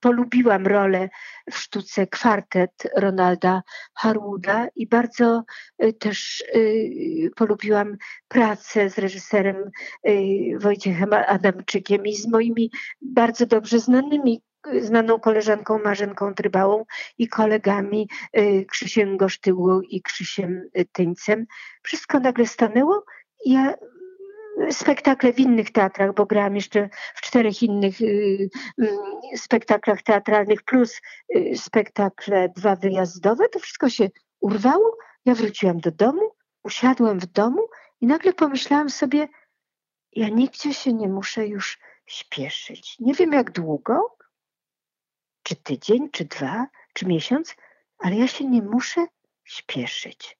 polubiłam 0.00 0.66
rolę 0.66 1.08
w 1.50 1.56
sztuce 1.58 2.06
kwartet 2.06 2.72
Ronalda 2.96 3.62
Harwooda 3.94 4.68
i 4.76 4.86
bardzo 4.86 5.44
y, 5.84 5.92
też 5.92 6.44
polubiłam 7.36 7.96
pracę 8.28 8.90
z 8.90 8.98
reżyserem 8.98 9.56
Wojciechem 10.58 11.12
Adamczykiem 11.12 12.06
i 12.06 12.16
z 12.16 12.26
moimi 12.26 12.70
bardzo 13.00 13.46
dobrze 13.46 13.78
znanymi 13.78 14.42
znaną 14.80 15.20
koleżanką 15.20 15.78
Marzenką 15.78 16.34
Trybałą 16.34 16.84
i 17.18 17.28
kolegami 17.28 18.08
Krzysiem 18.70 19.16
Gosztyłą 19.16 19.80
i 19.80 20.02
Krzysiem 20.02 20.62
Tyńcem. 20.92 21.46
Wszystko 21.82 22.20
nagle 22.20 22.46
stanęło 22.46 23.04
ja 23.44 23.74
spektakle 24.70 25.32
w 25.32 25.38
innych 25.38 25.72
teatrach, 25.72 26.14
bo 26.14 26.26
grałam 26.26 26.54
jeszcze 26.54 26.88
w 27.14 27.20
czterech 27.20 27.62
innych 27.62 28.00
y, 28.00 28.48
y, 28.82 28.88
spektaklach 29.36 30.02
teatralnych, 30.02 30.62
plus 30.62 31.00
y, 31.36 31.52
spektakle 31.56 32.48
dwa 32.48 32.76
wyjazdowe, 32.76 33.48
to 33.48 33.58
wszystko 33.58 33.88
się 33.88 34.10
urwało. 34.40 34.96
Ja 35.24 35.34
wróciłam 35.34 35.78
do 35.78 35.90
domu, 35.90 36.30
usiadłam 36.64 37.18
w 37.18 37.26
domu 37.26 37.68
i 38.00 38.06
nagle 38.06 38.32
pomyślałam 38.32 38.90
sobie, 38.90 39.28
ja 40.12 40.28
nigdzie 40.28 40.74
się 40.74 40.92
nie 40.92 41.08
muszę 41.08 41.46
już 41.46 41.78
śpieszyć. 42.06 42.96
Nie 43.00 43.14
wiem 43.14 43.32
jak 43.32 43.50
długo, 43.50 44.15
czy 45.46 45.56
tydzień, 45.56 46.10
czy 46.10 46.24
dwa, 46.24 46.66
czy 46.92 47.06
miesiąc, 47.06 47.54
ale 47.98 48.16
ja 48.16 48.26
się 48.26 48.44
nie 48.44 48.62
muszę 48.62 49.06
śpieszyć. 49.44 50.38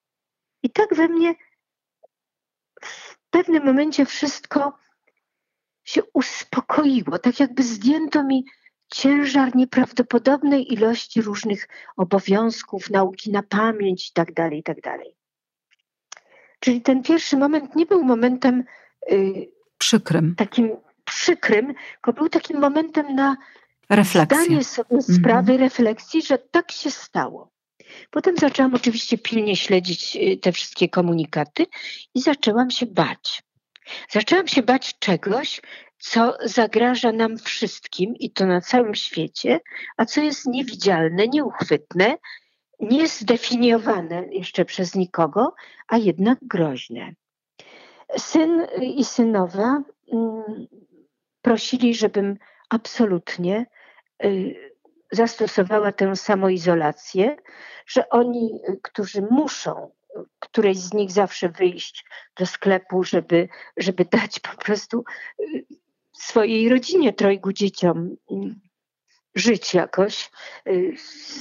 I 0.62 0.70
tak 0.70 0.94
we 0.94 1.08
mnie 1.08 1.34
pewnym 3.36 3.64
momencie 3.64 4.06
wszystko 4.06 4.78
się 5.84 6.02
uspokoiło, 6.12 7.18
tak 7.18 7.40
jakby 7.40 7.62
zdjęto 7.62 8.24
mi 8.24 8.44
ciężar 8.88 9.56
nieprawdopodobnej 9.56 10.72
ilości 10.72 11.22
różnych 11.22 11.68
obowiązków, 11.96 12.90
nauki 12.90 13.32
na 13.32 13.42
pamięć 13.42 14.08
itd. 14.08 14.32
Tak 14.34 14.52
itd. 14.52 14.80
Tak 14.82 15.00
Czyli 16.60 16.82
ten 16.82 17.02
pierwszy 17.02 17.36
moment 17.36 17.76
nie 17.76 17.86
był 17.86 18.04
momentem 18.04 18.64
yy, 19.10 19.48
przykrym. 19.78 20.34
Takim 20.38 20.76
przykrym, 21.04 21.74
tylko 21.94 22.12
był 22.12 22.28
takim 22.28 22.60
momentem 22.60 23.14
na 23.14 23.36
Refleksję. 23.90 24.44
zdanie 24.44 24.64
sobie 24.64 25.02
sprawy, 25.02 25.52
-hmm. 25.52 25.60
refleksji, 25.60 26.22
że 26.22 26.38
tak 26.38 26.72
się 26.72 26.90
stało. 26.90 27.50
Potem 28.10 28.36
zaczęłam 28.36 28.74
oczywiście 28.74 29.18
pilnie 29.18 29.56
śledzić 29.56 30.16
y, 30.16 30.36
te 30.36 30.52
wszystkie 30.52 30.88
komunikaty 30.88 31.66
i 32.14 32.20
zaczęłam 32.20 32.70
się 32.70 32.86
bać. 32.86 33.42
Zaczęłam 34.10 34.48
się 34.48 34.62
bać 34.62 34.98
czegoś, 34.98 35.60
co 35.98 36.36
zagraża 36.44 37.12
nam 37.12 37.38
wszystkim 37.38 38.14
i 38.16 38.30
to 38.30 38.46
na 38.46 38.60
całym 38.60 38.94
świecie, 38.94 39.60
a 39.96 40.04
co 40.04 40.20
jest 40.20 40.46
niewidzialne, 40.46 41.28
nieuchwytne, 41.28 42.16
niezdefiniowane 42.80 44.24
jeszcze 44.30 44.64
przez 44.64 44.94
nikogo, 44.94 45.54
a 45.88 45.96
jednak 45.96 46.38
groźne. 46.42 47.12
Syn 48.16 48.66
i 48.80 49.04
synowa 49.04 49.82
mm, 50.12 50.66
prosili, 51.42 51.94
żebym 51.94 52.36
absolutnie 52.68 53.66
zastosowała 55.12 55.92
tę 55.92 56.16
samoizolację, 56.16 57.36
że 57.86 58.08
oni, 58.08 58.60
którzy 58.82 59.22
muszą, 59.30 59.90
któreś 60.38 60.76
z 60.76 60.94
nich 60.94 61.10
zawsze 61.10 61.48
wyjść 61.48 62.04
do 62.38 62.46
sklepu, 62.46 63.04
żeby, 63.04 63.48
żeby 63.76 64.04
dać 64.04 64.40
po 64.40 64.56
prostu 64.56 65.04
y, 65.40 65.64
swojej 66.12 66.68
rodzinie, 66.68 67.12
trojgu 67.12 67.52
dzieciom 67.52 68.16
żyć 69.36 69.74
jakoś, 69.74 70.30
y, 70.68 70.94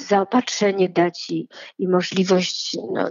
zaopatrzenie 0.07 0.89
dać 0.89 1.29
i, 1.29 1.47
i 1.79 1.87
możliwość, 1.87 2.77
no, 2.93 3.09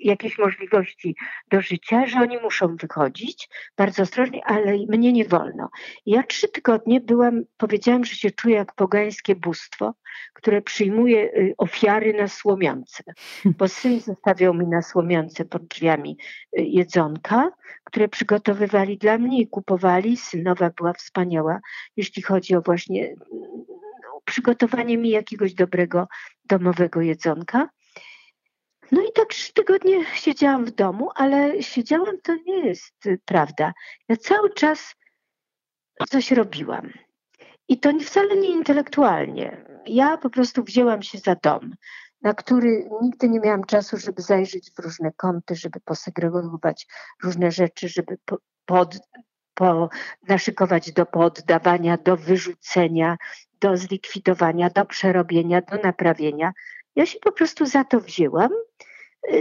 jakieś 0.00 0.38
możliwości 0.38 1.16
do 1.50 1.60
życia, 1.60 2.06
że 2.06 2.18
oni 2.18 2.38
muszą 2.38 2.76
wychodzić 2.76 3.48
bardzo 3.76 4.02
ostrożnie, 4.02 4.44
ale 4.44 4.72
mnie 4.88 5.12
nie 5.12 5.24
wolno. 5.24 5.70
Ja 6.06 6.22
trzy 6.22 6.48
tygodnie 6.48 7.00
byłam, 7.00 7.42
powiedziałam, 7.56 8.04
że 8.04 8.14
się 8.14 8.30
czuję 8.30 8.56
jak 8.56 8.74
pogańskie 8.74 9.36
bóstwo, 9.36 9.94
które 10.34 10.62
przyjmuje 10.62 11.24
y, 11.24 11.54
ofiary 11.58 12.14
na 12.14 12.28
słomiance, 12.28 13.02
bo 13.58 13.68
syn 13.68 14.00
zostawiał 14.00 14.54
mi 14.54 14.66
na 14.66 14.82
słomiance 14.82 15.44
pod 15.44 15.66
drzwiami 15.66 16.18
y, 16.58 16.62
jedzonka, 16.62 17.50
które 17.84 18.08
przygotowywali 18.08 18.98
dla 18.98 19.18
mnie 19.18 19.40
i 19.40 19.48
kupowali. 19.48 20.16
Synowa 20.16 20.70
była 20.70 20.92
wspaniała, 20.92 21.60
jeśli 21.96 22.22
chodzi 22.22 22.56
o 22.56 22.62
właśnie 22.62 23.14
no, 24.02 24.20
przygotowanie 24.24 24.98
mi 24.98 25.10
jakiegoś 25.10 25.54
dobrego 25.54 26.06
domowego 26.44 27.00
jedzonka. 27.00 27.68
No 28.92 29.02
i 29.02 29.12
tak 29.12 29.28
trzy 29.28 29.52
tygodnie 29.52 30.04
siedziałam 30.14 30.64
w 30.64 30.70
domu, 30.70 31.10
ale 31.14 31.62
siedziałam 31.62 32.20
to 32.22 32.34
nie 32.46 32.66
jest 32.66 32.94
prawda. 33.24 33.72
Ja 34.08 34.16
cały 34.16 34.54
czas 34.54 34.94
coś 36.08 36.30
robiłam. 36.30 36.92
I 37.68 37.78
to 37.80 37.90
wcale 38.00 38.36
nie 38.36 38.48
intelektualnie. 38.48 39.64
Ja 39.86 40.16
po 40.16 40.30
prostu 40.30 40.64
wzięłam 40.64 41.02
się 41.02 41.18
za 41.18 41.34
dom, 41.42 41.74
na 42.22 42.34
który 42.34 42.88
nigdy 43.02 43.28
nie 43.28 43.40
miałam 43.40 43.64
czasu, 43.64 43.96
żeby 43.96 44.22
zajrzeć 44.22 44.70
w 44.70 44.78
różne 44.78 45.12
kąty, 45.16 45.56
żeby 45.56 45.80
posegregować 45.80 46.86
różne 47.22 47.50
rzeczy, 47.50 47.88
żeby 47.88 48.18
pod, 48.64 48.98
po, 49.54 49.88
naszykować 50.28 50.92
do 50.92 51.06
poddawania, 51.06 51.96
do 51.96 52.16
wyrzucenia, 52.16 53.16
do 53.60 53.76
zlikwidowania, 53.76 54.70
do 54.70 54.84
przerobienia, 54.84 55.60
do 55.60 55.76
naprawienia. 55.76 56.52
Ja 56.96 57.06
się 57.06 57.18
po 57.18 57.32
prostu 57.32 57.66
za 57.66 57.84
to 57.84 58.00
wzięłam. 58.00 58.50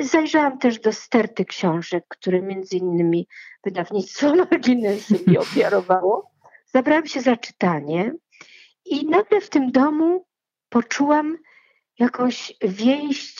Zajrzałam 0.01 0.57
też 0.57 0.79
do 0.79 0.93
sterty 0.93 1.45
książek, 1.45 2.05
które 2.07 2.41
między 2.41 2.77
innymi 2.77 3.27
wydawnictwo 3.63 4.35
Marginesy 4.51 5.19
mi 5.27 5.37
ofiarowało. 5.37 6.31
Zabrałam 6.65 7.07
się 7.07 7.21
za 7.21 7.37
czytanie 7.37 8.13
i 8.85 9.05
nagle 9.05 9.41
w 9.41 9.49
tym 9.49 9.71
domu 9.71 10.25
poczułam 10.71 11.37
jakąś 11.99 12.53
więź, 12.61 13.35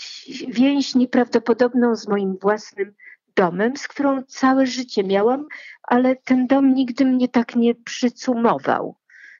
więź 0.48 0.96
nieprawdopodobną 0.96 1.96
z 1.96 2.08
moim 2.08 2.38
własnym 2.42 2.94
domem, 3.36 3.78
z 3.78 3.88
którą 3.88 4.24
całe 4.24 4.66
życie 4.68 5.04
miałam, 5.04 5.48
ale 5.84 6.16
ten 6.16 6.48
dom 6.48 6.74
nigdy 6.74 7.06
mnie 7.06 7.28
tak 7.28 7.56
nie 7.56 7.76
przycumował. 7.76 8.96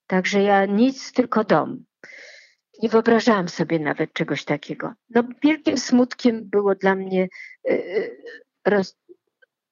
Także 0.08 0.42
ja 0.42 0.66
nic, 0.66 1.12
tylko 1.12 1.44
dom. 1.44 1.86
Nie 2.82 2.90
wyobrażałam 2.90 3.50
sobie 3.50 3.80
nawet 3.80 4.14
czegoś 4.14 4.46
takiego. 4.46 4.94
No, 5.10 5.24
wielkim 5.44 5.78
smutkiem 5.78 6.50
było 6.50 6.76
dla 6.76 6.96
mnie 6.96 7.28
y, 7.70 7.72
y, 7.72 8.18
roz, 8.66 8.98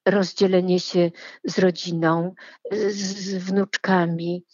rozdzielenie 0.06 0.80
się 0.80 1.12
z 1.44 1.60
rodziną, 1.60 2.34
z 2.72 3.36
wnuczkami, 3.36 4.46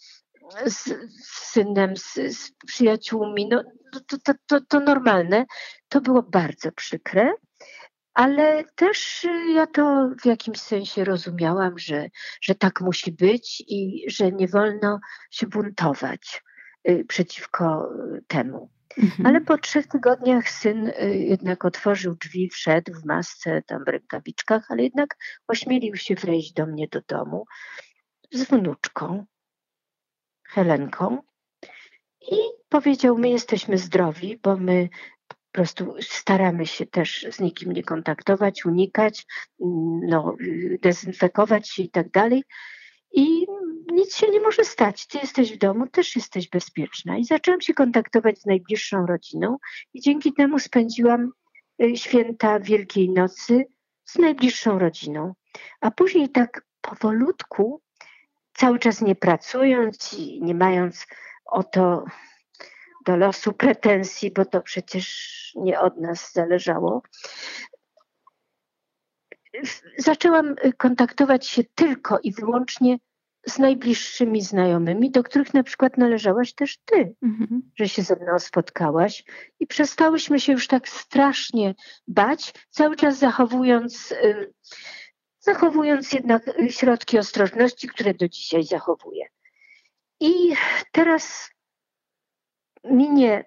z, 0.65 0.93
synem, 1.23 1.97
z, 1.97 2.13
z 2.13 2.51
przyjaciółmi. 2.67 3.47
No, 3.49 3.63
to, 4.07 4.17
to, 4.17 4.33
to, 4.45 4.61
to 4.61 4.79
normalne. 4.79 5.45
To 5.89 6.01
było 6.01 6.23
bardzo 6.23 6.71
przykre. 6.71 7.33
Ale 8.13 8.63
też 8.75 9.27
ja 9.55 9.67
to 9.67 10.09
w 10.21 10.25
jakimś 10.25 10.59
sensie 10.59 11.03
rozumiałam, 11.03 11.79
że, 11.79 12.09
że 12.41 12.55
tak 12.55 12.81
musi 12.81 13.11
być 13.11 13.63
i 13.67 14.05
że 14.07 14.31
nie 14.31 14.47
wolno 14.47 14.99
się 15.31 15.47
buntować 15.47 16.43
y, 16.89 17.05
przeciwko 17.07 17.89
temu. 18.27 18.69
Mhm. 18.97 19.25
Ale 19.25 19.41
po 19.41 19.57
trzech 19.57 19.87
tygodniach 19.87 20.49
syn 20.49 20.87
y, 20.87 21.15
jednak 21.17 21.65
otworzył 21.65 22.15
drzwi, 22.15 22.49
wszedł 22.49 22.93
w 22.93 23.05
masce, 23.05 23.61
tam 23.67 23.83
w 23.83 23.87
rękawiczkach, 23.87 24.65
ale 24.69 24.83
jednak 24.83 25.17
ośmielił 25.47 25.95
się 25.95 26.15
wejść 26.15 26.53
do 26.53 26.65
mnie 26.65 26.87
do 26.87 27.01
domu 27.07 27.45
z 28.31 28.43
wnuczką, 28.43 29.25
Helenką. 30.47 31.17
I 32.21 32.35
powiedział, 32.69 33.17
my 33.17 33.29
jesteśmy 33.29 33.77
zdrowi, 33.77 34.39
bo 34.43 34.57
my 34.57 34.89
po 35.27 35.35
prostu 35.51 35.95
staramy 36.01 36.65
się 36.65 36.85
też 36.85 37.27
z 37.31 37.39
nikim 37.39 37.71
nie 37.71 37.83
kontaktować, 37.83 38.65
unikać, 38.65 39.25
mm, 39.61 39.99
no, 40.03 40.35
dezynfekować 40.81 41.69
się 41.69 41.83
i 41.83 41.89
tak 41.89 42.11
dalej. 42.11 42.43
I 43.11 43.45
nic 43.93 44.15
się 44.15 44.27
nie 44.27 44.41
może 44.41 44.65
stać. 44.65 45.07
Ty 45.07 45.17
jesteś 45.17 45.53
w 45.53 45.57
domu, 45.57 45.87
też 45.87 46.15
jesteś 46.15 46.49
bezpieczna. 46.49 47.17
I 47.17 47.25
zaczęłam 47.25 47.61
się 47.61 47.73
kontaktować 47.73 48.39
z 48.39 48.45
najbliższą 48.45 49.05
rodziną 49.05 49.57
i 49.93 50.01
dzięki 50.01 50.33
temu 50.33 50.59
spędziłam 50.59 51.31
y, 51.83 51.97
święta 51.97 52.59
Wielkiej 52.59 53.09
Nocy 53.09 53.65
z 54.05 54.17
najbliższą 54.17 54.79
rodziną. 54.79 55.33
A 55.81 55.91
później 55.91 56.29
tak 56.29 56.65
powolutku, 56.81 57.81
cały 58.56 58.80
czas 58.80 59.01
nie 59.01 59.16
pracując 59.16 60.14
i 60.14 60.41
nie 60.41 60.56
mając 60.56 61.08
o 61.45 61.64
to 61.64 62.06
do 63.06 63.18
losu 63.18 63.53
pretensji, 63.53 64.32
bo 64.32 64.45
to 64.45 64.62
przecież 64.62 65.51
nie 65.56 65.80
od 65.80 65.97
nas 65.97 66.34
zależało, 66.34 67.01
zaczęłam 69.97 70.56
kontaktować 70.78 71.47
się 71.47 71.64
tylko 71.76 72.20
i 72.24 72.34
wyłącznie 72.34 72.97
z 73.47 73.60
najbliższymi 73.60 74.41
znajomymi, 74.41 75.12
do 75.12 75.24
których 75.24 75.53
na 75.53 75.64
przykład 75.64 75.97
należałaś 75.97 76.53
też 76.53 76.78
ty, 76.78 77.16
mhm. 77.24 77.62
że 77.76 77.89
się 77.89 78.01
ze 78.01 78.16
mną 78.16 78.39
spotkałaś 78.39 79.24
i 79.60 79.68
przestałyśmy 79.68 80.39
się 80.39 80.51
już 80.51 80.68
tak 80.68 80.89
strasznie 80.89 81.76
bać, 82.08 82.53
cały 82.70 82.95
czas 82.95 83.18
zachowując, 83.18 84.14
zachowując 85.45 86.13
jednak 86.13 86.43
środki 86.69 87.19
ostrożności, 87.19 87.87
które 87.87 88.13
do 88.13 88.27
dzisiaj 88.27 88.63
zachowuję. 88.63 89.25
I 90.19 90.53
teraz 90.91 91.49
minie 92.83 93.45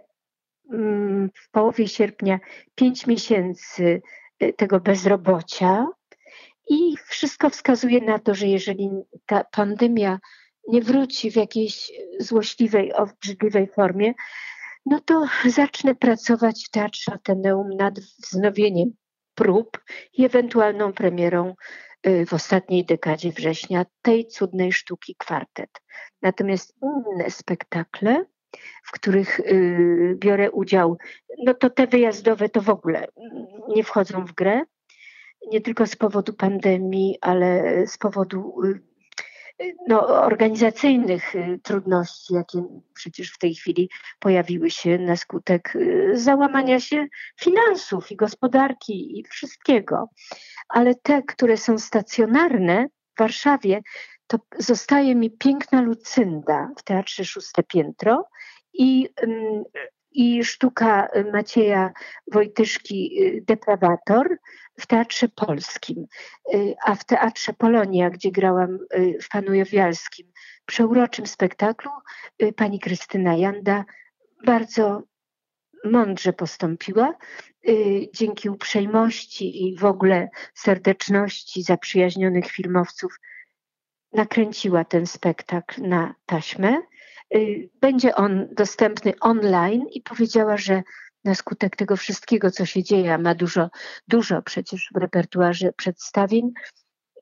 mm, 0.73 1.31
w 1.35 1.51
połowie 1.51 1.89
sierpnia 1.89 2.39
pięć 2.75 3.07
miesięcy 3.07 4.03
y, 4.43 4.53
tego 4.53 4.81
bezrobocia 4.81 5.87
i 6.71 6.97
wszystko 7.07 7.51
wskazuje 7.51 8.01
na 8.01 8.19
to, 8.19 8.35
że 8.35 8.47
jeżeli 8.47 8.91
ta 9.27 9.45
pandemia 9.45 10.19
nie 10.69 10.83
wróci 10.83 11.31
w 11.31 11.37
jakiejś 11.37 11.93
złośliwej, 12.21 12.95
obrzydliwej 12.95 13.69
formie, 13.69 14.15
no 14.87 15.01
to 15.01 15.27
zacznę 15.47 15.95
pracować 15.95 16.65
w 16.67 16.71
Teatrze 16.71 17.13
Ateneum 17.13 17.69
nad 17.69 18.01
wznowieniem 18.01 18.91
prób 19.35 19.79
i 20.13 20.25
ewentualną 20.25 20.93
premierą 20.93 21.51
y, 21.51 21.88
w 22.27 22.35
ostatniej 22.35 22.85
dekadzie 22.85 23.33
września 23.33 23.87
tej 24.03 24.27
cudnej 24.27 24.73
sztuki 24.73 25.15
kwartet. 25.19 25.71
Natomiast 26.23 26.75
inne 26.83 27.31
spektakle, 27.31 28.25
w 28.85 28.93
których 28.93 29.41
y, 29.41 30.17
biorę 30.19 30.51
udział, 30.51 30.99
no 31.45 31.55
to 31.55 31.71
te 31.71 31.87
wyjazdowe 31.87 32.49
to 32.49 32.61
w 32.61 32.71
ogóle 32.71 33.07
nie 33.69 33.85
wchodzą 33.85 34.25
w 34.25 34.33
grę. 34.33 34.63
Nie 35.53 35.61
tylko 35.61 35.87
z 35.87 35.97
powodu 35.97 36.33
pandemii, 36.33 37.19
ale 37.21 37.83
z 37.87 37.99
powodu 37.99 38.63
y, 38.65 38.81
no, 39.89 40.07
organizacyjnych 40.07 41.35
y, 41.35 41.61
trudności, 41.63 42.35
jakie 42.35 42.65
przecież 42.95 43.33
w 43.33 43.39
tej 43.39 43.55
chwili 43.55 43.91
pojawiły 44.19 44.71
się 44.71 44.99
na 44.99 45.17
skutek 45.17 45.77
y, 45.77 46.11
załamania 46.15 46.81
się 46.81 47.07
finansów 47.41 48.11
i 48.11 48.17
gospodarki 48.17 49.19
i 49.19 49.25
wszystkiego. 49.25 50.09
Ale 50.69 50.95
te, 50.95 51.23
które 51.23 51.57
są 51.57 51.79
stacjonarne 51.79 52.89
w 53.15 53.19
Warszawie, 53.19 53.83
to 54.27 54.39
zostaje 54.59 55.15
mi 55.15 55.31
piękna 55.31 55.81
Lucynda 55.81 56.71
w 56.79 56.83
Teatrze 56.83 57.25
Szóste 57.25 57.63
Piętro 57.63 58.25
i 58.73 59.09
mm, 59.17 59.65
i 60.11 60.45
sztuka 60.45 61.09
Macieja 61.33 61.93
Wojtyszki 62.33 63.23
y, 63.23 63.45
Deprawator 63.47 64.37
w 64.81 64.87
Teatrze 64.87 65.29
Polskim, 65.29 66.07
y, 66.55 66.75
a 66.85 66.95
w 66.95 67.05
Teatrze 67.05 67.53
Polonia, 67.53 68.11
gdzie 68.11 68.31
grałam 68.31 68.79
y, 68.95 69.19
w 69.23 69.29
Panu 69.29 69.55
Jowialskim, 69.55 70.33
przeuroczym 70.67 71.27
spektaklu, 71.27 71.91
pani 72.57 72.81
Krystyna 72.81 73.37
Janda 73.37 73.85
bardzo 74.47 75.03
mądrze 75.85 76.33
postąpiła. 76.33 77.15
Dzięki 78.15 78.49
uprzejmości 78.49 79.67
i 79.67 79.77
w 79.77 79.85
ogóle 79.85 80.29
serdeczności 80.55 81.63
zaprzyjaźnionych 81.63 82.47
filmowców 82.51 83.19
nakręciła 84.13 84.85
ten 84.85 85.07
spektakl 85.07 85.83
na 85.83 86.15
taśmę 86.27 86.79
Y, 86.79 86.98
będzie 87.81 88.15
on 88.15 88.49
dostępny 88.53 89.13
online 89.21 89.87
i 89.93 90.03
powiedziała, 90.03 90.57
że 90.57 90.83
na 91.25 91.35
skutek 91.35 91.77
tego 91.77 91.97
wszystkiego, 91.97 92.51
co 92.51 92.67
się 92.67 92.83
dzieje, 92.83 93.15
a 93.15 93.19
ma 93.19 93.35
dużo, 93.35 93.71
dużo 94.09 94.43
przecież 94.43 94.91
w 94.95 94.97
repertuarze 94.97 95.73
przedstawień, 95.73 96.53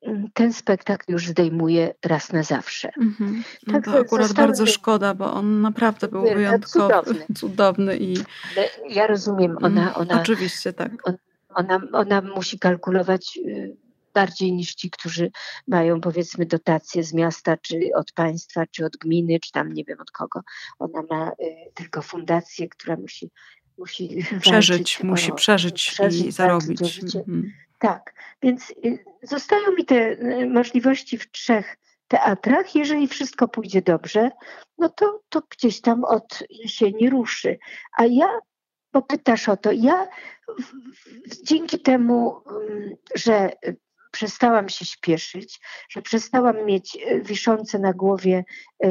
mm, 0.03 0.29
ten 0.35 0.53
spektakl 0.53 1.13
już 1.13 1.27
zdejmuje 1.27 1.95
raz 2.05 2.33
na 2.33 2.43
zawsze. 2.43 2.89
Mm-hmm. 2.89 3.43
No 3.67 3.73
tak, 3.73 3.85
to 3.85 3.99
akurat 3.99 4.33
bardzo 4.33 4.67
szkoda, 4.67 5.15
bo 5.15 5.35
on 5.35 5.61
naprawdę 5.61 6.09
był 6.09 6.23
wyjątkowy, 6.23 6.95
cudowny. 6.95 7.27
cudowny 7.41 7.97
i... 7.97 8.17
Ale 8.57 8.69
ja 8.89 9.07
rozumiem, 9.07 9.57
ona... 9.63 9.83
Mm, 9.83 9.95
ona 9.95 10.21
Oczywiście, 10.21 10.73
tak. 10.73 10.93
ona, 11.49 11.81
ona 11.93 12.21
musi 12.21 12.59
kalkulować 12.59 13.39
y, 13.47 13.77
bardziej 14.17 14.53
niż 14.53 14.75
ci, 14.75 14.91
którzy 14.91 15.31
mają 15.69 16.01
powiedzmy 16.01 16.47
dotacje 16.47 17.05
z 17.05 17.13
miasta, 17.13 17.57
czy 17.57 17.91
od 17.95 18.13
państwa, 18.13 18.67
czy 18.71 18.85
od 18.85 18.97
gminy, 18.97 19.41
czy 19.41 19.53
tam 19.53 19.73
nie 19.73 19.85
wiem 19.85 20.01
od 20.01 20.11
kogo. 20.11 20.41
Ona 20.79 21.03
ma 21.11 21.31
y, 21.31 21.35
tylko 21.75 22.03
fundację, 22.03 22.69
która 22.69 22.97
musi 22.97 23.31
musi 23.79 24.25
przeżyć, 24.41 25.03
musi 25.03 25.33
przeżyć, 25.33 25.91
przeżyć 25.91 26.27
i 26.27 26.33
zarobić. 26.33 27.01
Mhm. 27.15 27.53
Tak, 27.79 28.15
więc 28.43 28.71
y, 28.71 29.05
zostają 29.23 29.73
mi 29.73 29.85
te 29.85 29.97
y, 29.97 30.47
możliwości 30.47 31.19
w 31.19 31.31
trzech 31.31 31.77
teatrach. 32.09 32.75
Jeżeli 32.75 33.09
wszystko 33.09 33.49
pójdzie 33.49 33.83
dobrze, 33.83 34.31
no 34.79 34.89
to, 34.89 35.21
to 35.29 35.43
gdzieś 35.51 35.81
tam 35.81 36.05
od 36.05 36.43
jesieni 36.51 37.11
ruszy. 37.11 37.59
A 37.99 38.05
ja 38.07 38.29
popytasz 38.91 39.49
o 39.49 39.57
to, 39.57 39.73
ja 39.73 40.09
w, 40.59 40.65
w, 41.31 41.43
dzięki 41.43 41.79
temu, 41.79 42.43
że 43.15 43.51
przestałam 44.17 44.69
się 44.69 44.85
śpieszyć, 44.85 45.61
że 45.89 46.03
przestałam 46.03 46.65
mieć 46.65 46.99
e, 47.07 47.21
wiszące 47.21 47.79
na 47.79 47.93
głowie 47.93 48.45
e, 48.85 48.89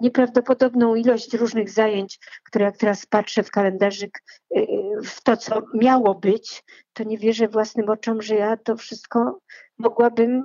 nieprawdopodobną 0.00 0.94
ilość 0.94 1.34
różnych 1.34 1.70
zajęć, 1.70 2.18
które 2.44 2.64
jak 2.64 2.76
teraz 2.76 3.06
patrzę 3.06 3.42
w 3.42 3.50
kalendarzyk, 3.50 4.22
e, 4.56 4.60
w 5.04 5.22
to, 5.22 5.36
co 5.36 5.62
miało 5.74 6.14
być, 6.14 6.64
to 6.92 7.04
nie 7.04 7.18
wierzę 7.18 7.48
własnym 7.48 7.90
oczom, 7.90 8.22
że 8.22 8.34
ja 8.34 8.56
to 8.56 8.76
wszystko 8.76 9.40
mogłabym 9.78 10.42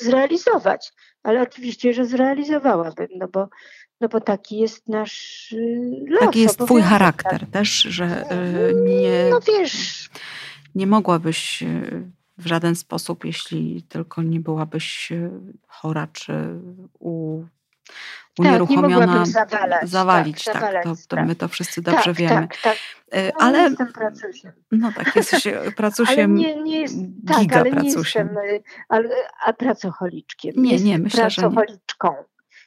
zrealizować. 0.00 0.92
Ale 1.22 1.42
oczywiście, 1.42 1.92
że 1.92 2.04
zrealizowałabym, 2.04 3.08
no 3.16 3.28
bo, 3.28 3.48
no 4.00 4.08
bo 4.08 4.20
taki 4.20 4.58
jest 4.58 4.88
nasz 4.88 5.54
los. 6.06 6.20
Taki 6.20 6.40
jest 6.40 6.58
twój 6.58 6.82
charakter 6.82 7.46
też, 7.52 7.70
że 7.70 8.24
nie... 8.84 9.28
No 9.30 9.40
wiesz 9.40 10.10
nie 10.74 10.86
mogłabyś 10.86 11.62
e, 11.62 11.66
w 12.38 12.46
żaden 12.46 12.76
sposób, 12.76 13.24
jeśli 13.24 13.82
tylko 13.82 14.22
nie 14.22 14.40
byłabyś 14.40 15.12
e, 15.12 15.30
chora 15.66 16.06
czy 16.12 16.32
u, 16.98 17.44
unieruchomiona, 18.38 19.24
tak, 19.50 19.86
zawalić. 19.88 20.44
Tak, 20.44 20.60
tak, 20.60 20.84
to, 20.84 20.94
to 21.08 21.24
my 21.24 21.36
to 21.36 21.48
wszyscy 21.48 21.82
dobrze 21.82 22.04
tak, 22.04 22.14
wiemy. 22.14 22.48
Tak, 22.48 22.56
tak. 22.62 22.76
E, 23.10 23.26
no, 23.26 23.32
ale 23.38 23.58
jestem 23.58 23.92
pracusiem. 23.92 24.52
No 24.72 24.92
tak, 24.92 25.16
jesteś 25.16 25.44
pracusiem. 25.76 26.18
ale 26.18 26.28
nie, 26.28 26.62
nie 26.62 26.80
jest, 26.80 26.96
tak, 27.26 27.56
ale 27.56 27.70
nie 27.70 27.90
jestem 27.90 28.28
ale, 28.88 29.08
a 29.44 29.52
pracocholiczkiem. 29.52 30.54
Nie, 30.56 30.76
nie, 30.76 30.98
myślę, 30.98 31.20
pracocholiczką. 31.20 32.08
że 32.08 32.18
nie. 32.18 32.24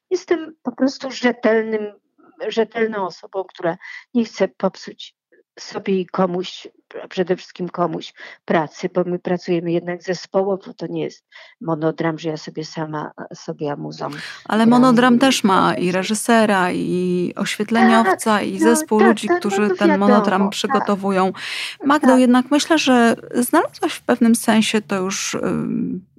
Jestem 0.09 0.55
po 0.63 0.71
prostu 0.71 1.11
rzetelnym, 1.11 1.93
rzetelną 2.47 3.05
osobą, 3.05 3.43
która 3.43 3.77
nie 4.13 4.25
chce 4.25 4.47
popsuć 4.47 5.15
sobie 5.59 5.99
i 5.99 6.05
komuś, 6.05 6.67
przede 7.09 7.35
wszystkim 7.35 7.69
komuś 7.69 8.13
pracy, 8.45 8.89
bo 8.93 9.03
my 9.03 9.19
pracujemy 9.19 9.71
jednak 9.71 10.03
zespołowo, 10.03 10.73
to 10.73 10.87
nie 10.87 11.03
jest 11.03 11.25
monodram, 11.61 12.19
że 12.19 12.29
ja 12.29 12.37
sobie 12.37 12.65
sama 12.65 13.11
sobie 13.33 13.71
amuzą. 13.71 14.09
Ale 14.45 14.65
monodram 14.65 15.19
też 15.19 15.43
ma 15.43 15.73
i 15.73 15.91
reżysera, 15.91 16.71
i 16.71 17.33
oświetleniowca, 17.35 18.37
tak, 18.37 18.47
i 18.47 18.53
no 18.53 18.59
zespół 18.59 18.99
no, 18.99 19.07
ludzi, 19.07 19.27
tak, 19.27 19.39
którzy 19.39 19.61
no, 19.61 19.67
ten 19.67 19.89
wiadomo, 19.89 20.07
monodram 20.07 20.41
tak. 20.41 20.51
przygotowują. 20.51 21.33
Magdo, 21.85 22.07
tak. 22.07 22.19
jednak 22.19 22.51
myślę, 22.51 22.77
że 22.77 23.15
znalazłaś 23.35 23.93
w 23.93 24.01
pewnym 24.01 24.35
sensie, 24.35 24.81
to 24.81 24.95
już 24.95 25.37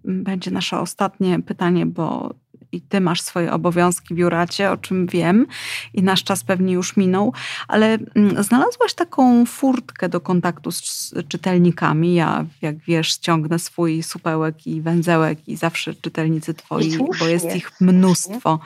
będzie 0.05 0.51
nasze 0.51 0.80
ostatnie 0.80 1.43
pytanie, 1.43 1.87
bo 1.87 2.35
i 2.74 2.80
ty 2.80 3.00
masz 3.00 3.20
swoje 3.20 3.52
obowiązki 3.52 4.14
w 4.14 4.16
biuracie, 4.16 4.70
o 4.70 4.76
czym 4.76 5.06
wiem 5.06 5.46
i 5.94 6.02
nasz 6.02 6.24
czas 6.24 6.44
pewnie 6.44 6.72
już 6.72 6.96
minął, 6.96 7.32
ale 7.68 7.98
mm, 8.14 8.42
znalazłaś 8.42 8.94
taką 8.94 9.46
furtkę 9.46 10.08
do 10.08 10.20
kontaktu 10.20 10.72
z 10.72 11.14
czytelnikami. 11.28 12.14
Ja, 12.14 12.44
jak 12.62 12.78
wiesz, 12.78 13.08
ściągnę 13.08 13.58
swój 13.58 14.02
supełek 14.02 14.66
i 14.66 14.80
węzełek 14.80 15.48
i 15.48 15.56
zawsze 15.56 15.94
czytelnicy 15.94 16.54
twoi, 16.54 16.98
bo 17.20 17.26
jest 17.26 17.56
ich 17.56 17.80
mnóstwo, 17.80 18.60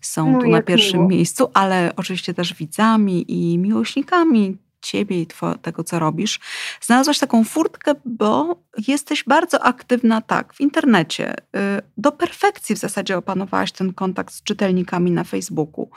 są 0.00 0.32
no, 0.32 0.40
tu 0.40 0.48
na 0.48 0.62
pierwszym 0.62 0.98
miło. 0.98 1.08
miejscu, 1.08 1.50
ale 1.54 1.92
oczywiście 1.96 2.34
też 2.34 2.54
widzami 2.54 3.24
i 3.28 3.58
miłośnikami 3.58 4.56
ciebie 4.80 5.22
i 5.22 5.26
tego, 5.62 5.84
co 5.84 5.98
robisz, 5.98 6.40
znalazłaś 6.80 7.18
taką 7.18 7.44
furtkę, 7.44 7.94
bo 8.04 8.56
jesteś 8.88 9.24
bardzo 9.24 9.62
aktywna 9.62 10.20
tak 10.20 10.54
w 10.54 10.60
internecie. 10.60 11.34
Y, 11.34 11.38
do 11.96 12.12
perfekcji 12.12 12.74
w 12.74 12.78
zasadzie 12.78 13.16
opanowałaś 13.16 13.72
ten 13.72 13.92
kontakt 13.92 14.34
z 14.34 14.42
czytelnikami 14.42 15.10
na 15.10 15.24
Facebooku. 15.24 15.90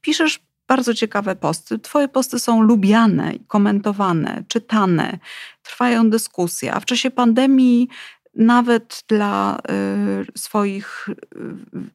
Piszesz 0.00 0.40
bardzo 0.68 0.94
ciekawe 0.94 1.36
posty. 1.36 1.78
Twoje 1.78 2.08
posty 2.08 2.38
są 2.38 2.62
lubiane, 2.62 3.32
komentowane, 3.48 4.44
czytane, 4.48 5.18
trwają 5.62 6.10
dyskusje, 6.10 6.74
a 6.74 6.80
w 6.80 6.84
czasie 6.84 7.10
pandemii 7.10 7.88
nawet 8.34 9.04
dla 9.08 9.58
y, 9.58 10.38
swoich 10.38 11.08
y, 11.08 11.14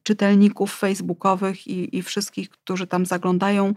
czytelników 0.02 0.74
facebookowych 0.74 1.66
i, 1.66 1.96
i, 1.96 2.02
wszystkich, 2.02 2.50
którzy 2.50 2.86
tam 2.86 3.06
zaglądają, 3.06 3.74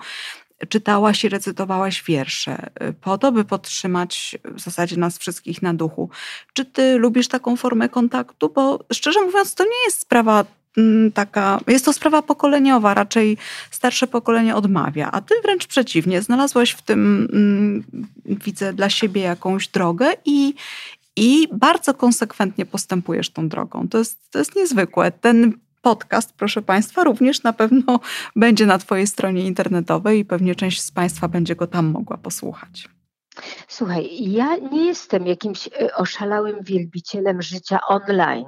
czytałaś 0.70 1.24
i 1.24 1.30
recytowałaś 1.30 2.04
wiersze, 2.04 2.70
y, 2.90 2.94
po 2.94 3.18
to, 3.18 3.32
by 3.32 3.46
podtrzymać 3.46 4.38
w 4.46 4.62
zasadzie 4.62 4.98
nas 4.98 5.18
wszystkich 5.18 5.62
na 5.62 5.74
duchu. 5.74 6.10
Czy 6.54 6.66
ty 6.66 6.98
lubisz 6.98 7.28
taką 7.28 7.56
formę 7.56 7.90
kontaktu? 7.90 8.50
Bo 8.56 8.80
szczerze 8.94 9.22
mówiąc, 9.22 9.56
to 9.56 9.64
nie 9.64 9.84
jest 9.86 10.00
sprawa 10.00 10.46
mm, 10.78 11.12
taka, 11.12 11.60
jest 11.68 11.86
to 11.86 11.94
sprawa 11.94 12.22
pokoleniowa, 12.22 12.94
raczej 12.94 13.38
starsze 13.72 14.08
pokolenie 14.08 14.56
odmawia, 14.56 15.12
a 15.12 15.22
ty 15.22 15.36
wręcz 15.44 15.68
przeciwnie, 15.68 16.22
znalazłaś 16.22 16.72
w 16.72 16.82
tym, 16.82 17.28
mm, 17.34 17.84
widzę, 18.26 18.74
dla 18.74 18.90
siebie 18.90 19.22
jakąś 19.22 19.68
drogę 19.68 20.14
i, 20.26 20.54
i 21.16 21.48
bardzo 21.54 21.94
konsekwentnie 21.94 22.66
postępujesz 22.66 23.30
tą 23.30 23.50
drogą. 23.50 23.88
To 23.88 23.98
jest, 23.98 24.32
to 24.32 24.40
jest 24.40 24.56
niezwykłe. 24.56 25.12
Ten 25.12 25.54
podcast, 25.82 26.34
proszę 26.34 26.62
Państwa, 26.62 27.04
również 27.04 27.44
na 27.44 27.54
pewno 27.54 28.00
będzie 28.36 28.66
na 28.66 28.78
Twojej 28.78 29.08
stronie 29.08 29.46
internetowej 29.46 30.20
i 30.20 30.26
pewnie 30.26 30.56
część 30.56 30.82
z 30.82 30.92
Państwa 30.92 31.28
będzie 31.28 31.56
go 31.56 31.68
tam 31.68 31.86
mogła 31.86 32.18
posłuchać. 32.18 32.90
Słuchaj, 33.68 34.32
ja 34.32 34.56
nie 34.56 34.86
jestem 34.86 35.28
jakimś 35.28 35.68
e, 35.68 35.96
oszalałym 35.96 36.64
wielbicielem 36.64 37.42
życia 37.42 37.80
online 37.88 38.46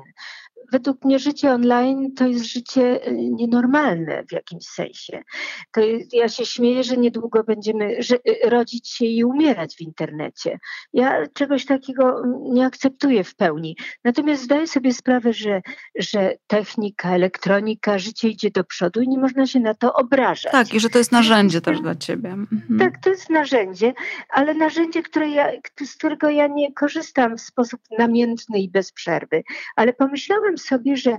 według 0.74 1.06
mnie 1.06 1.20
życie 1.20 1.52
online 1.52 2.14
to 2.16 2.28
jest 2.28 2.46
życie 2.46 3.08
y, 3.08 3.14
nienormalne 3.32 4.24
w 4.30 4.32
jakimś 4.32 4.66
sensie. 4.66 5.24
To 5.72 5.82
jest, 5.82 6.14
ja 6.14 6.30
się 6.30 6.46
śmieję, 6.46 6.84
że 6.84 6.98
niedługo 6.98 7.44
będziemy 7.44 7.96
że, 8.00 8.16
y, 8.16 8.50
rodzić 8.50 8.90
się 8.90 9.06
i 9.06 9.24
umierać 9.24 9.76
w 9.76 9.82
internecie. 9.82 10.60
Ja 10.94 11.28
czegoś 11.34 11.66
takiego 11.66 12.24
nie 12.52 12.66
akceptuję 12.66 13.24
w 13.24 13.36
pełni. 13.36 13.78
Natomiast 14.04 14.44
zdaję 14.44 14.68
sobie 14.68 14.94
sprawę, 14.94 15.34
że, 15.34 15.62
że 15.96 16.36
technika, 16.48 17.16
elektronika, 17.16 18.00
życie 18.00 18.30
idzie 18.30 18.52
do 18.52 18.64
przodu 18.64 19.02
i 19.02 19.08
nie 19.08 19.18
można 19.18 19.48
się 19.48 19.60
na 19.60 19.74
to 19.74 19.94
obrażać. 19.94 20.52
Tak, 20.52 20.74
i 20.74 20.80
że 20.80 20.90
to 20.90 20.98
jest 20.98 21.12
narzędzie 21.12 21.62
też 21.62 21.82
dla 21.82 21.96
ciebie. 21.96 22.30
Mhm. 22.30 22.80
Tak, 22.80 23.04
to 23.04 23.10
jest 23.10 23.30
narzędzie, 23.30 23.94
ale 24.30 24.54
narzędzie, 24.54 25.04
które 25.04 25.30
ja, 25.30 25.52
z 25.86 25.96
którego 25.96 26.30
ja 26.30 26.48
nie 26.48 26.74
korzystam 26.74 27.38
w 27.38 27.42
sposób 27.42 27.82
namiętny 28.00 28.60
i 28.60 28.70
bez 28.70 28.92
przerwy. 28.92 29.44
Ale 29.76 29.94
pomyślałem 29.94 30.58
sobie, 30.64 30.98
że 30.98 31.18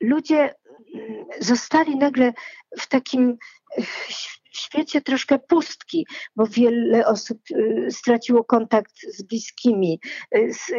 ludzie 0.00 0.54
mm, 0.94 1.24
zostali 1.40 1.96
nagle 1.96 2.32
w 2.78 2.86
takim 2.86 3.38
świecie 4.56 5.00
troszkę 5.00 5.38
pustki, 5.38 6.06
bo 6.36 6.46
wiele 6.46 7.06
osób 7.06 7.38
y, 7.50 7.88
straciło 7.90 8.44
kontakt 8.44 8.92
z 9.08 9.22
bliskimi, 9.22 10.00
y, 10.36 10.52
z, 10.52 10.70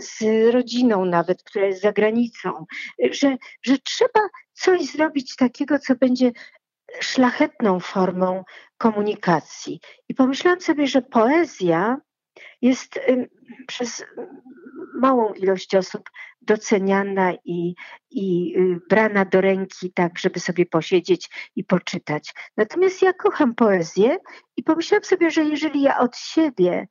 z 0.00 0.22
rodziną 0.54 1.04
nawet, 1.04 1.42
która 1.42 1.66
jest 1.66 1.82
za 1.82 1.92
granicą, 1.92 2.66
że, 3.10 3.36
że 3.62 3.78
trzeba 3.78 4.20
coś 4.52 4.86
zrobić 4.86 5.36
takiego, 5.36 5.78
co 5.78 5.94
będzie 5.94 6.32
szlachetną 7.00 7.80
formą 7.80 8.44
komunikacji. 8.78 9.80
I 10.08 10.14
pomyślałam 10.14 10.60
sobie, 10.60 10.86
że 10.86 11.02
poezja 11.02 11.96
jest 12.62 13.00
przez 13.66 14.04
małą 14.94 15.32
ilość 15.32 15.74
osób 15.74 16.10
doceniana 16.42 17.32
i, 17.44 17.74
i 18.10 18.54
y, 18.58 18.80
brana 18.88 19.24
do 19.24 19.40
ręki, 19.40 19.92
tak, 19.92 20.18
żeby 20.18 20.40
sobie 20.40 20.66
posiedzieć 20.66 21.30
i 21.56 21.64
poczytać. 21.64 22.34
Natomiast 22.56 23.02
ja 23.02 23.12
kocham 23.12 23.54
poezję 23.54 24.18
i 24.56 24.62
pomyślałam 24.62 25.04
sobie, 25.04 25.30
że 25.30 25.44
jeżeli 25.44 25.82
ja 25.82 25.98
od 25.98 26.16
siebie 26.16 26.88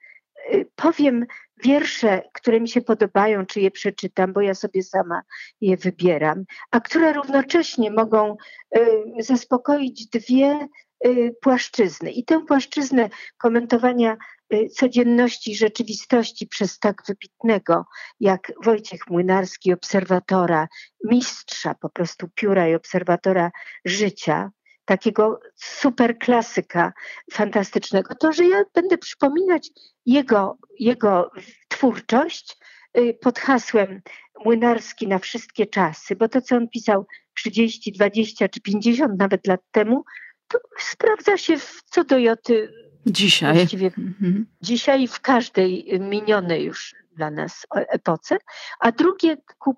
y, 0.53 0.65
powiem 0.75 1.25
wiersze, 1.63 2.21
które 2.33 2.59
mi 2.59 2.69
się 2.69 2.81
podobają, 2.81 3.45
czy 3.45 3.61
je 3.61 3.71
przeczytam, 3.71 4.33
bo 4.33 4.41
ja 4.41 4.53
sobie 4.53 4.83
sama 4.83 5.21
je 5.61 5.77
wybieram, 5.77 6.43
a 6.71 6.79
które 6.79 7.13
równocześnie 7.13 7.91
mogą 7.91 8.37
y, 8.77 9.03
zaspokoić 9.19 10.07
dwie 10.07 10.67
płaszczyzny. 11.41 12.11
I 12.11 12.25
tę 12.25 12.45
płaszczyznę 12.45 13.09
komentowania 13.37 14.17
codzienności 14.73 15.55
rzeczywistości 15.55 16.47
przez 16.47 16.79
tak 16.79 17.03
wybitnego 17.07 17.85
jak 18.19 18.51
Wojciech 18.63 19.09
Młynarski, 19.09 19.73
obserwatora, 19.73 20.67
mistrza 21.03 21.75
po 21.75 21.89
prostu 21.89 22.27
pióra 22.35 22.67
i 22.67 22.75
obserwatora 22.75 23.51
życia, 23.85 24.51
takiego 24.85 25.39
super 25.55 26.17
klasyka 26.17 26.93
fantastycznego, 27.31 28.15
to, 28.15 28.33
że 28.33 28.45
ja 28.45 28.63
będę 28.73 28.97
przypominać 28.97 29.69
jego, 30.05 30.57
jego 30.79 31.31
twórczość 31.67 32.57
y, 32.97 33.17
pod 33.21 33.39
hasłem 33.39 34.01
Młynarski 34.45 35.07
na 35.07 35.19
wszystkie 35.19 35.65
czasy, 35.65 36.15
bo 36.15 36.29
to, 36.29 36.41
co 36.41 36.55
on 36.55 36.69
pisał 36.69 37.05
30, 37.37 37.91
20 37.91 38.49
czy 38.49 38.61
50 38.61 39.19
nawet 39.19 39.47
lat 39.47 39.61
temu, 39.71 40.03
to 40.47 40.59
sprawdza 40.79 41.37
się 41.37 41.57
w, 41.57 41.81
co 41.85 42.03
do 42.03 42.17
joty 42.17 42.69
Dzisiaj. 43.05 43.55
Właściwie 43.55 43.91
mhm. 43.97 44.45
dzisiaj 44.61 45.07
w 45.07 45.19
każdej 45.19 45.99
minionej 45.99 46.63
już 46.63 46.95
dla 47.15 47.31
nas 47.31 47.67
epoce, 47.71 48.37
a 48.79 48.91
drugie 48.91 49.37
ku, 49.59 49.75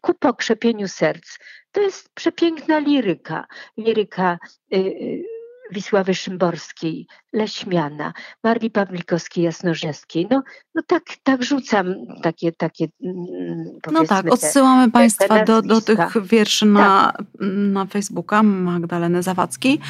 ku, 0.00 0.14
pokrzepieniu 0.14 0.88
serc. 0.88 1.38
To 1.72 1.80
jest 1.80 2.14
przepiękna 2.14 2.78
liryka, 2.78 3.46
liryka 3.76 4.38
y, 4.74 4.76
y, 4.76 5.24
Wisławy 5.72 6.14
Szymborskiej, 6.14 7.06
Leśmiana, 7.32 8.12
Marii 8.44 8.70
Pawlikowskiej, 8.70 9.44
Jasnorzewskiej. 9.44 10.26
No, 10.30 10.42
no 10.74 10.82
tak, 10.86 11.02
tak 11.22 11.42
rzucam 11.42 11.94
takie, 12.22 12.52
takie 12.52 12.88
mm, 13.04 13.78
No 13.92 14.04
tak, 14.04 14.32
odsyłamy 14.32 14.86
te, 14.86 14.92
Państwa 14.92 15.28
te 15.28 15.44
do, 15.44 15.62
do 15.62 15.80
tych 15.80 16.26
wierszy 16.26 16.66
na, 16.66 17.12
tak. 17.16 17.26
na 17.48 17.86
Facebooka 17.86 18.42
Magdaleny 18.42 19.22
Zawadzkiej. 19.22 19.80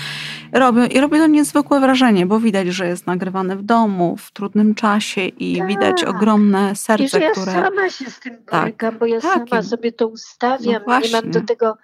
Robią, 0.53 0.85
I 0.85 1.01
robi 1.01 1.18
to 1.18 1.26
niezwykłe 1.26 1.81
wrażenie, 1.81 2.26
bo 2.26 2.41
widać, 2.41 2.68
że 2.68 2.87
jest 2.87 3.07
nagrywane 3.07 3.57
w 3.57 3.62
domu, 3.62 4.16
w 4.16 4.33
trudnym 4.33 4.74
czasie 4.74 5.20
i 5.20 5.59
tak. 5.59 5.66
widać 5.66 6.05
ogromne 6.05 6.76
serce, 6.76 7.05
I 7.05 7.09
że 7.09 7.31
które... 7.31 7.53
ja 7.53 7.62
sama 7.62 7.91
się 7.91 8.11
z 8.11 8.20
tym 8.20 8.37
borykam, 8.51 8.91
tak. 8.91 8.99
bo 8.99 9.07
ja 9.07 9.20
tak. 9.20 9.49
sama 9.49 9.62
sobie 9.62 9.93
to 9.93 10.09
ustawiam, 10.09 10.83
no 10.87 11.01
nie 11.01 11.11
mam 11.11 11.31
do 11.31 11.41
tego 11.41 11.76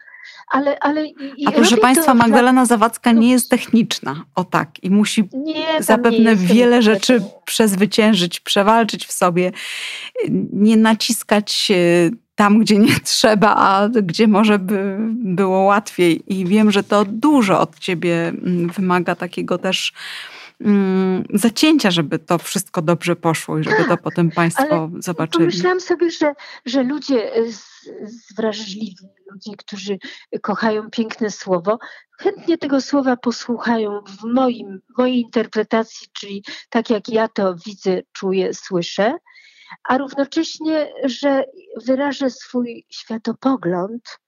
ale, 0.49 0.79
ale 0.81 1.05
A 1.47 1.53
proszę 1.53 1.77
Państwa, 1.77 2.15
Magdalena 2.15 2.67
Zawadzka 2.67 3.13
nie 3.13 3.31
jest 3.31 3.51
techniczna, 3.51 4.25
o 4.35 4.45
tak, 4.45 4.85
i 4.85 4.91
musi 4.91 5.29
nie, 5.33 5.83
zapewne 5.83 6.37
wiele 6.37 6.83
rzeczy 6.83 7.23
przezwyciężyć, 7.45 8.41
przewalczyć 8.41 9.07
w 9.07 9.13
sobie, 9.13 9.53
nie 10.53 10.77
naciskać 10.77 11.53
się 11.53 12.11
tam, 12.35 12.59
gdzie 12.59 12.79
nie 12.79 13.01
trzeba, 13.05 13.55
a 13.57 13.89
gdzie 13.89 14.29
może 14.29 14.59
by 14.59 14.97
było 15.11 15.59
łatwiej. 15.59 16.23
I 16.27 16.45
wiem, 16.45 16.71
że 16.71 16.83
to 16.83 17.05
dużo 17.05 17.61
od 17.61 17.79
ciebie 17.79 18.29
mm, 18.29 18.69
wymaga 18.69 19.15
takiego 19.15 19.59
też 19.59 19.93
zacięcia, 21.35 21.91
żeby 21.91 22.19
to 22.19 22.39
wszystko 22.39 22.83
dobrze 22.83 23.17
poszło 23.17 23.59
i 23.59 23.65
żeby 23.65 23.77
to 23.77 23.85
tak, 23.85 24.03
potem 24.03 24.31
Państwo 24.31 24.91
zobaczyli. 24.99 25.47
Myślałam 25.47 25.81
sobie, 25.81 26.11
że, 26.11 26.35
że 26.67 26.83
ludzie 26.83 27.31
zwrażliwi, 28.31 29.09
ludzie, 29.33 29.57
którzy 29.59 29.99
kochają 30.43 30.91
piękne 30.91 31.31
słowo, 31.31 31.79
chętnie 32.19 32.59
tego 32.59 32.81
słowa 32.81 33.17
posłuchają 33.17 34.01
w 34.21 34.25
moim, 34.35 34.81
mojej 34.99 35.21
interpretacji, 35.21 36.09
czyli 36.13 36.45
tak 36.71 36.91
jak 36.91 37.09
ja 37.09 37.29
to 37.29 37.55
widzę, 37.67 38.01
czuję, 38.13 38.55
słyszę, 38.55 39.15
a 39.89 39.99
równocześnie, 39.99 40.93
że 41.05 41.45
wyrażę 41.87 42.31
swój 42.31 42.87
światopogląd 42.91 44.19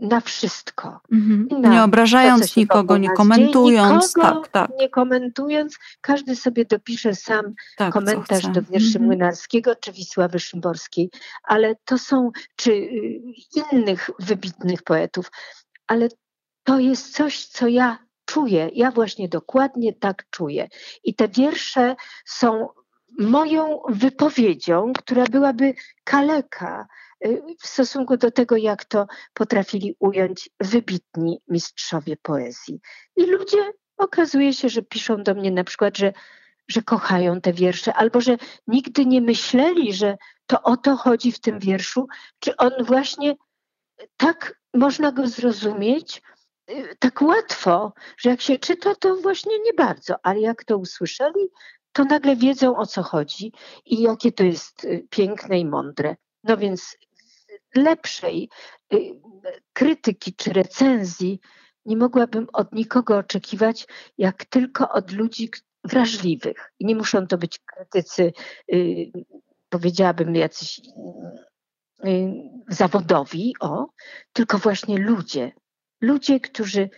na 0.00 0.20
wszystko. 0.20 1.00
Mhm. 1.12 1.48
Na 1.62 1.68
nie 1.68 1.82
obrażając 1.82 2.56
nikogo, 2.56 2.98
nie 2.98 3.10
komentując. 3.10 4.16
Nikogo 4.16 4.40
tak, 4.40 4.48
tak. 4.48 4.70
Nie 4.80 4.88
komentując, 4.88 5.78
każdy 6.00 6.36
sobie 6.36 6.64
dopisze 6.64 7.14
sam 7.14 7.54
tak, 7.76 7.92
komentarz 7.92 8.46
do 8.46 8.62
wierszy 8.62 8.86
mhm. 8.86 9.04
Młynarskiego 9.04 9.76
czy 9.76 9.92
Wisławy 9.92 10.38
Szymborskiej, 10.38 11.10
ale 11.42 11.74
to 11.84 11.98
są, 11.98 12.30
czy 12.56 12.70
y, 12.72 13.20
innych 13.72 14.10
wybitnych 14.18 14.82
poetów, 14.82 15.30
ale 15.86 16.08
to 16.64 16.78
jest 16.78 17.14
coś, 17.14 17.46
co 17.46 17.68
ja 17.68 17.98
czuję. 18.24 18.70
Ja 18.74 18.90
właśnie 18.90 19.28
dokładnie 19.28 19.92
tak 19.92 20.24
czuję. 20.30 20.68
I 21.04 21.14
te 21.14 21.28
wiersze 21.28 21.96
są 22.24 22.68
moją 23.18 23.80
wypowiedzią, 23.88 24.92
która 24.92 25.24
byłaby 25.24 25.74
kaleka 26.04 26.82
y, 26.82 27.13
w 27.60 27.66
stosunku 27.66 28.16
do 28.16 28.30
tego, 28.30 28.56
jak 28.56 28.84
to 28.84 29.06
potrafili 29.34 29.96
ująć 29.98 30.50
wybitni 30.60 31.40
mistrzowie 31.48 32.16
poezji. 32.22 32.80
I 33.16 33.26
ludzie 33.26 33.72
okazuje 33.96 34.52
się, 34.52 34.68
że 34.68 34.82
piszą 34.82 35.22
do 35.22 35.34
mnie 35.34 35.50
na 35.50 35.64
przykład, 35.64 35.98
że, 35.98 36.12
że 36.68 36.82
kochają 36.82 37.40
te 37.40 37.52
wiersze, 37.52 37.94
albo 37.94 38.20
że 38.20 38.36
nigdy 38.66 39.06
nie 39.06 39.20
myśleli, 39.20 39.92
że 39.92 40.16
to 40.46 40.62
o 40.62 40.76
to 40.76 40.96
chodzi 40.96 41.32
w 41.32 41.40
tym 41.40 41.58
wierszu, 41.58 42.06
czy 42.38 42.56
on 42.56 42.72
właśnie 42.80 43.34
tak 44.16 44.60
można 44.74 45.12
go 45.12 45.26
zrozumieć, 45.26 46.22
y, 46.70 46.96
tak 46.98 47.22
łatwo, 47.22 47.92
że 48.16 48.30
jak 48.30 48.40
się 48.40 48.58
czyta, 48.58 48.94
to 48.94 49.16
właśnie 49.16 49.58
nie 49.58 49.72
bardzo, 49.72 50.14
ale 50.22 50.40
jak 50.40 50.64
to 50.64 50.78
usłyszeli, 50.78 51.48
to 51.92 52.04
nagle 52.04 52.36
wiedzą 52.36 52.76
o 52.76 52.86
co 52.86 53.02
chodzi 53.02 53.52
i 53.84 54.02
jakie 54.02 54.32
to 54.32 54.44
jest 54.44 54.84
y, 54.84 55.06
piękne 55.10 55.58
i 55.58 55.64
mądre. 55.64 56.16
No 56.44 56.56
więc 56.56 56.96
lepszej 57.74 58.48
y, 58.94 59.20
krytyki 59.72 60.34
czy 60.34 60.52
recenzji 60.52 61.40
nie 61.86 61.96
mogłabym 61.96 62.46
od 62.52 62.72
nikogo 62.72 63.18
oczekiwać, 63.18 63.86
jak 64.18 64.44
tylko 64.44 64.88
od 64.92 65.12
ludzi 65.12 65.50
wrażliwych. 65.84 66.72
I 66.78 66.86
nie 66.86 66.96
muszą 66.96 67.26
to 67.26 67.38
być 67.38 67.58
krytycy, 67.58 68.32
y, 68.72 69.12
powiedziałabym, 69.68 70.34
jacyś 70.34 70.80
zawodowi, 72.68 73.54
o, 73.60 73.86
tylko 74.32 74.58
właśnie 74.58 74.98
ludzie. 74.98 75.52
Ludzie, 76.00 76.40
którzy 76.40 76.90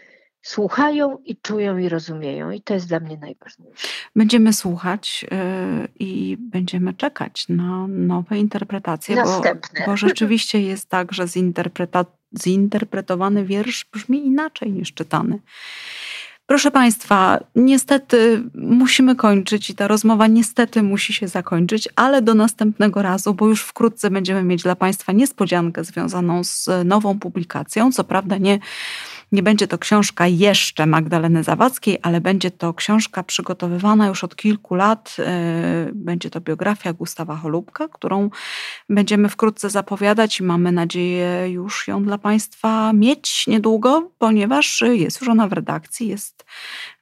słuchają 0.46 1.18
i 1.24 1.36
czują 1.36 1.78
i 1.78 1.88
rozumieją. 1.88 2.50
I 2.50 2.60
to 2.62 2.74
jest 2.74 2.88
dla 2.88 3.00
mnie 3.00 3.16
najważniejsze. 3.16 3.88
Będziemy 4.16 4.52
słuchać 4.52 5.24
yy, 5.30 5.88
i 5.98 6.36
będziemy 6.40 6.94
czekać 6.94 7.48
na 7.48 7.86
nowe 7.88 8.38
interpretacje, 8.38 9.16
bo, 9.16 9.42
bo, 9.86 9.96
rzeczywiście 9.96 10.60
jest 10.60 10.88
tak, 10.88 11.12
że 11.12 11.24
zinterpretowany 12.38 13.44
wiersz 13.44 13.84
brzmi 13.92 14.26
inaczej 14.26 14.72
niż 14.72 14.92
czytany. 14.92 15.38
Proszę 16.46 16.70
Państwa, 16.70 17.40
niestety 17.54 18.42
musimy 18.54 19.16
kończyć 19.16 19.70
i 19.70 19.74
ta 19.74 19.88
rozmowa 19.88 20.26
niestety 20.26 20.82
musi 20.82 21.12
się 21.12 21.28
zakończyć, 21.28 21.88
ale 21.96 22.22
do 22.22 22.34
następnego 22.34 23.02
razu, 23.02 23.34
bo 23.34 23.48
już 23.48 23.62
wkrótce 23.62 24.10
będziemy 24.10 24.42
mieć 24.42 24.62
dla 24.62 24.76
Państwa 24.76 25.12
niespodziankę 25.12 25.84
związaną 25.84 26.44
z 26.44 26.68
nową 26.84 27.18
publikacją. 27.18 27.92
Co 27.92 28.04
prawda 28.04 28.38
nie 28.38 28.58
nie 29.32 29.42
będzie 29.42 29.66
to 29.66 29.78
książka 29.78 30.26
jeszcze 30.26 30.86
Magdaleny 30.86 31.44
Zawadzkiej, 31.44 31.98
ale 32.02 32.20
będzie 32.20 32.50
to 32.50 32.74
książka 32.74 33.22
przygotowywana 33.22 34.06
już 34.06 34.24
od 34.24 34.36
kilku 34.36 34.74
lat. 34.74 35.16
E, 35.18 35.90
będzie 35.92 36.30
to 36.30 36.40
biografia 36.40 36.92
Gustawa 36.92 37.36
Holubka, 37.36 37.88
którą 37.88 38.30
będziemy 38.88 39.28
wkrótce 39.28 39.70
zapowiadać 39.70 40.40
i 40.40 40.42
mamy 40.42 40.72
nadzieję 40.72 41.48
już 41.48 41.88
ją 41.88 42.04
dla 42.04 42.18
Państwa 42.18 42.92
mieć 42.92 43.46
niedługo, 43.46 44.10
ponieważ 44.18 44.84
jest 44.92 45.20
już 45.20 45.28
ona 45.28 45.48
w 45.48 45.52
redakcji, 45.52 46.08
jest 46.08 46.44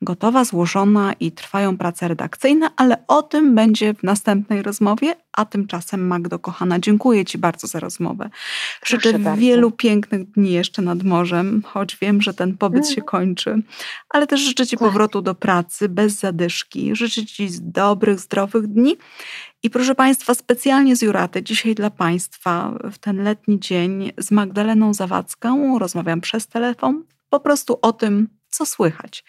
gotowa, 0.05 0.45
złożona 0.45 1.13
i 1.21 1.33
trwają 1.33 1.79
prace 1.79 2.09
redakcyjne, 2.09 2.69
ale 2.77 3.07
o 3.09 3.23
tym 3.23 3.55
będzie 3.55 3.95
w 3.95 4.03
następnej 4.03 4.63
rozmowie. 4.63 5.17
A 5.33 5.45
tymczasem, 5.45 6.07
Magdo, 6.07 6.39
kochana, 6.39 6.79
dziękuję 6.79 7.25
Ci 7.25 7.39
bardzo 7.39 7.67
za 7.67 7.81
rozmowę. 7.81 8.31
Życzę 8.85 9.19
wielu 9.37 9.71
pięknych 9.71 10.31
dni 10.31 10.53
jeszcze 10.53 10.83
nad 10.83 11.03
morzem, 11.03 11.63
choć 11.67 11.97
wiem, 11.97 12.23
że 12.23 12.35
ten 12.35 12.57
pobyt 12.57 12.87
się 12.87 13.01
mhm. 13.01 13.07
kończy, 13.07 13.63
ale 14.09 14.27
też 14.27 14.41
życzę 14.41 14.67
Ci 14.67 14.77
tak. 14.77 14.89
powrotu 14.89 15.23
do 15.23 15.35
pracy 15.35 15.89
bez 15.89 16.21
zadyszki. 16.21 16.97
Życzę 16.97 17.27
Ci 17.27 17.49
dobrych, 17.61 18.21
zdrowych 18.21 18.67
dni. 18.67 18.97
I 19.63 19.71
proszę 19.71 19.95
Państwa, 19.95 20.35
specjalnie 20.35 20.97
z 20.97 21.03
Juraty, 21.03 21.43
dzisiaj 21.43 21.75
dla 21.75 21.91
Państwa, 21.91 22.79
w 22.93 22.99
ten 22.99 23.23
letni 23.23 23.61
dzień 23.61 24.13
z 24.19 24.31
Magdaleną 24.31 24.95
Zawadzką 24.95 25.79
rozmawiam 25.79 26.21
przez 26.21 26.47
telefon, 26.47 27.05
po 27.31 27.41
prostu 27.41 27.79
o 27.83 27.93
tym, 27.93 28.29
co 28.55 28.67
słychać. 28.67 29.25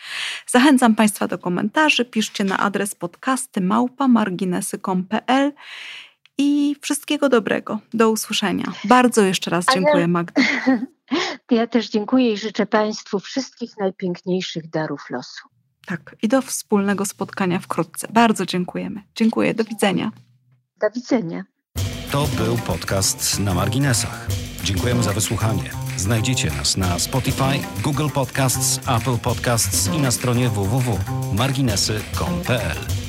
Zachęcam 0.48 0.96
Państwa 0.96 1.28
do 1.28 1.38
komentarzy, 1.38 2.06
piszcie 2.06 2.44
na 2.44 2.58
adres 2.58 2.96
podcasty 2.96 3.62
małpa 3.62 4.08
marginesy.com.pl 4.08 5.54
i 6.38 6.76
wszystkiego 6.82 7.30
dobrego. 7.30 7.80
Do 7.94 8.10
usłyszenia. 8.10 8.74
Bardzo 8.84 9.22
jeszcze 9.22 9.52
raz 9.52 9.66
dziękuję, 9.74 10.08
Magda. 10.08 10.42
Ja 11.52 11.68
też 11.68 11.90
dziękuję 11.90 12.34
i 12.34 12.38
życzę 12.38 12.66
Państwu 12.66 13.20
wszystkich 13.20 13.78
najpiękniejszych 13.80 14.70
darów 14.70 15.10
losu. 15.10 15.50
Tak, 15.86 16.16
i 16.22 16.28
do 16.28 16.42
wspólnego 16.42 17.06
spotkania 17.06 17.60
wkrótce. 17.60 18.08
Bardzo 18.12 18.46
dziękujemy. 18.46 19.04
Dziękuję, 19.16 19.54
do 19.54 19.64
widzenia. 19.64 20.12
Do 20.82 20.90
widzenia. 20.96 21.44
To 22.12 22.28
był 22.28 22.58
podcast 22.58 23.40
na 23.40 23.54
marginesach. 23.54 24.28
Dziękujemy 24.64 25.04
za 25.04 25.14
wysłuchanie. 25.14 25.85
Znajdziecie 25.98 26.52
nas 26.52 26.78
na 26.78 27.00
Spotify, 27.00 27.60
Google 27.84 28.10
Podcasts, 28.10 28.80
Apple 28.86 29.18
Podcasts 29.18 29.90
i 29.94 30.00
na 30.00 30.12
stronie 30.12 30.50
www.marginesy.com.pl. 30.50 33.05